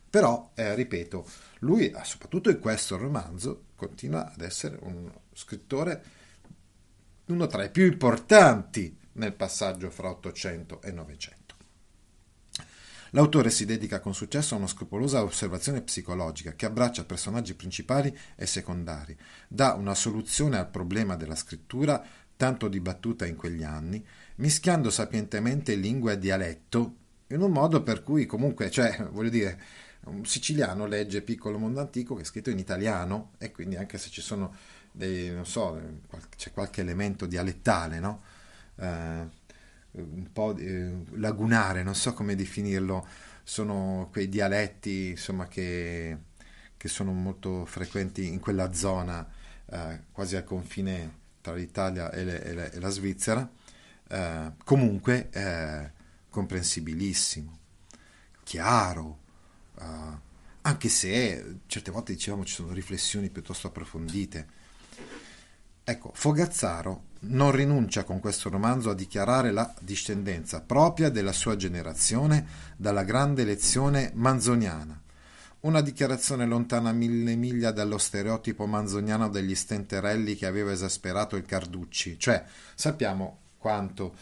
Però, 0.09 0.51
eh, 0.55 0.75
ripeto, 0.75 1.25
lui, 1.59 1.93
soprattutto 2.03 2.49
in 2.49 2.59
questo 2.59 2.97
romanzo, 2.97 3.65
continua 3.75 4.31
ad 4.31 4.41
essere 4.41 4.77
un 4.81 5.11
scrittore, 5.33 6.03
uno 7.25 7.47
tra 7.47 7.63
i 7.63 7.69
più 7.69 7.85
importanti 7.85 9.01
nel 9.13 9.33
passaggio 9.33 9.89
fra 9.89 10.09
Ottocento 10.09 10.81
e 10.81 10.91
Novecento. 10.91 11.41
L'autore 13.11 13.51
si 13.51 13.65
dedica 13.65 13.99
con 13.99 14.15
successo 14.15 14.55
a 14.55 14.57
una 14.57 14.67
scrupolosa 14.67 15.23
osservazione 15.23 15.81
psicologica 15.81 16.53
che 16.53 16.65
abbraccia 16.65 17.05
personaggi 17.05 17.53
principali 17.53 18.15
e 18.35 18.47
secondari, 18.47 19.15
dà 19.47 19.73
una 19.73 19.93
soluzione 19.93 20.57
al 20.57 20.69
problema 20.69 21.15
della 21.15 21.35
scrittura 21.35 22.03
tanto 22.35 22.67
dibattuta 22.67 23.27
in 23.27 23.35
quegli 23.35 23.63
anni, 23.63 24.03
mischiando 24.37 24.89
sapientemente 24.89 25.75
lingua 25.75 26.13
e 26.13 26.17
dialetto 26.17 26.95
in 27.27 27.41
un 27.41 27.51
modo 27.51 27.83
per 27.83 28.01
cui 28.01 28.25
comunque, 28.25 28.71
cioè, 28.71 29.05
voglio 29.11 29.29
dire, 29.29 29.61
un 30.05 30.25
siciliano 30.25 30.85
legge 30.85 31.21
Piccolo 31.21 31.59
Mondo 31.59 31.79
Antico 31.79 32.15
che 32.15 32.21
è 32.21 32.25
scritto 32.25 32.49
in 32.49 32.57
italiano 32.57 33.33
e 33.37 33.51
quindi 33.51 33.75
anche 33.75 33.99
se 33.99 34.09
ci 34.09 34.21
sono 34.21 34.55
dei, 34.91 35.29
non 35.29 35.45
so, 35.45 35.79
c'è 36.35 36.51
qualche 36.51 36.81
elemento 36.81 37.25
dialettale, 37.25 37.99
no? 37.99 38.21
Eh, 38.75 39.41
un 39.91 40.31
po' 40.31 40.55
eh, 40.57 41.03
lagunare, 41.13 41.83
non 41.83 41.95
so 41.95 42.13
come 42.13 42.35
definirlo, 42.35 43.07
sono 43.43 44.09
quei 44.11 44.27
dialetti 44.29 45.09
insomma, 45.09 45.47
che, 45.47 46.17
che 46.75 46.87
sono 46.87 47.11
molto 47.11 47.65
frequenti 47.65 48.27
in 48.27 48.39
quella 48.39 48.73
zona, 48.73 49.27
eh, 49.69 49.99
quasi 50.11 50.35
al 50.35 50.43
confine 50.43 51.21
tra 51.41 51.53
l'Italia 51.53 52.11
e, 52.11 52.23
le, 52.23 52.43
e, 52.43 52.53
le, 52.53 52.71
e 52.71 52.79
la 52.79 52.89
Svizzera, 52.89 53.49
eh, 54.09 54.51
comunque 54.63 55.29
eh, 55.31 55.91
comprensibilissimo, 56.29 57.57
chiaro, 58.43 59.21
Uh, 59.75 60.17
anche 60.61 60.87
se 60.87 61.61
certe 61.65 61.89
volte 61.89 62.13
dicevamo 62.13 62.45
ci 62.45 62.53
sono 62.53 62.73
riflessioni 62.73 63.29
piuttosto 63.29 63.67
approfondite. 63.67 64.47
Ecco, 65.83 66.11
Fogazzaro 66.13 67.05
non 67.25 67.51
rinuncia 67.51 68.03
con 68.03 68.19
questo 68.19 68.49
romanzo 68.49 68.89
a 68.89 68.95
dichiarare 68.95 69.51
la 69.51 69.73
discendenza 69.79 70.61
propria 70.61 71.09
della 71.09 71.31
sua 71.31 71.55
generazione 71.55 72.45
dalla 72.75 73.03
grande 73.03 73.43
lezione 73.43 74.11
manzoniana. 74.13 74.99
Una 75.61 75.81
dichiarazione 75.81 76.45
lontana 76.45 76.91
mille 76.91 77.35
miglia 77.35 77.71
dallo 77.71 77.97
stereotipo 77.97 78.65
manzoniano 78.65 79.29
degli 79.29 79.55
stenterelli 79.55 80.35
che 80.35 80.45
aveva 80.45 80.71
esasperato 80.71 81.37
il 81.37 81.45
Carducci, 81.45 82.19
cioè 82.19 82.43
sappiamo 82.75 83.39
quanto 83.57 84.13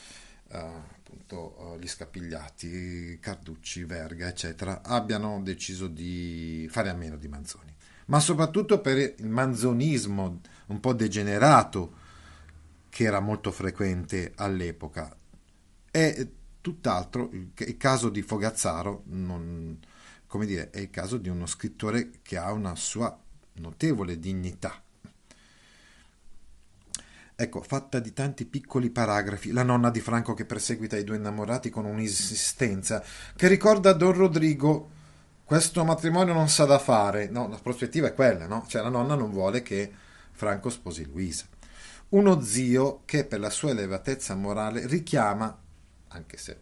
uh, 0.50 0.58
appunto 0.58 1.78
gli 1.80 1.88
scapigliati, 1.88 3.18
Carducci, 3.20 3.86
Verga, 3.86 4.28
eccetera, 4.28 4.82
abbiano 4.84 5.42
deciso 5.42 5.88
di 5.88 6.68
fare 6.70 6.90
a 6.90 6.94
meno 6.94 7.18
di 7.18 7.28
Manzoni. 7.28 7.74
Ma 8.06 8.20
soprattutto 8.20 8.80
per 8.80 8.98
il 8.98 9.30
manzonismo 9.30 10.42
un 10.68 10.80
po' 10.80 10.94
degenerato 10.94 12.01
che 12.92 13.06
era 13.06 13.20
molto 13.20 13.52
frequente 13.52 14.34
all'epoca. 14.36 15.16
È 15.90 16.28
tutt'altro 16.62 17.32
il 17.32 17.78
caso 17.78 18.10
di 18.10 18.22
Fogazzaro, 18.22 19.02
non, 19.06 19.80
come 20.28 20.46
dire, 20.46 20.70
è 20.70 20.78
il 20.78 20.92
caso 20.92 21.18
di 21.18 21.30
uno 21.30 21.48
scrittore 21.48 22.12
che 22.22 22.38
ha 22.38 22.52
una 22.52 22.76
sua 22.76 23.18
notevole 23.54 24.20
dignità 24.20 24.80
ecco, 27.42 27.62
fatta 27.64 28.00
di 28.00 28.14
tanti 28.14 28.46
piccoli 28.46 28.92
paragrafi, 28.92 29.52
la 29.52 29.64
nonna 29.64 29.90
di 29.90 30.00
Franco 30.00 30.36
che 30.36 30.46
perseguita 30.46 30.96
i 30.96 31.04
due 31.04 31.16
innamorati 31.16 31.72
con 31.72 31.86
un'insistenza 31.86 33.04
che 33.36 33.48
ricorda 33.48 33.90
a 33.90 33.94
Don 33.94 34.14
Rodrigo 34.14 34.90
questo 35.44 35.84
matrimonio 35.84 36.34
non 36.34 36.48
sa 36.48 36.66
da 36.66 36.80
fare, 36.80 37.28
no, 37.30 37.50
la 37.50 37.58
prospettiva 37.58 38.08
è 38.08 38.14
quella, 38.14 38.48
no? 38.48 38.64
Cioè 38.68 38.82
la 38.84 38.90
nonna 38.90 39.16
non 39.16 39.32
vuole 39.32 39.62
che 39.62 39.92
Franco 40.32 40.70
sposi 40.70 41.04
Luisa. 41.04 41.44
Uno 42.12 42.42
zio 42.42 43.02
che 43.06 43.26
per 43.26 43.40
la 43.40 43.50
sua 43.50 43.72
elevatezza 43.72 44.36
morale 44.36 44.86
richiama, 44.88 45.58
anche 46.10 46.38
se 46.38 46.58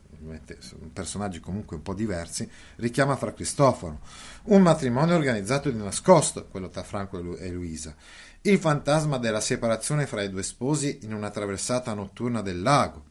sono 0.60 0.90
personaggi 0.92 1.40
comunque 1.40 1.76
un 1.76 1.82
po' 1.82 1.94
diversi, 1.94 2.50
richiama 2.78 3.16
Fra 3.16 3.34
Cristoforo. 3.34 4.02
Un 4.46 4.62
matrimonio 4.62 5.16
organizzato 5.16 5.70
di 5.70 5.78
nascosto, 5.78 6.48
quello 6.48 6.70
tra 6.70 6.84
Franco 6.84 7.38
e 7.38 7.50
Luisa 7.50 7.96
il 8.42 8.58
fantasma 8.58 9.18
della 9.18 9.42
separazione 9.42 10.08
fra 10.08 10.22
i 10.22 10.30
due 10.30 10.44
sposi 10.44 11.00
in 11.02 11.14
una 11.14 11.30
traversata 11.30 11.94
notturna 11.94 12.42
del 12.42 12.62
lago, 12.62 13.04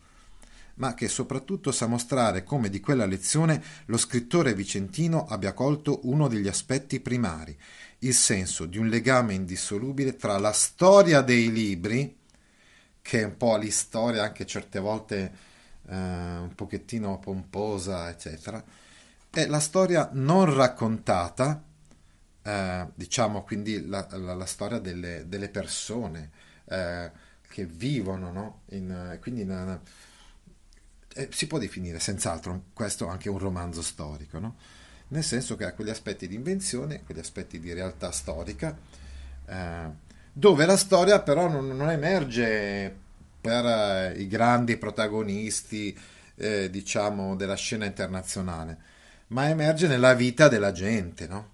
ma 0.77 0.95
che 0.95 1.07
soprattutto 1.07 1.71
sa 1.71 1.87
mostrare 1.87 2.45
come 2.45 2.71
di 2.71 2.81
quella 2.81 3.05
lezione 3.05 3.63
lo 3.87 3.99
scrittore 3.99 4.55
vicentino 4.55 5.27
abbia 5.27 5.53
colto 5.53 6.01
uno 6.05 6.29
degli 6.29 6.49
aspetti 6.49 7.01
primari, 7.01 7.55
il 7.99 8.15
senso 8.15 8.65
di 8.65 8.79
un 8.79 8.89
legame 8.89 9.35
indissolubile 9.35 10.17
tra 10.17 10.39
la 10.39 10.53
storia 10.53 11.21
dei 11.21 11.53
libri, 11.53 12.17
che 13.09 13.23
è 13.23 13.25
un 13.25 13.39
po' 13.39 13.57
l'istoria 13.57 14.23
anche 14.23 14.45
certe 14.45 14.79
volte 14.79 15.33
eh, 15.87 15.95
un 15.97 16.53
pochettino 16.55 17.19
pomposa, 17.19 18.11
eccetera, 18.11 18.63
e 19.33 19.47
la 19.47 19.61
storia 19.61 20.11
non 20.13 20.55
raccontata, 20.55 21.63
eh, 22.43 22.87
diciamo 22.95 23.45
quindi 23.45 23.87
la, 23.87 24.07
la, 24.11 24.35
la 24.35 24.45
storia 24.45 24.79
delle, 24.79 25.27
delle 25.27 25.49
persone 25.49 26.31
eh, 26.67 27.11
che 27.49 27.65
vivono, 27.65 28.31
no? 28.31 28.61
In, 28.73 29.17
quindi 29.23 29.41
in, 29.41 29.81
eh, 31.15 31.29
si 31.33 31.47
può 31.47 31.57
definire 31.57 32.01
senz'altro 32.01 32.65
questo 32.75 33.07
anche 33.07 33.31
un 33.31 33.39
romanzo 33.39 33.81
storico, 33.81 34.39
no? 34.39 34.57
nel 35.09 35.25
senso 35.25 35.57
che 35.57 35.65
ha 35.65 35.73
quegli 35.73 35.89
aspetti 35.89 36.29
di 36.29 36.35
invenzione, 36.35 37.05
quegli 37.05 37.21
aspetti 37.21 37.59
di 37.59 37.73
realtà 37.73 38.11
storica, 38.11 38.77
eh, 39.47 40.07
dove 40.39 40.67
la 40.67 40.77
storia 40.77 41.21
però 41.21 41.49
non, 41.49 41.67
non 41.67 41.91
emerge 41.91 42.97
per 43.41 43.65
eh, 43.65 44.15
i 44.19 44.29
grandi 44.29 44.77
protagonisti, 44.77 45.99
eh, 46.37 46.71
diciamo, 46.71 47.35
della 47.35 47.57
scena 47.57 47.87
internazionale, 47.87 48.79
ma 49.29 49.49
emerge 49.49 49.89
nella 49.89 50.15
vita 50.15 50.47
della 50.47 50.71
gente, 50.71 51.27
no? 51.27 51.51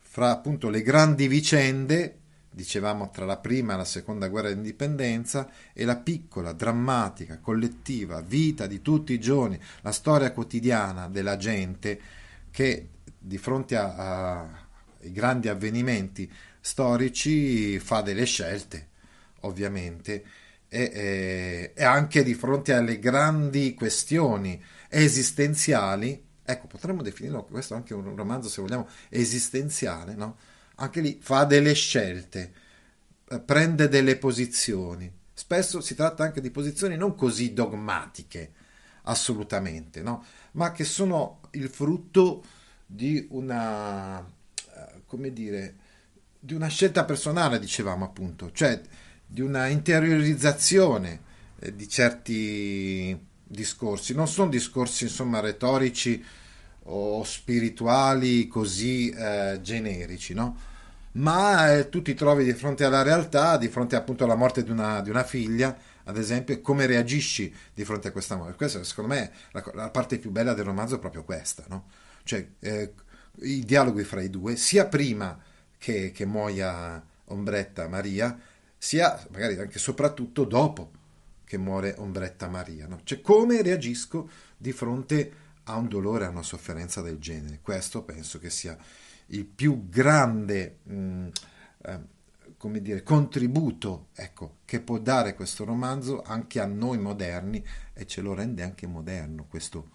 fra 0.00 0.30
appunto 0.30 0.68
le 0.68 0.82
grandi 0.82 1.26
vicende, 1.26 2.18
dicevamo 2.50 3.08
tra 3.10 3.24
la 3.24 3.38
prima 3.38 3.72
e 3.72 3.76
la 3.78 3.84
seconda 3.86 4.28
guerra 4.28 4.50
d'indipendenza, 4.50 5.48
e 5.72 5.86
la 5.86 5.96
piccola, 5.96 6.52
drammatica, 6.52 7.38
collettiva 7.38 8.20
vita 8.20 8.66
di 8.66 8.82
tutti 8.82 9.14
i 9.14 9.20
giorni, 9.20 9.58
la 9.80 9.92
storia 9.92 10.32
quotidiana 10.32 11.08
della 11.08 11.38
gente 11.38 11.98
che 12.50 12.88
di 13.18 13.38
fronte 13.38 13.74
ai 13.74 15.12
grandi 15.12 15.48
avvenimenti 15.48 16.30
storici 16.68 17.78
fa 17.78 18.02
delle 18.02 18.26
scelte, 18.26 18.88
ovviamente, 19.40 20.24
e, 20.68 20.90
e, 20.92 21.72
e 21.74 21.84
anche 21.84 22.22
di 22.22 22.34
fronte 22.34 22.74
alle 22.74 22.98
grandi 22.98 23.74
questioni 23.74 24.62
esistenziali 24.88 26.26
Ecco, 26.50 26.66
potremmo 26.66 27.02
definirlo 27.02 27.44
questo 27.44 27.74
anche 27.74 27.92
un 27.92 28.16
romanzo, 28.16 28.48
se 28.48 28.62
vogliamo, 28.62 28.88
esistenziale, 29.10 30.14
no? 30.14 30.38
Anche 30.76 31.02
lì 31.02 31.18
fa 31.20 31.44
delle 31.44 31.74
scelte 31.74 32.52
eh, 33.28 33.38
prende 33.40 33.86
delle 33.88 34.16
posizioni. 34.16 35.12
Spesso 35.34 35.82
si 35.82 35.94
tratta 35.94 36.24
anche 36.24 36.40
di 36.40 36.50
posizioni 36.50 36.96
non 36.96 37.14
così 37.16 37.52
dogmatiche, 37.52 38.52
assolutamente, 39.02 40.00
no? 40.00 40.24
ma 40.52 40.72
che 40.72 40.84
sono 40.84 41.40
il 41.50 41.68
frutto 41.68 42.42
di 42.86 43.26
una, 43.32 44.20
eh, 44.20 45.02
come 45.04 45.34
dire, 45.34 45.76
di 46.38 46.54
una 46.54 46.68
scelta 46.68 47.04
personale, 47.04 47.58
dicevamo 47.58 48.04
appunto, 48.04 48.50
cioè 48.52 48.80
di 49.26 49.40
una 49.40 49.66
interiorizzazione 49.66 51.20
eh, 51.58 51.74
di 51.74 51.88
certi 51.88 53.18
discorsi. 53.42 54.14
Non 54.14 54.28
sono 54.28 54.48
discorsi, 54.48 55.04
insomma, 55.04 55.40
retorici 55.40 56.24
o 56.90 57.22
spirituali 57.24 58.46
così 58.46 59.10
eh, 59.10 59.58
generici, 59.62 60.32
no? 60.32 60.56
Ma 61.12 61.76
eh, 61.76 61.88
tu 61.88 62.00
ti 62.00 62.14
trovi 62.14 62.44
di 62.44 62.52
fronte 62.52 62.84
alla 62.84 63.02
realtà, 63.02 63.56
di 63.56 63.68
fronte 63.68 63.96
appunto 63.96 64.24
alla 64.24 64.36
morte 64.36 64.62
di 64.62 64.70
una, 64.70 65.00
di 65.00 65.10
una 65.10 65.24
figlia, 65.24 65.76
ad 66.04 66.16
esempio, 66.16 66.54
e 66.54 66.60
come 66.60 66.86
reagisci 66.86 67.52
di 67.74 67.84
fronte 67.84 68.08
a 68.08 68.12
questa 68.12 68.36
morte. 68.36 68.54
Questa, 68.54 68.82
secondo 68.84 69.14
me, 69.14 69.30
la, 69.50 69.64
la 69.74 69.90
parte 69.90 70.18
più 70.18 70.30
bella 70.30 70.54
del 70.54 70.64
romanzo 70.64 70.94
è 70.94 70.98
proprio 70.98 71.24
questa, 71.24 71.64
no? 71.68 71.88
Cioè, 72.22 72.46
eh, 72.60 72.92
i 73.40 73.64
dialoghi 73.64 74.04
fra 74.04 74.22
i 74.22 74.30
due, 74.30 74.56
sia 74.56 74.86
prima 74.86 75.38
che, 75.78 76.10
che 76.12 76.26
muoia 76.26 77.02
Ombretta 77.26 77.88
Maria, 77.88 78.38
sia 78.76 79.24
magari 79.30 79.58
anche 79.58 79.78
soprattutto 79.78 80.44
dopo 80.44 80.90
che 81.44 81.56
muore 81.56 81.94
Ombretta 81.96 82.48
Maria. 82.48 82.86
No? 82.86 83.00
Cioè, 83.04 83.20
come 83.20 83.62
reagisco 83.62 84.28
di 84.56 84.72
fronte 84.72 85.32
a 85.64 85.76
un 85.76 85.88
dolore, 85.88 86.26
a 86.26 86.30
una 86.30 86.42
sofferenza 86.42 87.00
del 87.00 87.18
genere? 87.18 87.60
Questo 87.62 88.02
penso 88.02 88.38
che 88.38 88.50
sia 88.50 88.76
il 89.26 89.44
più 89.44 89.88
grande 89.88 90.78
mh, 90.82 90.94
mm, 90.94 91.28
eh, 91.82 92.00
come 92.58 92.82
dire, 92.82 93.02
contributo 93.02 94.08
ecco, 94.14 94.58
che 94.64 94.80
può 94.80 94.98
dare 94.98 95.34
questo 95.34 95.64
romanzo 95.64 96.22
anche 96.22 96.60
a 96.60 96.66
noi 96.66 96.98
moderni 96.98 97.64
e 97.94 98.04
ce 98.04 98.20
lo 98.20 98.34
rende 98.34 98.62
anche 98.62 98.86
moderno 98.86 99.46
questo, 99.48 99.90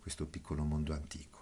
questo 0.00 0.26
piccolo 0.26 0.64
mondo 0.64 0.94
antico. 0.94 1.41